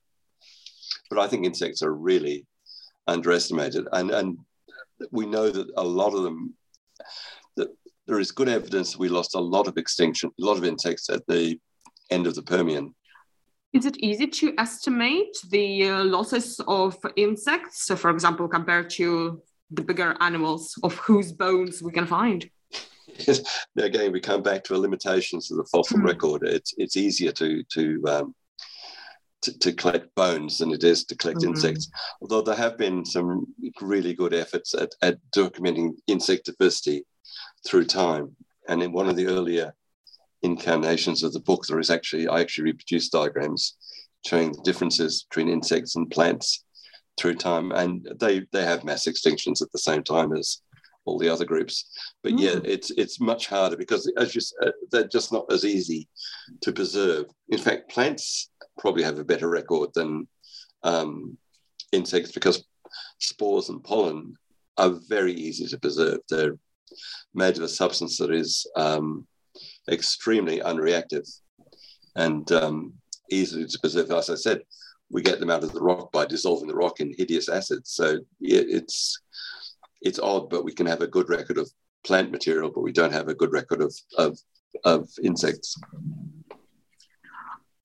But 1.11 1.18
I 1.18 1.29
think 1.29 1.45
insects 1.45 1.83
are 1.83 1.95
really 1.95 2.47
underestimated, 3.07 3.87
and 3.93 4.11
and 4.11 4.39
we 5.11 5.27
know 5.27 5.51
that 5.51 5.68
a 5.77 5.85
lot 5.85 6.14
of 6.14 6.22
them 6.22 6.55
that 7.57 7.68
there 8.07 8.20
is 8.20 8.31
good 8.33 8.49
evidence 8.49 8.93
that 8.93 8.99
we 8.99 9.09
lost 9.09 9.35
a 9.35 9.41
lot 9.41 9.68
of 9.68 9.77
extinction, 9.77 10.31
a 10.41 10.45
lot 10.45 10.59
of 10.59 10.64
insects 10.64 11.11
at 11.11 11.27
the 11.27 11.59
end 12.11 12.27
of 12.27 12.35
the 12.35 12.43
Permian 12.43 12.95
is 13.75 13.85
it 13.87 13.99
easy 13.99 14.29
to 14.29 14.55
estimate 14.57 15.37
the 15.51 15.91
uh, 15.91 16.05
losses 16.05 16.61
of 16.68 16.97
insects, 17.16 17.87
so 17.87 17.97
for 17.97 18.11
example, 18.11 18.47
compared 18.47 18.89
to 18.91 19.43
the 19.70 19.83
bigger 19.83 20.16
animals 20.20 20.79
of 20.85 20.95
whose 20.95 21.33
bones 21.33 21.83
we 21.83 21.91
can 21.91 22.07
find? 22.07 22.49
Yes. 23.18 23.66
Again, 23.77 24.12
we 24.12 24.20
come 24.20 24.43
back 24.43 24.62
to 24.64 24.75
the 24.75 24.79
limitations 24.79 25.51
of 25.51 25.57
the 25.57 25.64
fossil 25.64 25.99
mm. 25.99 26.05
record. 26.05 26.43
It's 26.45 26.72
it's 26.79 26.97
easier 26.97 27.33
to 27.33 27.62
to, 27.75 28.05
um, 28.09 28.35
to 29.43 29.59
to, 29.59 29.72
collect 29.72 30.14
bones 30.14 30.59
than 30.59 30.72
it 30.72 30.85
is 30.85 31.05
to 31.07 31.16
collect 31.16 31.41
mm. 31.41 31.49
insects. 31.49 31.91
Although 32.22 32.43
there 32.43 32.57
have 32.57 32.79
been 32.79 33.05
some 33.05 33.47
really 33.81 34.14
good 34.14 34.35
efforts 34.35 34.75
at, 34.75 34.95
at 35.03 35.18
documenting 35.37 35.95
insect 36.07 36.47
diversity 36.47 37.05
through 37.66 37.87
time. 37.87 38.37
And 38.68 38.83
in 38.83 38.93
one 38.93 39.09
of 39.09 39.16
the 39.16 39.27
earlier 39.27 39.75
incarnations 40.45 41.22
of 41.22 41.32
the 41.32 41.40
book, 41.40 41.66
there 41.66 41.80
is 41.80 41.90
actually, 41.90 42.28
I 42.28 42.40
actually 42.40 42.64
reproduced 42.64 43.12
diagrams 43.12 43.76
showing 44.26 44.53
the 44.53 44.62
differences 44.62 45.26
between 45.28 45.49
insects 45.49 45.97
and 45.97 46.11
plants 46.11 46.64
through 47.18 47.36
time. 47.36 47.72
And 47.72 48.07
they, 48.20 48.47
they 48.53 48.64
have 48.64 48.84
mass 48.84 49.07
extinctions 49.07 49.62
at 49.62 49.72
the 49.72 49.78
same 49.78 50.03
time 50.03 50.32
as 50.36 50.61
all 51.07 51.18
the 51.18 51.28
other 51.28 51.45
groups. 51.45 51.90
But 52.22 52.34
mm. 52.34 52.40
yeah, 52.40 52.61
it's, 52.62 52.90
it's 52.92 53.20
much 53.20 53.47
harder 53.47 53.76
because 53.76 54.11
as 54.18 54.34
you 54.34 54.40
said, 54.40 54.72
they're 54.90 55.09
just 55.09 55.32
not 55.32 55.51
as 55.51 55.64
easy 55.64 56.09
to 56.61 56.72
preserve. 56.72 57.26
In 57.49 57.59
fact, 57.59 57.90
plants 57.90 58.51
probably 58.78 59.03
have 59.03 59.18
a 59.18 59.24
better 59.24 59.49
record 59.49 59.90
than 59.95 60.28
um, 60.82 61.38
insects 61.92 62.32
because 62.32 62.64
spores 63.18 63.70
and 63.70 63.82
pollen 63.82 64.34
are 64.76 64.99
very 65.09 65.32
easy 65.32 65.66
to 65.66 65.78
preserve. 65.78 66.18
They're 66.28 66.59
made 67.34 67.57
of 67.57 67.62
a 67.62 67.68
substance 67.68 68.18
that 68.18 68.30
is 68.30 68.66
um, 68.76 69.26
extremely 69.91 70.61
unreactive 70.61 71.28
and 72.16 72.51
um, 72.53 72.95
easily 73.30 73.66
to 73.66 73.78
preserve. 73.78 74.11
As 74.11 74.30
I 74.30 74.35
said, 74.35 74.62
we 75.11 75.22
get 75.22 75.41
them 75.41 75.51
out 75.51 75.64
of 75.64 75.72
the 75.72 75.80
rock 75.80 76.12
by 76.12 76.26
dissolving 76.26 76.68
the 76.68 76.74
rock 76.74 77.01
in 77.01 77.14
hideous 77.16 77.49
acids. 77.49 77.91
So 77.91 78.18
it's 78.41 79.20
it's 80.03 80.18
odd, 80.18 80.51
but 80.51 80.64
we 80.64 80.72
can 80.72 80.87
have 80.87 81.01
a 81.01 81.07
good 81.07 81.28
record 81.28 81.59
of 81.59 81.70
plant 82.05 82.30
material, 82.30 82.70
but 82.70 82.82
we 82.82 82.93
don't 82.93 83.12
have 83.12 83.28
a 83.28 83.35
good 83.35 83.53
record 83.53 83.80
of 83.80 83.95
of, 84.18 84.39
of 84.85 85.09
insects. 85.22 85.76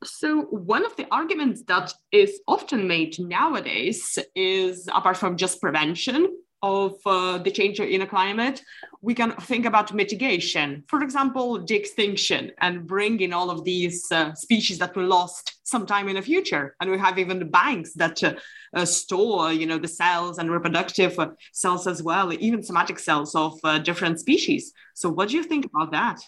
So, 0.04 0.43
one 0.43 0.86
of 0.86 0.95
the 0.95 1.08
arguments 1.12 1.64
that 1.68 1.93
is 2.12 2.39
often 2.47 2.88
made 2.88 3.20
nowadays 3.20 4.18
is 4.34 4.88
apart 4.88 5.18
from 5.18 5.36
just 5.36 5.60
prevention, 5.60 6.39
of 6.62 6.95
uh, 7.05 7.38
the 7.38 7.51
change 7.51 7.80
in 7.80 8.01
a 8.01 8.07
climate, 8.07 8.62
we 9.01 9.14
can 9.14 9.32
think 9.32 9.66
about 9.66 9.93
mitigation. 9.93 10.84
For 10.88 11.01
example, 11.01 11.64
the 11.64 11.76
extinction 11.76 12.51
and 12.60 12.86
bringing 12.86 13.34
all 13.34 13.49
of 13.49 13.64
these 13.64 14.12
uh, 14.12 14.34
species 14.34 14.78
that 14.80 14.95
were 14.95 15.03
lost 15.03 15.60
sometime 15.64 16.10
in 16.10 16.16
the 16.16 16.22
future. 16.22 16.76
And 16.82 16.91
we 16.91 16.97
have 16.97 17.18
even 17.18 17.39
the 17.39 17.45
banks 17.45 17.93
that 17.93 18.24
uh, 18.24 18.34
uh 18.76 18.86
store, 18.86 19.53
you 19.53 19.66
know, 19.66 19.78
the 19.78 19.88
cells 19.88 20.38
and 20.38 20.51
reproductive 20.51 21.18
uh, 21.18 21.30
cells 21.53 21.88
as 21.88 22.03
well, 22.03 22.34
even 22.34 22.64
somatic 22.64 22.99
cells 22.99 23.36
of 23.36 23.53
uh, 23.64 23.80
different 23.80 24.20
species. 24.20 24.74
So, 24.95 25.10
what 25.10 25.30
do 25.30 25.38
you 25.38 25.43
think 25.43 25.66
about 25.66 25.91
that? 25.91 26.20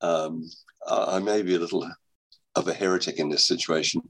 Um, 0.00 0.50
I 0.88 1.18
may 1.20 1.42
be 1.42 1.54
a 1.54 1.58
little 1.58 1.88
of 2.54 2.68
a 2.68 2.74
heretic 2.74 3.18
in 3.18 3.28
this 3.28 3.46
situation. 3.46 4.02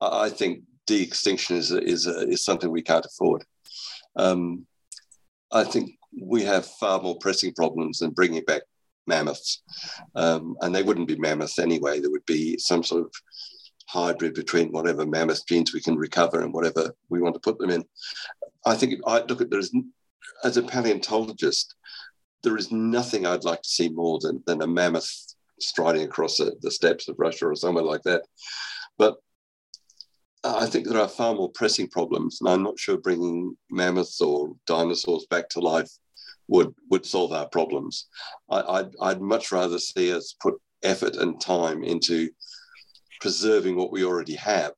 I 0.00 0.28
think 0.28 0.62
de-extinction 0.86 1.56
is, 1.56 1.70
is, 1.70 2.06
is 2.06 2.44
something 2.44 2.70
we 2.70 2.82
can't 2.82 3.04
afford. 3.04 3.44
Um, 4.16 4.66
I 5.52 5.64
think 5.64 5.90
we 6.20 6.42
have 6.44 6.66
far 6.66 7.00
more 7.00 7.18
pressing 7.18 7.52
problems 7.54 7.98
than 7.98 8.10
bringing 8.10 8.42
back 8.44 8.62
mammoths. 9.06 9.62
Um, 10.14 10.56
and 10.60 10.74
they 10.74 10.82
wouldn't 10.82 11.08
be 11.08 11.16
mammoths 11.16 11.58
anyway. 11.58 12.00
There 12.00 12.10
would 12.10 12.26
be 12.26 12.58
some 12.58 12.82
sort 12.82 13.04
of 13.04 13.12
hybrid 13.88 14.34
between 14.34 14.72
whatever 14.72 15.06
mammoth 15.06 15.46
genes 15.46 15.72
we 15.72 15.80
can 15.80 15.96
recover 15.96 16.42
and 16.42 16.52
whatever 16.52 16.92
we 17.08 17.20
want 17.20 17.34
to 17.34 17.40
put 17.40 17.58
them 17.58 17.70
in. 17.70 17.84
I 18.64 18.74
think 18.74 19.00
I 19.06 19.20
look 19.20 19.40
at 19.40 19.50
there's 19.50 19.72
as 20.44 20.56
a 20.56 20.62
paleontologist, 20.62 21.74
there 22.42 22.56
is 22.56 22.72
nothing 22.72 23.26
I'd 23.26 23.44
like 23.44 23.62
to 23.62 23.68
see 23.68 23.88
more 23.88 24.18
than, 24.20 24.42
than 24.46 24.62
a 24.62 24.66
mammoth 24.66 25.10
striding 25.60 26.02
across 26.02 26.36
the, 26.36 26.54
the 26.60 26.70
steppes 26.70 27.08
of 27.08 27.16
Russia 27.18 27.46
or 27.46 27.54
somewhere 27.54 27.84
like 27.84 28.02
that. 28.02 28.22
But 28.98 29.16
I 30.54 30.66
think 30.66 30.86
there 30.86 31.00
are 31.00 31.08
far 31.08 31.34
more 31.34 31.50
pressing 31.50 31.88
problems, 31.88 32.38
and 32.40 32.48
I'm 32.48 32.62
not 32.62 32.78
sure 32.78 32.96
bringing 32.96 33.56
mammoths 33.70 34.20
or 34.20 34.54
dinosaurs 34.66 35.26
back 35.30 35.48
to 35.50 35.60
life 35.60 35.90
would 36.48 36.74
would 36.90 37.04
solve 37.06 37.32
our 37.32 37.48
problems. 37.48 38.06
I, 38.50 38.82
would 38.82 38.94
I'd 39.00 39.20
much 39.20 39.52
rather 39.52 39.78
see 39.78 40.12
us 40.12 40.36
put 40.40 40.54
effort 40.82 41.16
and 41.16 41.40
time 41.40 41.82
into 41.82 42.30
preserving 43.20 43.76
what 43.76 43.92
we 43.92 44.04
already 44.04 44.34
have, 44.34 44.72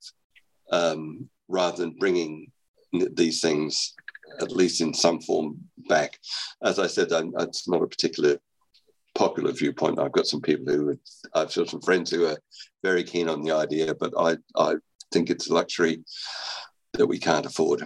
um, 0.70 1.28
rather 1.48 1.78
than 1.78 1.98
bringing 1.98 2.50
these 2.92 3.40
things, 3.40 3.94
at 4.40 4.52
least 4.52 4.80
in 4.80 4.94
some 4.94 5.20
form, 5.20 5.58
back. 5.88 6.18
As 6.62 6.78
I 6.78 6.86
said, 6.86 7.12
I'm, 7.12 7.32
it's 7.38 7.68
not 7.68 7.82
a 7.82 7.86
particular 7.86 8.38
popular 9.14 9.52
viewpoint. 9.52 9.98
I've 9.98 10.12
got 10.12 10.26
some 10.26 10.40
people 10.40 10.72
who 10.72 10.98
I've 11.34 11.52
got 11.52 11.68
some 11.68 11.82
friends 11.82 12.10
who 12.10 12.26
are 12.26 12.38
very 12.82 13.02
keen 13.02 13.28
on 13.28 13.42
the 13.42 13.52
idea, 13.52 13.94
but 13.94 14.12
I 14.18 14.36
I 14.56 14.76
think 15.12 15.30
it's 15.30 15.48
a 15.48 15.54
luxury 15.54 16.04
that 16.94 17.06
we 17.06 17.18
can't 17.18 17.46
afford. 17.46 17.84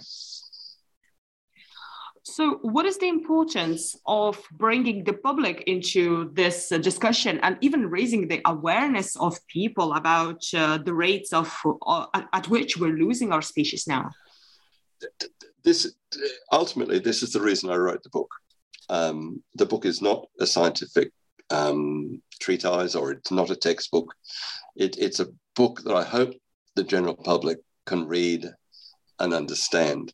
So, 2.25 2.61
what 2.63 2.87
is 2.87 2.99
the 2.99 3.09
importance 3.09 3.97
of 4.07 4.41
bringing 4.53 5.03
the 5.03 5.13
public 5.13 5.65
into 5.67 6.31
this 6.35 6.71
uh, 6.71 6.79
discussion 6.79 7.41
and 7.43 7.59
even 7.61 7.91
raising 7.91 8.29
the 8.29 8.41
awareness 8.47 9.17
of 9.17 9.45
people 9.49 9.95
about 9.95 10.43
uh, 10.55 10.79
the 10.79 10.95
rates 10.95 11.33
of 11.33 11.53
uh, 11.85 12.07
at 12.33 12.49
which 12.49 12.77
we're 12.77 12.97
losing 12.97 13.33
our 13.33 13.43
species 13.43 13.89
now? 13.89 14.09
This 15.65 15.95
ultimately, 16.53 17.01
this 17.01 17.25
is 17.25 17.33
the 17.33 17.41
reason 17.41 17.71
I 17.71 17.77
wrote 17.77 18.05
the 18.05 18.11
book. 18.11 18.31
Um, 18.89 19.43
the 19.57 19.67
book 19.67 19.85
is 19.85 20.01
not 20.01 20.27
a 20.39 20.47
scientific 20.47 21.13
um, 21.51 22.23
treatise 22.41 22.95
or 22.95 23.13
it's 23.13 23.33
not 23.33 23.51
a 23.51 23.57
textbook. 23.57 24.15
It, 24.77 24.97
it's 24.99 25.21
a 25.21 25.29
book 25.57 25.83
that 25.85 25.95
I 25.95 26.05
hope 26.05 26.35
the 26.75 26.85
general 26.85 27.15
public 27.15 27.59
can 27.87 28.07
read 28.07 28.47
and 29.19 29.35
understand. 29.35 30.13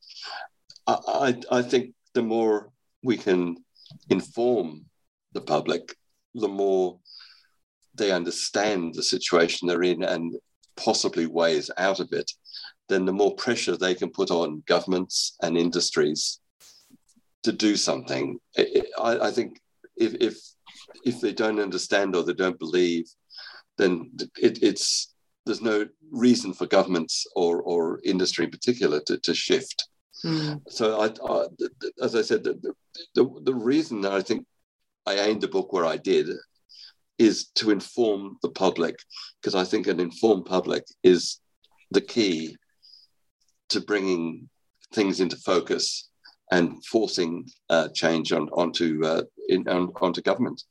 I, 0.87 0.99
I, 1.09 1.59
I 1.59 1.63
think 1.63 1.95
the 2.15 2.23
more 2.23 2.71
we 3.03 3.17
can 3.17 3.57
inform 4.11 4.87
the 5.33 5.41
public, 5.41 5.95
the 6.35 6.49
more 6.49 6.99
they 7.95 8.11
understand 8.13 8.95
the 8.95 9.03
situation 9.03 9.67
they're 9.67 9.83
in 9.83 10.03
and 10.03 10.35
possibly 10.77 11.27
ways 11.27 11.71
out 11.77 12.01
of 12.01 12.13
it, 12.13 12.31
then 12.89 13.05
the 13.05 13.13
more 13.13 13.35
pressure 13.35 13.77
they 13.77 13.95
can 13.95 14.11
put 14.11 14.31
on 14.31 14.63
governments 14.67 15.37
and 15.43 15.57
industries 15.57 16.41
to 17.43 17.53
do 17.53 17.77
something. 17.77 18.39
I, 18.57 18.73
I 18.99 19.31
think 19.31 19.61
if, 19.97 20.15
if 20.21 20.39
if 21.05 21.21
they 21.21 21.33
don't 21.33 21.61
understand 21.61 22.17
or 22.17 22.23
they 22.23 22.35
don't 22.35 22.59
believe, 22.59 23.09
then 23.77 24.11
it, 24.41 24.63
it's 24.63 25.15
there's 25.49 25.63
no 25.63 25.87
reason 26.13 26.53
for 26.53 26.67
governments 26.67 27.27
or, 27.35 27.63
or 27.63 28.01
industry 28.05 28.45
in 28.45 28.51
particular 28.51 29.01
to, 29.07 29.19
to 29.19 29.35
shift. 29.35 29.89
Mm. 30.25 30.61
So, 30.69 31.01
I, 31.01 31.07
I, 31.33 31.47
as 32.03 32.15
I 32.15 32.23
said, 32.23 32.45
the, 32.45 32.75
the, 33.15 33.41
the 33.43 33.55
reason 33.55 34.01
that 34.03 34.13
I 34.13 34.23
think 34.23 34.47
I 35.07 35.15
aimed 35.15 35.41
the 35.41 35.49
book 35.49 35.73
where 35.73 35.87
I 35.87 35.97
did 35.97 36.29
is 37.19 37.47
to 37.57 37.71
inform 37.71 38.37
the 38.43 38.51
public, 38.51 38.97
because 39.41 39.55
I 39.55 39.65
think 39.65 39.87
an 39.87 40.01
informed 40.01 40.45
public 40.45 40.85
is 41.03 41.41
the 41.91 42.01
key 42.01 42.57
to 43.71 43.81
bringing 43.81 44.49
things 44.95 45.21
into 45.21 45.37
focus 45.37 46.09
and 46.51 46.85
forcing 46.87 47.49
uh, 47.71 47.89
change 47.95 48.33
on, 48.33 48.49
onto 48.51 49.05
uh, 49.05 49.23
in, 49.49 49.69
on, 49.69 49.93
onto 50.01 50.23
government. 50.23 50.63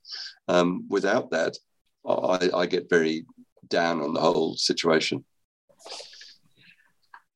Um, 0.47 0.85
without 0.89 1.29
that, 1.31 1.57
I, 2.07 2.49
I, 2.53 2.65
get 2.65 2.89
very 2.89 3.25
down 3.69 4.01
on 4.01 4.13
the 4.13 4.21
whole 4.21 4.55
situation. 4.55 5.25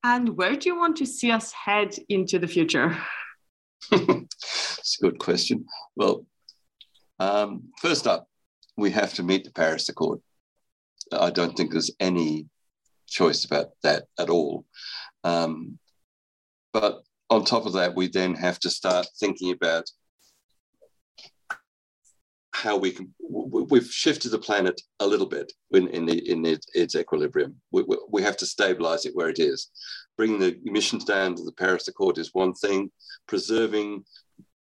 And 0.04 0.36
where 0.38 0.56
do 0.56 0.68
you 0.70 0.78
want 0.78 0.98
to 0.98 1.06
see 1.06 1.32
us 1.32 1.52
head 1.52 1.96
into 2.10 2.40
the 2.40 2.48
future? 2.48 2.98
It's 3.92 4.98
a 5.00 5.04
good 5.04 5.20
question. 5.20 5.66
Well, 5.96 6.26
um, 7.20 7.70
first 7.80 8.08
up, 8.08 8.28
we 8.78 8.90
have 8.92 9.14
to 9.14 9.24
meet 9.24 9.44
the 9.44 9.52
Paris 9.52 9.90
Accord. 9.90 10.20
I 11.12 11.30
don't 11.30 11.56
think 11.56 11.72
there's 11.72 11.92
any 12.00 12.48
choice 13.08 13.46
about 13.46 13.68
that 13.84 14.06
at 14.18 14.30
all. 14.30 14.66
Um, 15.24 15.78
but 16.74 17.04
on 17.30 17.46
top 17.46 17.66
of 17.66 17.74
that, 17.74 17.96
we 17.96 18.08
then 18.08 18.34
have 18.34 18.60
to 18.62 18.70
start 18.70 19.08
thinking 19.20 19.52
about 19.52 19.90
how 22.62 22.78
we 22.78 22.92
can. 22.92 23.14
We've 23.20 23.92
shifted 23.92 24.30
the 24.30 24.40
planet 24.40 24.80
a 25.00 25.08
little 25.08 25.26
bit 25.26 25.52
in, 25.72 25.88
in, 25.90 26.06
the, 26.06 26.18
in 26.30 26.46
its, 26.46 26.68
its 26.74 26.96
equilibrium. 26.96 27.56
We, 27.72 27.84
we 28.10 28.22
have 28.22 28.38
to 28.38 28.46
stabilize 28.46 29.06
it 29.06 29.16
where 29.16 29.30
it 29.30 29.40
is. 29.40 29.70
Bringing 30.18 30.40
the 30.40 30.60
emissions 30.66 31.04
down 31.04 31.36
to 31.36 31.44
the 31.44 31.52
Paris 31.54 31.88
Accord 31.88 32.18
is 32.18 32.30
one 32.34 32.54
thing. 32.54 32.92
Preserving 33.28 34.04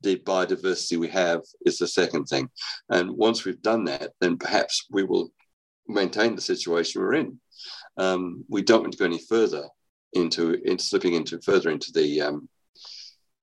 the 0.02 0.16
biodiversity 0.16 0.96
we 0.96 1.08
have 1.08 1.40
is 1.66 1.78
the 1.78 1.88
second 1.88 2.26
thing. 2.26 2.48
And 2.88 3.10
once 3.10 3.44
we've 3.44 3.62
done 3.62 3.84
that, 3.84 4.12
then 4.20 4.36
perhaps 4.36 4.86
we 4.90 5.02
will 5.02 5.30
maintain 5.88 6.36
the 6.36 6.42
situation 6.42 7.00
we're 7.00 7.14
in. 7.14 7.40
Um, 7.96 8.44
we 8.48 8.62
don't 8.62 8.82
want 8.82 8.92
to 8.92 8.98
go 8.98 9.06
any 9.06 9.20
further 9.28 9.64
into 10.12 10.54
in 10.64 10.78
slipping 10.78 11.14
into 11.14 11.40
further 11.40 11.70
into 11.70 11.92
the 11.92 12.20
um, 12.22 12.48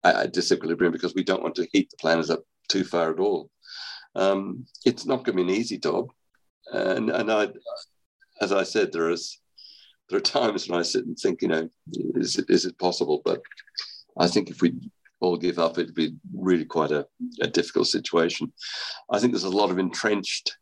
uh, 0.03 0.27
disequilibrium 0.27 0.91
because 0.91 1.13
we 1.13 1.23
don't 1.23 1.43
want 1.43 1.55
to 1.55 1.67
heat 1.71 1.89
the 1.89 1.97
planet 1.97 2.29
up 2.29 2.43
too 2.69 2.83
far 2.83 3.11
at 3.11 3.19
all. 3.19 3.49
Um, 4.15 4.65
it's 4.85 5.05
not 5.05 5.23
going 5.23 5.37
to 5.37 5.43
be 5.43 5.49
an 5.53 5.57
easy 5.59 5.77
job, 5.77 6.11
and 6.71 7.09
and 7.09 7.31
I, 7.31 7.49
as 8.41 8.51
I 8.51 8.63
said, 8.63 8.91
there 8.91 9.09
is 9.09 9.39
there 10.09 10.17
are 10.17 10.21
times 10.21 10.69
when 10.69 10.79
I 10.79 10.83
sit 10.83 11.05
and 11.05 11.17
think, 11.17 11.41
you 11.41 11.47
know, 11.47 11.69
is 12.15 12.37
it 12.37 12.49
is 12.49 12.65
it 12.65 12.77
possible? 12.79 13.21
But 13.25 13.41
I 14.17 14.27
think 14.27 14.49
if 14.49 14.61
we 14.61 14.73
all 15.19 15.37
give 15.37 15.59
up, 15.59 15.77
it'd 15.77 15.95
be 15.95 16.15
really 16.33 16.65
quite 16.65 16.91
a, 16.91 17.07
a 17.41 17.47
difficult 17.47 17.87
situation. 17.87 18.51
I 19.09 19.19
think 19.19 19.33
there's 19.33 19.43
a 19.43 19.49
lot 19.49 19.71
of 19.71 19.79
entrenched 19.79 20.55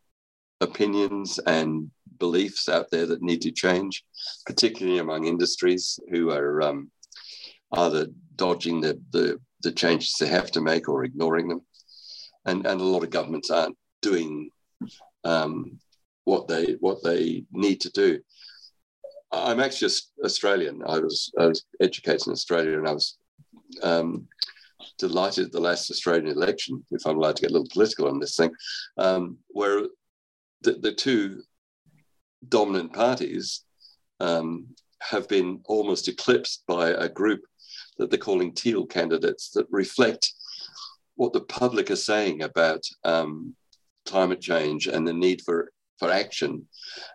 opinions 0.62 1.40
and 1.46 1.92
beliefs 2.20 2.70
out 2.70 2.90
there 2.90 3.06
that 3.08 3.22
need 3.22 3.42
to 3.42 3.52
change, 3.52 4.04
particularly 4.46 5.00
among 5.00 5.26
industries 5.26 6.00
who 6.12 6.32
are 6.32 6.62
um, 6.62 6.90
either 7.74 8.08
dodging 8.36 8.82
the, 8.82 9.00
the, 9.12 9.40
the 9.62 9.72
changes 9.72 10.16
they 10.16 10.28
have 10.28 10.52
to 10.52 10.62
make 10.62 10.88
or 10.88 11.04
ignoring 11.04 11.48
them. 11.48 11.62
And, 12.46 12.66
and 12.66 12.82
a 12.82 12.84
lot 12.84 13.04
of 13.04 13.10
governments 13.10 13.50
aren't 13.50 13.78
doing 14.02 14.50
um, 15.24 15.80
what 16.26 16.48
they 16.48 16.76
what 16.80 17.04
they 17.04 17.46
need 17.52 17.82
to 17.82 17.90
do. 17.92 18.20
I'm 19.32 19.60
actually 19.60 19.92
Australian. 20.24 20.82
I 20.86 21.00
was 21.00 21.32
I 21.40 21.48
was 21.48 21.66
educated 21.82 22.28
in 22.28 22.34
Australia, 22.34 22.78
and 22.78 22.88
I 22.88 22.92
was 22.92 23.18
um, 23.82 24.28
delighted 24.98 25.46
at 25.46 25.52
the 25.52 25.60
last 25.60 25.90
Australian 25.90 26.28
election, 26.28 26.84
if 26.92 27.06
I'm 27.06 27.18
allowed 27.18 27.38
to 27.38 27.42
get 27.42 27.52
a 27.52 27.54
little 27.54 27.70
political 27.72 28.08
on 28.08 28.20
this 28.20 28.36
thing, 28.36 28.52
um, 28.98 29.38
where 29.50 29.82
the, 30.62 30.74
the 30.74 30.94
two 30.94 31.44
dominant 32.48 32.94
parties 32.94 33.64
um, 34.20 34.68
have 35.02 35.28
been 35.28 35.62
almost 35.66 36.08
eclipsed 36.08 36.64
by 36.68 36.90
a 36.90 37.10
group 37.10 37.42
that 37.98 38.10
they're 38.10 38.20
calling 38.20 38.54
teal 38.54 38.86
candidates 38.86 39.50
that 39.52 39.68
reflect 39.70 40.34
what 41.16 41.34
the 41.34 41.42
public 41.42 41.92
are 41.92 41.96
saying 41.96 42.44
about 42.44 42.84
um, 43.04 43.56
climate 44.06 44.42
change 44.42 44.88
and 44.88 45.08
the 45.08 45.14
need 45.14 45.42
for, 45.42 45.72
for 46.00 46.12
action. 46.12 46.68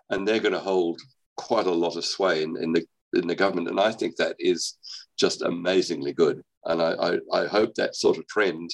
And 0.09 0.27
they're 0.27 0.39
going 0.39 0.53
to 0.53 0.59
hold 0.59 0.99
quite 1.35 1.67
a 1.67 1.71
lot 1.71 1.95
of 1.95 2.05
sway 2.05 2.43
in, 2.43 2.57
in 2.57 2.73
the 2.73 2.85
in 3.13 3.27
the 3.27 3.35
government. 3.35 3.69
And 3.69 3.79
I 3.79 3.91
think 3.91 4.15
that 4.15 4.35
is 4.39 4.77
just 5.17 5.41
amazingly 5.41 6.13
good. 6.13 6.43
And 6.65 6.81
I, 6.81 6.91
I, 6.93 7.41
I 7.41 7.47
hope 7.47 7.73
that 7.75 7.95
sort 7.95 8.17
of 8.17 8.27
trend 8.27 8.69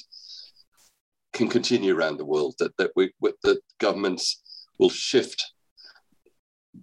can 1.32 1.48
continue 1.48 1.96
around 1.96 2.18
the 2.18 2.24
world, 2.24 2.54
that, 2.58 2.76
that 2.76 2.90
we 2.96 3.12
that 3.42 3.60
governments 3.78 4.42
will 4.78 4.90
shift, 4.90 5.44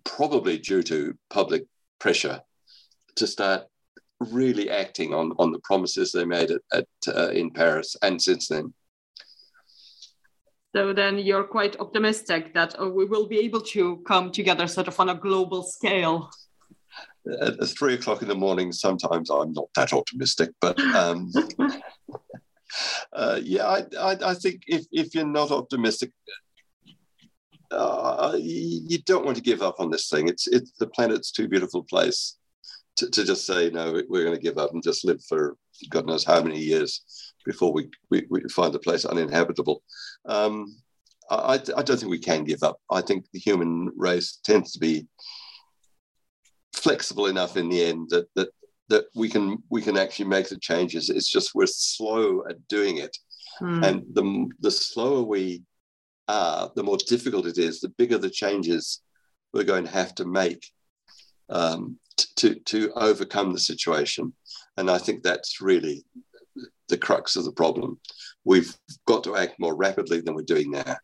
probably 0.03 0.57
due 0.57 0.83
to 0.83 1.15
public 1.29 1.65
pressure, 1.99 2.41
to 3.15 3.27
start 3.27 3.63
really 4.23 4.69
acting 4.69 5.13
on, 5.13 5.33
on 5.39 5.51
the 5.51 5.59
promises 5.59 6.11
they 6.11 6.25
made 6.25 6.51
at, 6.51 6.61
at 6.73 6.87
uh, 7.07 7.29
in 7.29 7.51
Paris 7.51 7.95
and 8.01 8.21
since 8.21 8.47
then. 8.47 8.73
So 10.75 10.91
then 10.91 11.19
you're 11.19 11.43
quite 11.43 11.79
optimistic 11.79 12.53
that 12.55 12.79
uh, 12.81 12.89
we 12.89 13.05
will 13.05 13.27
be 13.27 13.39
able 13.39 13.61
to 13.61 13.97
come 14.07 14.31
together 14.31 14.67
sort 14.67 14.87
of 14.87 14.99
on 14.99 15.09
a 15.09 15.15
global 15.15 15.61
scale. 15.61 16.31
At, 17.41 17.63
three 17.77 17.93
o'clock 17.93 18.21
in 18.23 18.27
the 18.27 18.35
morning, 18.35 18.71
sometimes 18.71 19.29
I'm 19.29 19.53
not 19.53 19.69
that 19.75 19.93
optimistic, 19.93 20.49
but 20.59 20.79
um, 20.79 21.31
uh, 23.13 23.39
yeah, 23.43 23.67
I, 23.67 23.85
I, 23.99 24.17
I, 24.31 24.33
think 24.33 24.63
if, 24.67 24.85
if 24.91 25.13
you're 25.13 25.25
not 25.25 25.51
optimistic, 25.51 26.11
uh, 27.71 28.35
you 28.39 28.97
don't 29.05 29.25
want 29.25 29.37
to 29.37 29.43
give 29.43 29.61
up 29.61 29.79
on 29.79 29.89
this 29.89 30.09
thing. 30.09 30.27
It's 30.27 30.47
it's 30.47 30.71
the 30.79 30.87
planet's 30.87 31.31
too 31.31 31.47
beautiful 31.47 31.83
place 31.83 32.37
to, 32.97 33.09
to 33.09 33.23
just 33.23 33.45
say 33.45 33.69
no 33.69 33.91
we're 34.09 34.23
going 34.23 34.35
to 34.35 34.41
give 34.41 34.57
up 34.57 34.71
and 34.73 34.83
just 34.83 35.05
live 35.05 35.23
for 35.27 35.55
god 35.89 36.05
knows 36.05 36.23
how 36.23 36.41
many 36.41 36.59
years 36.59 37.33
before 37.45 37.73
we, 37.73 37.89
we, 38.09 38.25
we 38.29 38.41
find 38.49 38.73
the 38.73 38.79
place 38.79 39.05
uninhabitable 39.05 39.83
um, 40.25 40.75
I, 41.29 41.55
I 41.75 41.81
don't 41.83 41.97
think 41.97 42.11
we 42.11 42.19
can 42.19 42.43
give 42.43 42.63
up 42.63 42.77
i 42.91 43.01
think 43.01 43.25
the 43.33 43.39
human 43.39 43.91
race 43.95 44.39
tends 44.43 44.73
to 44.73 44.79
be 44.79 45.07
flexible 46.73 47.27
enough 47.27 47.55
in 47.57 47.69
the 47.69 47.83
end 47.83 48.09
that 48.09 48.27
that 48.35 48.49
that 48.89 49.05
we 49.15 49.29
can 49.29 49.63
we 49.69 49.81
can 49.81 49.97
actually 49.97 50.25
make 50.25 50.49
the 50.49 50.57
changes. 50.57 51.09
It's 51.09 51.29
just 51.29 51.55
we're 51.55 51.65
slow 51.65 52.43
at 52.49 52.67
doing 52.67 52.97
it, 52.97 53.15
mm. 53.61 53.83
and 53.85 54.03
the 54.13 54.49
the 54.59 54.71
slower 54.71 55.23
we 55.23 55.63
are, 56.27 56.71
the 56.75 56.83
more 56.83 56.97
difficult 56.97 57.47
it 57.47 57.57
is. 57.57 57.79
The 57.79 57.89
bigger 57.89 58.17
the 58.17 58.29
changes 58.29 59.01
we're 59.53 59.63
going 59.63 59.85
to 59.85 59.91
have 59.91 60.13
to 60.15 60.25
make 60.25 60.65
um, 61.49 61.97
to 62.37 62.55
to 62.55 62.91
overcome 62.95 63.53
the 63.53 63.59
situation, 63.59 64.33
and 64.77 64.89
I 64.89 64.97
think 64.97 65.23
that's 65.23 65.61
really 65.61 66.03
the 66.89 66.97
crux 66.97 67.35
of 67.35 67.45
the 67.45 67.51
problem. 67.51 67.99
We've 68.43 68.75
got 69.07 69.23
to 69.23 69.35
act 69.35 69.59
more 69.59 69.75
rapidly 69.75 70.21
than 70.21 70.35
we're 70.35 70.43
doing 70.43 70.71
now. 70.71 70.97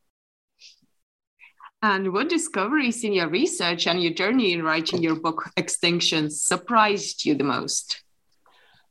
And 1.82 2.12
what 2.12 2.28
discoveries 2.28 3.04
in 3.06 3.14
your 3.14 3.30
research 3.30 3.88
and 3.88 4.04
your 4.04 4.14
journey 4.14 4.52
in 4.52 4.64
writing 4.64 5.02
your 5.02 5.16
book, 5.16 5.50
Extinctions, 5.58 6.34
surprised 6.34 7.24
you 7.26 7.36
the 7.36 7.46
most? 7.46 8.04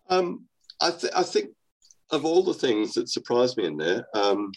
Um, 0.08 0.46
I, 0.80 0.92
th- 0.92 1.12
I, 1.14 1.22
think 1.22 1.50
of 2.10 2.24
all 2.24 2.42
the 2.42 2.54
things 2.54 2.94
that 2.94 3.10
surprised 3.10 3.58
me 3.58 3.66
in 3.66 3.76
there 3.76 4.06
um, 4.14 4.52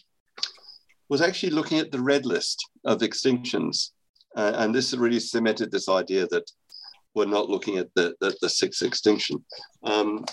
was 1.09 1.21
actually 1.21 1.51
looking 1.51 1.79
at 1.79 1.91
the 1.91 2.01
red 2.01 2.25
list 2.25 2.65
of 2.85 2.99
extinctions. 2.99 3.89
Uh, 4.37 4.53
and 4.55 4.73
this 4.73 4.93
really 4.93 5.19
cemented 5.19 5.69
this 5.69 5.89
idea 5.89 6.25
that 6.27 6.49
we're 7.13 7.25
not 7.25 7.49
looking 7.49 7.77
at 7.77 7.89
the, 7.95 8.15
the, 8.21 8.35
the 8.41 8.49
sixth 8.49 8.83
extinction. 8.83 9.43
Um, 9.83 10.25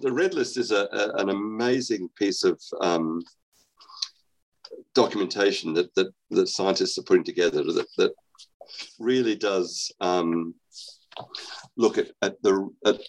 the 0.00 0.12
red 0.12 0.34
list 0.34 0.56
is 0.56 0.70
a, 0.70 0.88
a, 0.92 1.14
an 1.22 1.30
amazing 1.30 2.08
piece 2.16 2.44
of 2.44 2.60
um, 2.80 3.22
documentation 4.94 5.74
that, 5.74 5.94
that, 5.94 6.12
that 6.30 6.48
scientists 6.48 6.98
are 6.98 7.02
putting 7.02 7.24
together 7.24 7.62
that, 7.64 7.86
that 7.98 8.12
really 8.98 9.34
does 9.34 9.92
um, 10.00 10.54
look 11.76 11.98
at, 11.98 12.10
at 12.22 12.40
the 12.42 12.68
at 12.86 13.00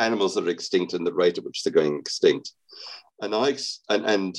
animals 0.00 0.34
that 0.34 0.46
are 0.46 0.50
extinct 0.50 0.94
and 0.94 1.06
the 1.06 1.12
rate 1.12 1.38
at 1.38 1.44
which 1.44 1.62
they're 1.62 1.72
going 1.72 1.98
extinct. 1.98 2.52
And 3.20 3.34
I 3.34 3.56
and, 3.88 4.04
and 4.04 4.36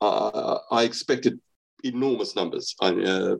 uh, 0.00 0.58
I 0.70 0.84
expected 0.84 1.38
enormous 1.82 2.34
numbers. 2.34 2.74
I, 2.80 2.88
uh, 2.88 3.36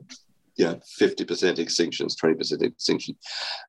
you 0.57 0.65
know, 0.65 0.79
50% 0.99 1.57
extinctions, 1.57 2.15
20% 2.21 2.61
extinction. 2.61 3.15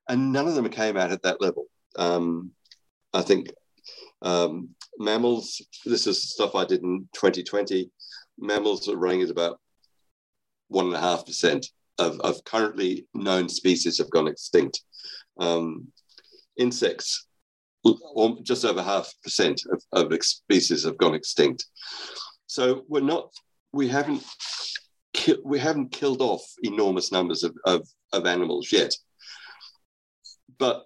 And 0.07 0.31
none 0.31 0.47
of 0.47 0.55
them 0.55 0.69
came 0.69 0.97
out 0.97 1.11
at 1.11 1.21
that 1.23 1.41
level. 1.41 1.65
Um, 1.97 2.51
I 3.13 3.21
think 3.21 3.49
um, 4.21 4.69
mammals, 4.97 5.61
this 5.85 6.07
is 6.07 6.31
stuff 6.31 6.55
I 6.55 6.65
did 6.65 6.83
in 6.83 7.07
2020 7.13 7.89
mammals 8.39 8.87
are 8.87 8.97
running 8.97 9.21
at 9.21 9.29
about 9.29 9.59
one 10.67 10.85
and 10.85 10.95
a 10.95 10.99
half 10.99 11.25
percent 11.25 11.67
of, 11.97 12.19
of 12.21 12.43
currently 12.43 13.07
known 13.13 13.49
species 13.49 13.97
have 13.97 14.09
gone 14.09 14.27
extinct. 14.27 14.81
Um, 15.39 15.87
insects, 16.57 17.27
just 18.43 18.65
over 18.65 18.81
half 18.81 19.11
percent 19.23 19.61
of, 19.71 20.11
of 20.11 20.23
species 20.23 20.83
have 20.83 20.97
gone 20.97 21.15
extinct. 21.15 21.65
So 22.47 22.83
we're 22.87 23.01
not, 23.01 23.31
we 23.71 23.87
haven't, 23.87 24.23
ki- 25.27 25.41
we 25.43 25.59
haven't 25.59 25.91
killed 25.91 26.21
off 26.21 26.43
enormous 26.63 27.11
numbers 27.11 27.43
of, 27.43 27.53
of, 27.65 27.87
of 28.13 28.25
animals 28.25 28.71
yet. 28.71 28.93
But 30.57 30.85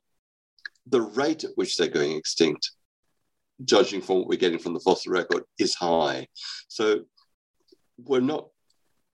the 0.87 1.01
rate 1.01 1.43
at 1.43 1.51
which 1.55 1.77
they're 1.77 1.87
going 1.87 2.17
extinct 2.17 2.71
judging 3.65 4.01
from 4.01 4.17
what 4.17 4.27
we're 4.27 4.39
getting 4.39 4.59
from 4.59 4.73
the 4.73 4.79
fossil 4.79 5.11
record, 5.11 5.43
is 5.59 5.75
high. 5.75 6.27
So 6.67 7.01
we're 7.97 8.19
not 8.19 8.47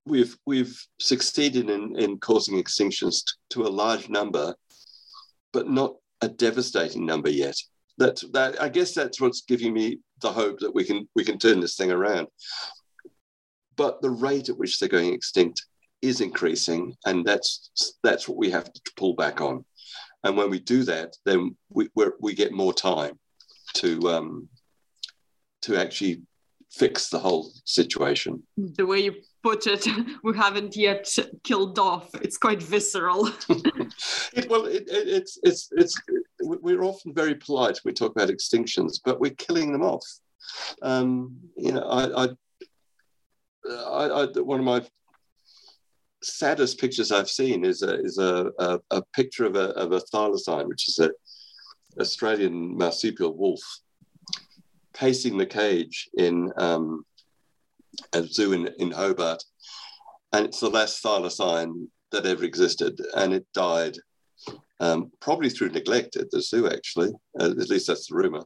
we've 0.06 0.38
we've 0.46 0.82
succeeded 1.00 1.70
in, 1.70 1.98
in 2.00 2.18
causing 2.20 2.62
extinctions 2.62 3.26
t- 3.26 3.34
to 3.52 3.64
a 3.64 3.70
large 3.70 4.10
number, 4.10 4.56
but 5.54 5.70
not 5.70 5.96
a 6.22 6.28
devastating 6.28 7.06
number 7.06 7.30
yet. 7.30 7.56
That 7.98 8.22
that 8.34 8.62
I 8.62 8.70
guess 8.70 8.94
that's 8.94 9.20
what's 9.20 9.42
giving 9.42 9.74
me 9.74 10.00
the 10.22 10.32
hope 10.32 10.60
that 10.60 10.74
we 10.74 10.84
can 10.84 11.08
we 11.16 11.24
can 11.24 11.38
turn 11.38 11.60
this 11.60 11.76
thing 11.76 11.92
around. 11.92 12.28
But 13.78 14.02
the 14.02 14.10
rate 14.10 14.50
at 14.50 14.58
which 14.58 14.80
they're 14.80 14.90
going 14.90 15.14
extinct 15.14 15.66
is 16.02 16.22
increasing, 16.22 16.96
and 17.06 17.26
that's 17.26 17.96
that's 18.04 18.28
what 18.28 18.38
we 18.38 18.50
have 18.52 18.72
to 18.72 18.82
pull 18.96 19.14
back 19.14 19.42
on. 19.42 19.66
And 20.24 20.36
when 20.36 20.50
we 20.50 20.60
do 20.60 20.84
that, 20.84 21.16
then 21.26 21.56
we 21.70 21.90
we 22.20 22.34
get 22.34 22.52
more 22.52 22.74
time 22.74 23.18
to 23.76 24.10
um, 24.10 24.50
to 25.62 25.78
actually 25.78 26.22
fix 26.72 27.10
the 27.10 27.20
whole 27.20 27.52
situation. 27.66 28.44
The 28.58 28.86
way 28.86 29.00
you 29.00 29.16
put 29.44 29.68
it, 29.68 29.88
we 30.24 30.36
haven't 30.36 30.76
yet 30.76 31.08
killed 31.44 31.80
off. 31.80 32.10
It's 32.16 32.38
quite 32.38 32.62
visceral. 32.62 33.28
it, 34.34 34.50
well, 34.50 34.66
it, 34.66 34.84
it, 34.88 35.08
it's 35.08 35.40
it's 35.44 35.70
it's 35.72 35.96
we're 36.42 36.84
often 36.84 37.14
very 37.14 37.36
polite. 37.36 37.80
We 37.84 37.94
talk 37.94 38.12
about 38.12 38.30
extinctions, 38.30 39.00
but 39.04 39.20
we're 39.20 39.32
killing 39.32 39.72
them 39.72 39.84
off. 39.84 40.06
Um, 40.82 41.38
you 41.56 41.74
know, 41.74 41.82
I, 41.82 42.24
I, 42.24 42.28
I, 43.70 44.06
I, 44.06 44.26
one 44.42 44.60
of 44.60 44.66
my 44.66 44.84
saddest 46.24 46.80
pictures 46.80 47.12
I've 47.12 47.30
seen 47.30 47.64
is 47.64 47.84
a 47.84 48.00
is 48.02 48.18
a, 48.18 48.52
a, 48.60 48.80
a 48.92 49.02
picture 49.14 49.46
of 49.46 49.56
a 49.56 49.70
of 49.72 49.92
a 49.92 50.00
thylacine, 50.00 50.68
which 50.68 50.88
is 50.88 51.00
a 51.00 51.12
Australian 52.00 52.78
marsupial 52.78 53.36
wolf 53.36 53.62
pacing 54.94 55.38
the 55.38 55.46
cage 55.46 56.10
in 56.18 56.52
um, 56.58 57.06
a 58.14 58.24
zoo 58.24 58.54
in, 58.54 58.68
in 58.80 58.92
Hobart. 58.92 59.44
And 60.34 60.46
it's 60.46 60.60
the 60.60 60.70
last 60.70 61.04
thylacine 61.04 61.88
that 62.12 62.26
ever 62.26 62.44
existed. 62.44 63.00
And 63.16 63.34
it 63.34 63.46
died 63.54 63.96
um, 64.80 65.12
probably 65.20 65.50
through 65.50 65.70
neglect 65.70 66.16
at 66.16 66.30
the 66.32 66.42
zoo, 66.42 66.68
actually. 66.68 67.12
Uh, 67.40 67.46
at 67.46 67.70
least 67.70 67.88
that's 67.88 68.08
the 68.08 68.16
rumor. 68.16 68.44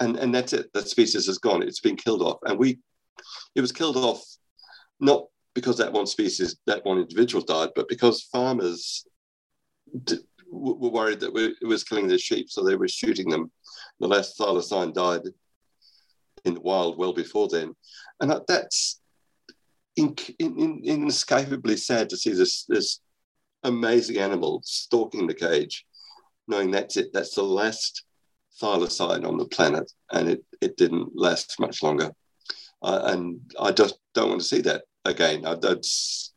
And, 0.00 0.16
and 0.16 0.34
that's 0.34 0.52
it. 0.52 0.72
That 0.74 0.88
species 0.88 1.26
has 1.26 1.38
gone. 1.38 1.62
It's 1.62 1.80
been 1.80 1.96
killed 1.96 2.22
off. 2.22 2.38
And 2.44 2.58
we, 2.58 2.78
it 3.54 3.60
was 3.60 3.72
killed 3.72 3.96
off 3.96 4.24
not 5.00 5.26
because 5.54 5.78
that 5.78 5.92
one 5.92 6.06
species, 6.06 6.56
that 6.66 6.84
one 6.84 6.98
individual 6.98 7.42
died, 7.42 7.70
but 7.74 7.88
because 7.88 8.22
farmers 8.22 9.06
were 10.50 10.90
worried 10.90 11.20
that 11.20 11.56
it 11.60 11.66
was 11.66 11.84
killing 11.84 12.06
their 12.06 12.18
sheep. 12.18 12.50
So 12.50 12.62
they 12.62 12.76
were 12.76 12.88
shooting 12.88 13.30
them. 13.30 13.50
The 14.00 14.08
last 14.08 14.38
thylacine 14.38 14.92
died 14.92 15.22
in 16.44 16.54
the 16.54 16.60
wild 16.60 16.98
well 16.98 17.12
before 17.12 17.48
then. 17.48 17.74
And 18.20 18.38
that's 18.46 19.00
in, 19.96 20.14
in, 20.38 20.82
inescapably 20.84 21.76
sad 21.76 22.10
to 22.10 22.16
see 22.16 22.32
this, 22.32 22.64
this 22.64 23.00
amazing 23.64 24.18
animal 24.18 24.60
stalking 24.64 25.26
the 25.26 25.34
cage, 25.34 25.86
knowing 26.48 26.70
that's 26.70 26.96
it, 26.96 27.12
that's 27.12 27.34
the 27.34 27.42
last 27.42 28.04
thylacine 28.60 29.26
on 29.26 29.38
the 29.38 29.46
planet, 29.46 29.90
and 30.12 30.28
it, 30.28 30.44
it 30.60 30.76
didn't 30.76 31.10
last 31.14 31.58
much 31.58 31.82
longer. 31.82 32.10
Uh, 32.82 33.02
and 33.04 33.40
I 33.60 33.72
just 33.72 33.98
don't 34.14 34.28
want 34.28 34.40
to 34.40 34.46
see 34.46 34.60
that 34.62 34.84
again. 35.04 35.44
I, 35.46 35.54
that's, 35.54 36.32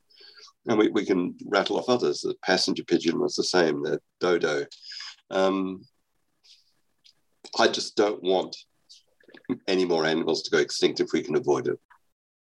and 0.68 0.78
we, 0.78 0.90
we 0.90 1.06
can 1.06 1.36
rattle 1.46 1.78
off 1.78 1.90
others. 1.90 2.22
The 2.22 2.36
passenger 2.44 2.84
pigeon 2.84 3.20
was 3.20 3.36
the 3.36 3.44
same, 3.44 3.84
the 3.84 4.00
dodo. 4.20 4.66
Um, 5.30 5.86
I 7.58 7.68
just 7.68 7.96
don't 7.96 8.22
want 8.22 8.56
any 9.68 9.86
more 9.86 10.06
animals 10.06 10.44
to 10.44 10.52
go 10.52 10.58
extinct 10.58 11.00
if 11.00 11.12
we 11.14 11.22
can 11.22 11.36
avoid 11.36 11.68
it. 11.68 11.80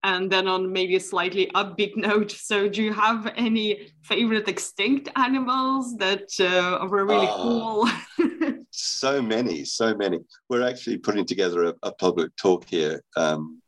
And 0.04 0.32
then 0.32 0.48
on 0.48 0.72
maybe 0.72 0.96
a 0.96 1.00
slightly 1.00 1.52
upbeat 1.56 1.98
note, 1.98 2.32
so 2.32 2.70
do 2.70 2.82
you 2.82 2.94
have 2.94 3.32
any 3.36 3.92
favorite 4.02 4.48
extinct 4.48 5.10
animals 5.18 5.98
that 5.98 6.30
uh, 6.40 6.88
were 6.88 7.06
really 7.06 7.28
uh, 7.28 7.36
cool? 7.36 7.90
so 8.72 9.22
many, 9.22 9.66
so 9.66 9.94
many. 9.94 10.20
We're 10.48 10.66
actually 10.66 11.00
putting 11.00 11.26
together 11.26 11.66
a, 11.66 11.74
a 11.84 11.92
public 11.92 12.34
talk 12.38 12.66
here 12.70 13.04
um, 13.18 13.62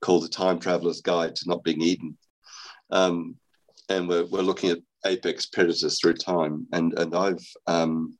called 0.00 0.24
The 0.24 0.28
Time 0.28 0.58
Traveler's 0.58 1.00
Guide 1.00 1.36
to 1.36 1.48
Not 1.48 1.64
Being 1.64 1.82
Eaten. 1.82 2.16
Um, 2.90 3.36
and 3.88 4.08
we're, 4.08 4.26
we're 4.26 4.42
looking 4.42 4.70
at 4.70 4.78
apex 5.06 5.46
predators 5.46 6.00
through 6.00 6.14
time. 6.14 6.66
And, 6.72 6.98
and 6.98 7.14
I've, 7.14 7.46
um, 7.66 8.16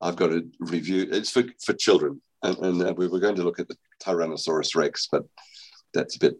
I've 0.00 0.16
got 0.16 0.32
a 0.32 0.44
review, 0.60 1.08
it's 1.10 1.30
for, 1.30 1.44
for 1.64 1.74
children 1.74 2.20
and, 2.42 2.58
and 2.58 2.82
uh, 2.82 2.94
we 2.96 3.08
were 3.08 3.20
going 3.20 3.36
to 3.36 3.44
look 3.44 3.60
at 3.60 3.68
the 3.68 3.76
Tyrannosaurus 4.02 4.74
rex, 4.74 5.08
but 5.10 5.24
that's 5.94 6.16
a 6.16 6.18
bit 6.18 6.38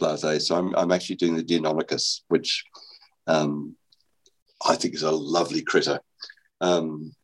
blasé. 0.00 0.40
So 0.40 0.56
I'm, 0.56 0.74
I'm 0.74 0.92
actually 0.92 1.16
doing 1.16 1.36
the 1.36 1.44
Deinonychus, 1.44 2.22
which 2.28 2.64
um, 3.26 3.76
I 4.66 4.76
think 4.76 4.94
is 4.94 5.02
a 5.02 5.10
lovely 5.10 5.62
critter. 5.62 6.00
Um, 6.60 7.14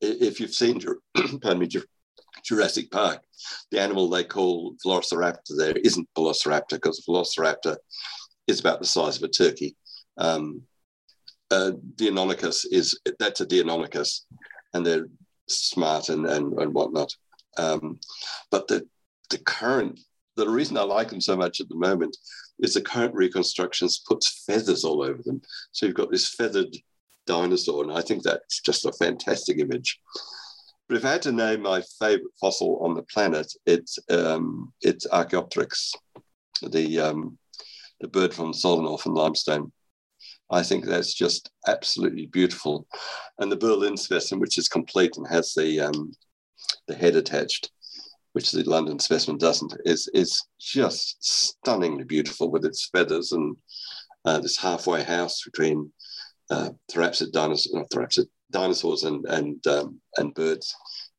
if 0.00 0.40
you've 0.40 0.54
seen, 0.54 0.80
pardon 1.40 1.58
me, 1.58 1.68
Jurassic 2.44 2.90
Park, 2.90 3.22
the 3.70 3.80
animal 3.80 4.08
they 4.08 4.24
call 4.24 4.76
Velociraptor 4.84 5.56
there 5.56 5.76
isn't 5.76 6.08
Velociraptor 6.16 6.72
because 6.72 7.04
Velociraptor 7.08 7.76
is 8.46 8.60
about 8.60 8.80
the 8.80 8.86
size 8.86 9.16
of 9.16 9.22
a 9.22 9.28
turkey. 9.28 9.76
Um, 10.18 10.62
uh, 11.50 11.72
is 11.98 12.98
that's 13.18 13.40
a 13.40 13.46
Deinonychus, 13.46 14.22
and 14.72 14.84
they're 14.84 15.06
smart 15.48 16.08
and 16.08 16.26
and, 16.26 16.52
and 16.58 16.74
whatnot. 16.74 17.14
Um, 17.56 18.00
but 18.50 18.68
the 18.68 18.86
the 19.30 19.38
current 19.38 20.00
the 20.36 20.48
reason 20.48 20.76
I 20.76 20.82
like 20.82 21.10
them 21.10 21.20
so 21.20 21.36
much 21.36 21.60
at 21.60 21.68
the 21.68 21.76
moment 21.76 22.16
is 22.58 22.74
the 22.74 22.80
current 22.80 23.14
reconstructions 23.14 24.02
puts 24.06 24.44
feathers 24.44 24.84
all 24.84 25.02
over 25.02 25.22
them. 25.22 25.40
So 25.72 25.86
you've 25.86 25.94
got 25.94 26.10
this 26.10 26.28
feathered 26.28 26.76
dinosaur, 27.26 27.82
and 27.82 27.92
I 27.92 28.00
think 28.00 28.22
that's 28.22 28.60
just 28.60 28.84
a 28.84 28.92
fantastic 28.92 29.58
image. 29.58 30.00
But 30.88 30.98
if 30.98 31.04
I 31.04 31.12
had 31.12 31.22
to 31.22 31.32
name 31.32 31.62
my 31.62 31.82
favorite 31.98 32.32
fossil 32.40 32.78
on 32.82 32.94
the 32.94 33.02
planet, 33.04 33.50
it's 33.64 33.98
um, 34.10 34.72
it's 34.82 35.06
Archaeopteryx, 35.06 35.92
the 36.62 37.00
um, 37.00 37.38
the 38.00 38.08
bird 38.08 38.34
from 38.34 38.52
Solnhofen 38.52 39.14
limestone. 39.14 39.72
I 40.50 40.62
think 40.62 40.84
that's 40.84 41.14
just 41.14 41.50
absolutely 41.66 42.26
beautiful, 42.26 42.86
and 43.38 43.50
the 43.50 43.56
Berlin 43.56 43.96
specimen, 43.96 44.40
which 44.40 44.58
is 44.58 44.68
complete 44.68 45.16
and 45.16 45.26
has 45.28 45.54
the 45.54 45.80
um, 45.80 46.12
the 46.86 46.94
head 46.94 47.16
attached, 47.16 47.70
which 48.32 48.50
the 48.50 48.62
London 48.64 48.98
specimen 48.98 49.38
doesn't, 49.38 49.74
is 49.86 50.08
is 50.12 50.42
just 50.60 51.16
stunningly 51.24 52.04
beautiful 52.04 52.50
with 52.50 52.66
its 52.66 52.90
feathers 52.90 53.32
and 53.32 53.56
uh, 54.26 54.38
this 54.38 54.58
halfway 54.58 55.02
house 55.02 55.42
between 55.44 55.90
uh, 56.50 56.70
therapsid 56.92 57.32
dinosaurs, 57.32 57.72
not 57.72 57.88
therapsid 57.88 58.26
dinosaurs 58.50 59.04
and 59.04 59.24
and 59.26 59.66
um, 59.66 60.00
and 60.16 60.34
birds. 60.34 60.74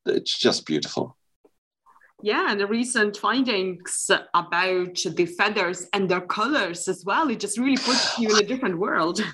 It's 0.05 0.38
just 0.38 0.65
beautiful. 0.65 1.17
Yeah, 2.21 2.49
and 2.49 2.59
the 2.59 2.67
recent 2.67 3.17
findings 3.17 4.09
about 4.34 4.95
the 4.95 5.26
feathers 5.26 5.88
and 5.93 6.09
their 6.09 6.21
colors 6.21 6.88
as 6.88 7.03
well. 7.05 7.30
It 7.30 7.39
just 7.39 7.57
really 7.57 7.78
puts 7.78 8.17
you 8.17 8.30
in 8.30 8.43
a 8.43 8.47
different 8.47 8.78
world. 8.78 9.21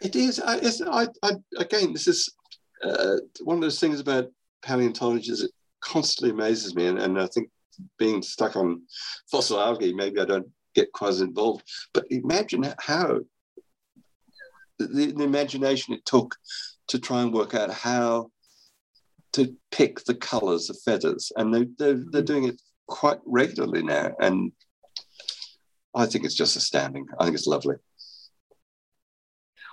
It 0.00 0.16
is. 0.16 0.40
I, 0.40 0.58
I, 0.90 1.06
I 1.22 1.32
again, 1.58 1.92
this 1.92 2.08
is 2.08 2.28
uh, 2.82 3.18
one 3.44 3.58
of 3.58 3.62
those 3.62 3.78
things 3.78 4.00
about 4.00 4.32
paleontology 4.60 5.30
is 5.30 5.44
it 5.44 5.52
constantly 5.80 6.30
amazes 6.30 6.74
me, 6.74 6.88
and, 6.88 6.98
and 6.98 7.20
I 7.20 7.28
think 7.28 7.50
being 7.98 8.20
stuck 8.20 8.56
on 8.56 8.82
fossil 9.30 9.60
algae, 9.60 9.92
maybe 9.92 10.20
I 10.20 10.24
don't 10.24 10.48
get 10.74 10.92
quite 10.92 11.10
as 11.10 11.20
involved. 11.20 11.62
But 11.94 12.06
imagine 12.10 12.66
how 12.80 13.20
the, 14.78 14.86
the 14.86 15.24
imagination 15.24 15.94
it 15.94 16.04
took 16.04 16.34
to 16.88 16.98
try 16.98 17.22
and 17.22 17.32
work 17.32 17.54
out 17.54 17.70
how 17.70 18.30
to 19.32 19.54
pick 19.70 20.04
the 20.04 20.14
colors 20.14 20.68
of 20.68 20.76
feathers. 20.84 21.32
And 21.36 21.54
they, 21.54 21.66
they're, 21.78 22.02
they're 22.10 22.22
doing 22.22 22.44
it 22.44 22.60
quite 22.86 23.18
regularly 23.24 23.82
now. 23.82 24.12
And 24.20 24.52
I 25.94 26.06
think 26.06 26.24
it's 26.24 26.34
just 26.34 26.56
astounding. 26.56 27.06
I 27.18 27.24
think 27.24 27.36
it's 27.36 27.46
lovely. 27.46 27.76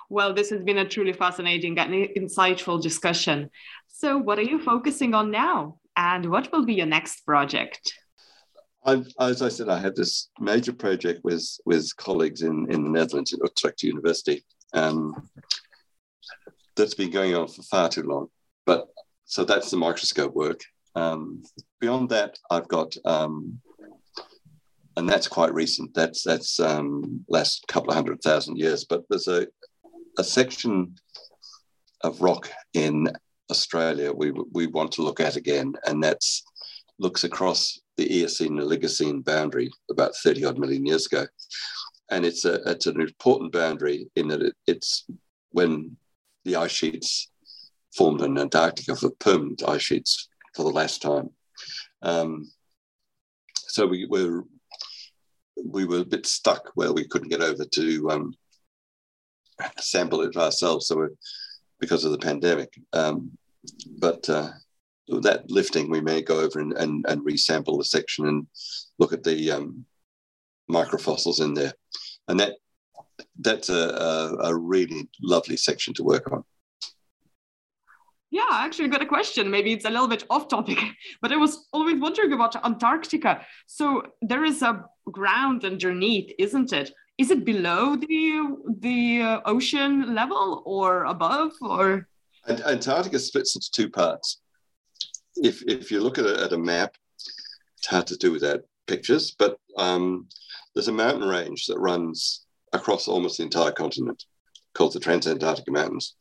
Well, 0.10 0.34
this 0.34 0.50
has 0.50 0.64
been 0.64 0.80
a 0.80 0.88
truly 0.88 1.14
fascinating 1.14 1.78
and 1.78 1.94
insightful 1.94 2.82
discussion. 2.82 3.52
So, 3.88 4.18
what 4.18 4.40
are 4.40 4.44
you 4.44 4.60
focusing 4.60 5.14
on 5.14 5.30
now? 5.30 5.78
And 5.96 6.32
what 6.32 6.52
will 6.52 6.66
be 6.66 6.74
your 6.74 6.88
next 6.88 7.26
project? 7.26 7.94
I've, 8.84 9.08
as 9.20 9.42
I 9.42 9.50
said, 9.50 9.70
I 9.70 9.78
had 9.78 9.96
this 9.96 10.30
major 10.40 10.74
project 10.74 11.24
with, 11.24 11.46
with 11.66 11.96
colleagues 11.98 12.42
in, 12.42 12.72
in 12.72 12.84
the 12.84 12.90
Netherlands 12.90 13.34
at 13.34 13.40
Utrecht 13.44 13.84
University. 13.84 14.44
Um, 14.74 15.30
that's 16.80 16.96
been 16.96 17.12
going 17.12 17.36
on 17.36 17.48
for 17.48 17.62
far 17.64 17.90
too 17.90 18.04
long. 18.04 18.28
But 18.66 18.88
so 19.26 19.44
that's 19.44 19.70
the 19.70 19.78
microscope 19.78 20.34
work. 20.34 20.62
Um, 20.96 21.44
beyond 21.80 22.10
that, 22.10 22.38
I've 22.50 22.68
got, 22.68 22.96
um, 23.06 23.60
and 24.98 25.08
that's 25.08 25.28
quite 25.28 25.54
recent. 25.54 25.94
That's 25.94 26.24
that's 26.24 26.60
um, 26.60 27.24
last 27.30 27.68
couple 27.68 27.90
of 27.92 27.96
hundred 27.96 28.22
thousand 28.22 28.58
years. 28.58 28.86
But 28.86 29.04
there's 29.10 29.28
a 29.28 29.48
a 30.18 30.24
section 30.24 30.96
of 32.02 32.22
rock 32.22 32.50
in 32.74 33.08
Australia 33.52 34.12
we 34.12 34.32
we 34.52 34.68
want 34.68 34.92
to 34.94 35.02
look 35.02 35.20
at 35.20 35.36
again, 35.36 35.74
and 35.86 36.04
that's 36.04 36.44
looks 37.00 37.24
across 37.24 37.80
the 37.98 38.12
Eocene 38.14 38.60
and 38.60 38.68
Oligocene 38.68 39.24
boundary 39.24 39.72
about 39.90 40.16
30 40.16 40.46
odd 40.46 40.60
million 40.60 40.86
years 40.86 41.06
ago. 41.06 41.26
And 42.12 42.26
it's 42.26 42.46
a 42.46 42.56
it's 42.70 42.88
an 42.88 43.00
important 43.00 43.52
boundary 43.52 44.10
in 44.16 44.28
that 44.30 44.42
it, 44.42 44.56
it's 44.68 45.06
when 45.52 45.96
the 46.46 46.56
ice 46.56 46.72
sheets 46.72 47.30
formed 47.96 48.22
in 48.22 48.38
Antarctica 48.38 48.96
for 48.96 49.10
permanent 49.20 49.64
ice 49.68 49.82
sheets 49.82 50.30
for 50.56 50.64
the 50.64 50.70
last 50.70 51.02
time. 51.02 51.30
Um, 52.02 52.50
so 53.56 53.86
we 53.86 54.06
were 54.06 54.44
we 55.66 55.86
were 55.86 56.00
a 56.00 56.06
bit 56.06 56.26
stuck 56.26 56.72
where 56.76 56.94
we 56.94 57.08
couldn't 57.08 57.30
get 57.30 57.42
over 57.42 57.66
to 57.66 58.10
um, 58.10 58.34
sample 59.80 60.22
it 60.22 60.38
ourselves. 60.38 60.88
So 60.88 61.10
because 61.80 62.06
of 62.06 62.12
the 62.12 62.18
pandemic, 62.18 62.74
um, 62.94 63.32
but 64.00 64.30
uh, 64.30 64.52
that 65.22 65.50
lifting, 65.50 65.90
we 65.90 66.02
may 66.02 66.22
go 66.22 66.40
over 66.40 66.60
and, 66.60 66.74
and, 66.74 67.06
and 67.08 67.26
resample 67.26 67.78
the 67.78 67.84
section 67.84 68.28
and 68.28 68.48
look 69.00 69.12
at 69.12 69.24
the 69.24 69.52
um, 69.52 69.86
microfossils 70.70 71.42
in 71.42 71.54
there, 71.54 71.74
and 72.28 72.40
that 72.40 72.56
that's 73.40 73.70
a, 73.70 73.74
a, 73.74 74.50
a 74.50 74.56
really 74.56 75.10
lovely 75.22 75.58
section 75.58 75.94
to 75.96 76.04
work 76.04 76.32
on. 76.32 76.44
Yeah, 78.32 78.48
I 78.52 78.66
actually 78.66 78.90
got 78.90 79.02
a 79.02 79.08
question. 79.08 79.50
Maybe 79.50 79.74
it's 79.74 79.86
a 79.86 79.90
little 79.90 80.08
bit 80.08 80.24
off 80.30 80.48
topic, 80.48 80.78
but 81.22 81.32
I 81.32 81.38
was 81.38 81.68
always 81.74 82.00
wondering 82.00 82.34
about 82.34 82.64
Antarctica. 82.64 83.46
So 83.66 84.04
there 84.22 84.44
is 84.44 84.62
a 84.62 84.86
ground 85.12 85.66
underneath, 85.66 86.32
isn't 86.38 86.72
it? 86.74 86.92
Is 87.18 87.32
it 87.32 87.44
below 87.44 87.96
the 87.96 88.56
the 88.80 89.22
uh, 89.22 89.42
ocean 89.46 90.16
level 90.16 90.64
or 90.66 91.06
above 91.06 91.52
or? 91.62 92.08
Antarctica 92.48 93.20
splits 93.20 93.56
into 93.56 93.70
two 93.72 93.90
parts. 93.90 94.40
If 95.36 95.64
if 95.64 95.92
you 95.92 96.00
look 96.00 96.18
at 96.18 96.26
a, 96.26 96.44
at 96.44 96.54
a 96.54 96.58
map, 96.58 96.96
it's 97.78 97.88
hard 97.88 98.08
to 98.08 98.18
do 98.18 98.32
without 98.32 98.62
pictures, 98.88 99.36
but 99.38 99.58
um, 99.76 100.28
there's 100.74 100.88
a 100.88 100.94
mountain 100.94 101.28
range 101.28 101.66
that 101.66 101.80
runs 101.80 102.46
across 102.74 103.08
almost 103.08 103.38
the 103.38 103.44
entire 103.44 103.72
continent 103.72 104.24
called 104.74 104.94
the 104.94 105.00
Transantarctica 105.00 105.70
Mountains. 105.70 106.16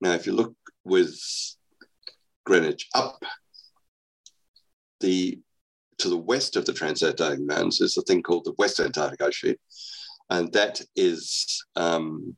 Now, 0.00 0.12
if 0.12 0.26
you 0.26 0.32
look 0.32 0.54
with 0.84 1.18
Greenwich 2.44 2.88
up 2.94 3.22
the 5.00 5.38
to 5.98 6.08
the 6.08 6.16
west 6.16 6.56
of 6.56 6.64
the 6.64 6.72
Transantarctic 6.72 7.46
Mountains 7.46 7.80
is 7.80 7.96
a 7.96 8.02
thing 8.02 8.22
called 8.22 8.44
the 8.44 8.54
West 8.58 8.80
Antarctic 8.80 9.20
Ice 9.20 9.34
Sheet, 9.34 9.60
and 10.30 10.50
that 10.52 10.80
is 10.96 11.62
um, 11.76 12.36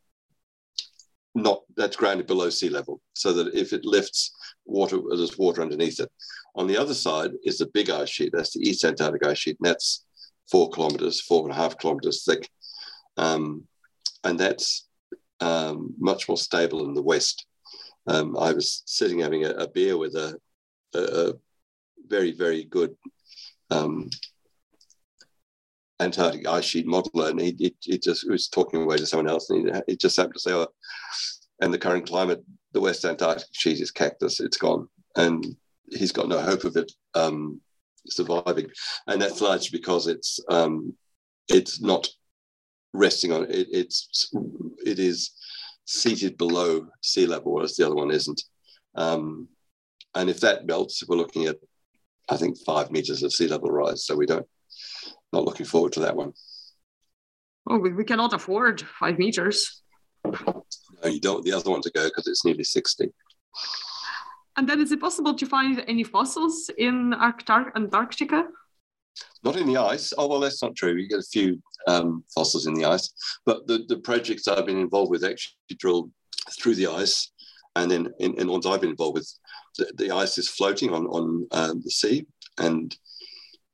not 1.34 1.62
that's 1.76 1.96
grounded 1.96 2.26
below 2.26 2.50
sea 2.50 2.68
level, 2.68 3.00
so 3.14 3.32
that 3.32 3.54
if 3.54 3.72
it 3.72 3.84
lifts 3.84 4.32
water, 4.64 4.98
there's 5.08 5.38
water 5.38 5.62
underneath 5.62 6.00
it. 6.00 6.10
On 6.56 6.66
the 6.66 6.76
other 6.76 6.94
side 6.94 7.30
is 7.44 7.58
the 7.58 7.70
big 7.72 7.88
ice 7.88 8.10
sheet. 8.10 8.32
That's 8.34 8.52
the 8.52 8.68
East 8.68 8.84
Antarctic 8.84 9.24
Ice 9.24 9.38
Sheet, 9.38 9.56
and 9.60 9.70
that's 9.70 10.04
four 10.50 10.68
kilometers, 10.70 11.20
four 11.20 11.44
and 11.44 11.52
a 11.52 11.56
half 11.56 11.78
kilometers 11.78 12.24
thick, 12.24 12.48
um, 13.16 13.64
and 14.24 14.38
that's 14.38 14.88
um, 15.40 15.94
much 15.98 16.28
more 16.28 16.36
stable 16.36 16.84
in 16.84 16.94
the 16.94 17.02
west. 17.02 17.46
Um, 18.06 18.36
I 18.36 18.52
was 18.52 18.82
sitting 18.86 19.20
having 19.20 19.44
a, 19.44 19.50
a 19.50 19.68
beer 19.68 19.96
with 19.96 20.14
a, 20.14 20.38
a, 20.94 20.98
a, 20.98 21.32
very, 22.08 22.32
very 22.32 22.64
good 22.64 22.94
um, 23.70 24.10
Antarctic 26.00 26.46
ice 26.46 26.64
sheet 26.64 26.86
modeler, 26.86 27.30
and 27.30 27.40
he, 27.40 27.54
he, 27.58 27.74
he, 27.80 27.98
just 27.98 28.28
was 28.28 28.48
talking 28.48 28.82
away 28.82 28.96
to 28.96 29.06
someone 29.06 29.28
else, 29.28 29.48
and 29.50 29.74
he, 29.74 29.82
he 29.92 29.96
just 29.96 30.16
happened 30.16 30.34
to 30.34 30.40
say, 30.40 30.52
"Oh, 30.52 30.66
and 31.60 31.72
the 31.72 31.78
current 31.78 32.06
climate, 32.06 32.42
the 32.72 32.80
West 32.80 33.04
Antarctic 33.04 33.46
sheet 33.52 33.80
is 33.80 33.92
cactus; 33.92 34.40
it's 34.40 34.56
gone, 34.56 34.88
and 35.16 35.56
he's 35.90 36.12
got 36.12 36.28
no 36.28 36.40
hope 36.40 36.64
of 36.64 36.76
it 36.76 36.90
um, 37.14 37.60
surviving, 38.08 38.66
and 39.06 39.22
that's 39.22 39.40
largely 39.40 39.78
because 39.78 40.08
it's 40.08 40.40
um, 40.48 40.92
it's 41.48 41.80
not 41.80 42.08
resting 42.92 43.32
on 43.32 43.44
it. 43.44 43.68
It's 43.70 44.30
it 44.84 44.98
is 44.98 45.32
seated 45.84 46.36
below 46.36 46.86
sea 47.02 47.26
level, 47.26 47.52
whereas 47.52 47.76
the 47.76 47.86
other 47.86 47.94
one 47.94 48.10
isn't. 48.10 48.42
Um, 48.94 49.48
and 50.14 50.28
if 50.28 50.40
that 50.40 50.66
melts, 50.66 51.06
we're 51.06 51.16
looking 51.16 51.46
at, 51.46 51.56
I 52.28 52.36
think, 52.36 52.58
five 52.58 52.90
meters 52.90 53.22
of 53.22 53.32
sea 53.32 53.48
level 53.48 53.70
rise. 53.70 54.06
So 54.06 54.14
we 54.14 54.26
don't, 54.26 54.46
not 55.32 55.44
looking 55.44 55.66
forward 55.66 55.92
to 55.94 56.00
that 56.00 56.16
one. 56.16 56.32
Oh, 57.68 57.78
we, 57.78 57.92
we 57.92 58.04
cannot 58.04 58.32
afford 58.32 58.82
five 58.82 59.18
meters. 59.18 59.82
No, 60.24 61.08
you 61.08 61.20
don't. 61.20 61.44
The 61.44 61.52
other 61.52 61.70
one 61.70 61.82
to 61.82 61.90
go 61.90 62.04
because 62.04 62.26
it's 62.26 62.44
nearly 62.44 62.64
60. 62.64 63.12
And 64.56 64.68
then 64.68 64.80
is 64.80 64.92
it 64.92 65.00
possible 65.00 65.34
to 65.34 65.46
find 65.46 65.82
any 65.88 66.04
fossils 66.04 66.70
in 66.76 67.14
Antarctica? 67.14 68.44
Not 69.42 69.56
in 69.56 69.66
the 69.66 69.76
ice. 69.76 70.12
Oh, 70.16 70.28
well, 70.28 70.40
that's 70.40 70.62
not 70.62 70.76
true. 70.76 70.94
You 70.94 71.08
get 71.08 71.18
a 71.18 71.22
few 71.22 71.60
um, 71.88 72.24
fossils 72.34 72.66
in 72.66 72.74
the 72.74 72.84
ice, 72.84 73.12
but 73.44 73.66
the, 73.66 73.84
the 73.88 73.98
projects 73.98 74.48
I've 74.48 74.66
been 74.66 74.78
involved 74.78 75.10
with 75.10 75.24
actually 75.24 75.54
drill 75.78 76.10
through 76.60 76.76
the 76.76 76.86
ice. 76.86 77.32
And 77.74 77.90
then 77.90 78.12
in, 78.20 78.38
in 78.38 78.48
ones 78.48 78.66
I've 78.66 78.80
been 78.80 78.90
involved 78.90 79.14
with, 79.14 79.32
the, 79.78 79.92
the 79.96 80.10
ice 80.10 80.38
is 80.38 80.48
floating 80.48 80.92
on, 80.92 81.06
on 81.06 81.46
um, 81.52 81.80
the 81.82 81.90
sea. 81.90 82.26
And, 82.58 82.94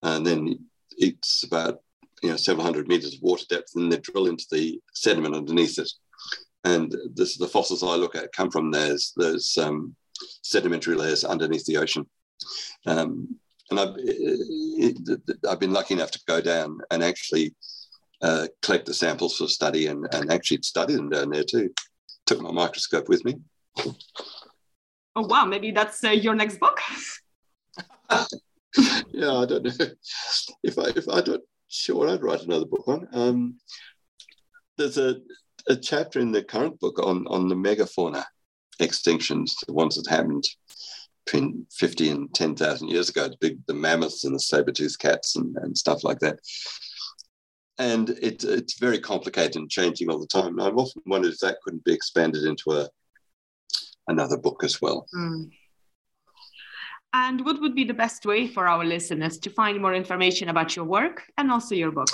and 0.02 0.24
then 0.26 0.58
it's 0.98 1.44
about 1.44 1.80
you 2.22 2.30
know 2.30 2.36
several 2.36 2.64
hundred 2.64 2.88
meters 2.88 3.14
of 3.14 3.22
water 3.22 3.44
depth, 3.48 3.72
and 3.74 3.90
they 3.90 3.98
drill 3.98 4.26
into 4.26 4.46
the 4.50 4.80
sediment 4.94 5.34
underneath 5.34 5.78
it. 5.78 5.90
And 6.64 6.94
this, 7.14 7.36
the 7.36 7.46
fossils 7.46 7.82
I 7.82 7.94
look 7.94 8.14
at 8.14 8.32
come 8.32 8.50
from 8.50 8.70
those 8.70 9.12
those 9.16 9.56
um, 9.58 9.94
sedimentary 10.42 10.96
layers 10.96 11.24
underneath 11.24 11.64
the 11.64 11.76
ocean. 11.76 12.06
Um, 12.86 13.36
and 13.70 13.80
I've, 13.80 13.94
it, 13.98 14.98
it, 15.08 15.38
I've 15.48 15.60
been 15.60 15.72
lucky 15.72 15.94
enough 15.94 16.10
to 16.12 16.20
go 16.26 16.40
down 16.40 16.78
and 16.90 17.02
actually 17.02 17.54
uh, 18.22 18.48
collect 18.62 18.86
the 18.86 18.94
samples 18.94 19.36
for 19.36 19.46
study 19.46 19.86
and, 19.86 20.06
and 20.12 20.32
actually 20.32 20.62
study 20.62 20.94
them 20.94 21.10
down 21.10 21.30
there 21.30 21.44
too. 21.44 21.70
took 22.26 22.40
my 22.40 22.50
microscope 22.50 23.08
with 23.08 23.24
me. 23.24 23.36
Oh 25.16 25.26
wow, 25.26 25.44
maybe 25.44 25.70
that's 25.70 26.02
uh, 26.04 26.10
your 26.10 26.34
next 26.34 26.58
book. 26.60 26.80
yeah, 29.12 29.32
I 29.32 29.46
don't 29.46 29.64
know 29.64 29.86
if 30.62 30.78
I 30.78 30.88
if 30.96 31.08
I 31.08 31.20
don't 31.20 31.42
sure 31.68 32.08
I'd 32.08 32.22
write 32.22 32.42
another 32.42 32.64
book 32.64 32.86
on. 32.88 33.08
Um, 33.12 33.58
there's 34.76 34.98
a 34.98 35.16
a 35.68 35.76
chapter 35.76 36.20
in 36.20 36.32
the 36.32 36.42
current 36.42 36.78
book 36.80 36.98
on 36.98 37.26
on 37.26 37.48
the 37.48 37.54
megafauna 37.54 38.24
extinctions, 38.80 39.52
the 39.66 39.72
ones 39.72 39.96
that 39.96 40.08
happened 40.08 40.44
between 41.28 41.66
50 41.72 42.10
and 42.10 42.34
10,000 42.34 42.88
years 42.88 43.10
ago, 43.10 43.28
the 43.28 43.36
big 43.38 43.58
the 43.66 43.74
mammoths 43.74 44.24
and 44.24 44.34
the 44.34 44.40
saber-toothed 44.40 44.98
cats 44.98 45.36
and, 45.36 45.54
and 45.58 45.76
stuff 45.76 46.02
like 46.02 46.18
that. 46.20 46.38
And 47.76 48.10
it, 48.10 48.44
it's 48.44 48.78
very 48.78 48.98
complicated 48.98 49.56
and 49.56 49.70
changing 49.70 50.10
all 50.10 50.18
the 50.18 50.26
time. 50.26 50.58
And 50.58 50.62
I've 50.62 50.78
often 50.78 51.02
wondered 51.06 51.34
if 51.34 51.40
that 51.40 51.58
couldn't 51.62 51.84
be 51.84 51.92
expanded 51.92 52.44
into 52.44 52.72
a 52.72 52.88
another 54.08 54.38
book 54.38 54.64
as 54.64 54.80
well. 54.80 55.06
Mm. 55.14 55.50
And 57.12 57.44
what 57.44 57.60
would 57.60 57.74
be 57.74 57.84
the 57.84 57.92
best 57.92 58.24
way 58.24 58.46
for 58.46 58.66
our 58.66 58.84
listeners 58.84 59.38
to 59.40 59.50
find 59.50 59.80
more 59.82 59.94
information 59.94 60.48
about 60.48 60.76
your 60.76 60.86
work 60.86 61.24
and 61.36 61.50
also 61.50 61.74
your 61.74 61.92
book? 61.92 62.08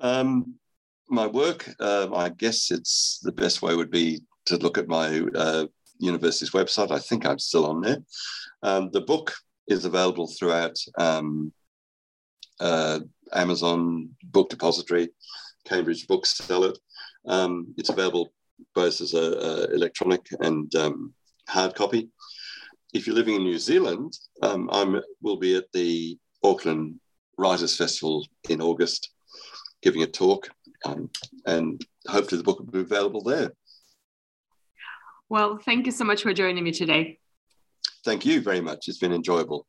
Um, 0.00 0.54
my 1.08 1.28
work, 1.28 1.68
uh, 1.78 2.08
I 2.12 2.30
guess 2.30 2.72
it's 2.72 3.20
the 3.22 3.32
best 3.32 3.62
way 3.62 3.76
would 3.76 3.90
be 3.90 4.22
to 4.46 4.56
look 4.56 4.78
at 4.78 4.88
my 4.88 5.20
uh, 5.34 5.66
university's 5.98 6.50
website. 6.50 6.90
I 6.90 6.98
think 6.98 7.26
I'm 7.26 7.38
still 7.38 7.66
on 7.66 7.80
there. 7.80 7.98
Um, 8.62 8.90
the 8.92 9.00
book 9.00 9.34
is 9.66 9.84
available 9.84 10.26
throughout 10.26 10.76
um, 10.98 11.52
uh, 12.60 13.00
Amazon 13.32 14.10
Book 14.24 14.50
Depository, 14.50 15.08
Cambridge 15.64 16.06
Bookseller. 16.06 16.72
Um, 17.26 17.74
it's 17.76 17.90
available 17.90 18.32
both 18.74 19.00
as 19.00 19.14
a, 19.14 19.18
a 19.18 19.74
electronic 19.74 20.26
and 20.40 20.74
um, 20.74 21.12
hard 21.48 21.74
copy. 21.74 22.08
If 22.94 23.06
you're 23.06 23.16
living 23.16 23.34
in 23.34 23.44
New 23.44 23.58
Zealand, 23.58 24.16
um, 24.42 24.68
I 24.72 25.00
will 25.20 25.36
be 25.36 25.56
at 25.56 25.70
the 25.72 26.18
Auckland 26.42 26.98
Writers 27.36 27.76
Festival 27.76 28.26
in 28.48 28.62
August, 28.62 29.10
giving 29.82 30.02
a 30.02 30.06
talk, 30.06 30.48
um, 30.86 31.10
and 31.46 31.80
hopefully 32.08 32.38
the 32.38 32.44
book 32.44 32.58
will 32.58 32.66
be 32.66 32.80
available 32.80 33.22
there. 33.22 33.52
Well, 35.28 35.58
thank 35.58 35.86
you 35.86 35.92
so 35.92 36.04
much 36.04 36.22
for 36.22 36.32
joining 36.32 36.64
me 36.64 36.72
today. 36.72 37.18
Thank 38.04 38.24
you 38.24 38.40
very 38.40 38.60
much. 38.60 38.88
It's 38.88 38.98
been 38.98 39.12
enjoyable. 39.12 39.66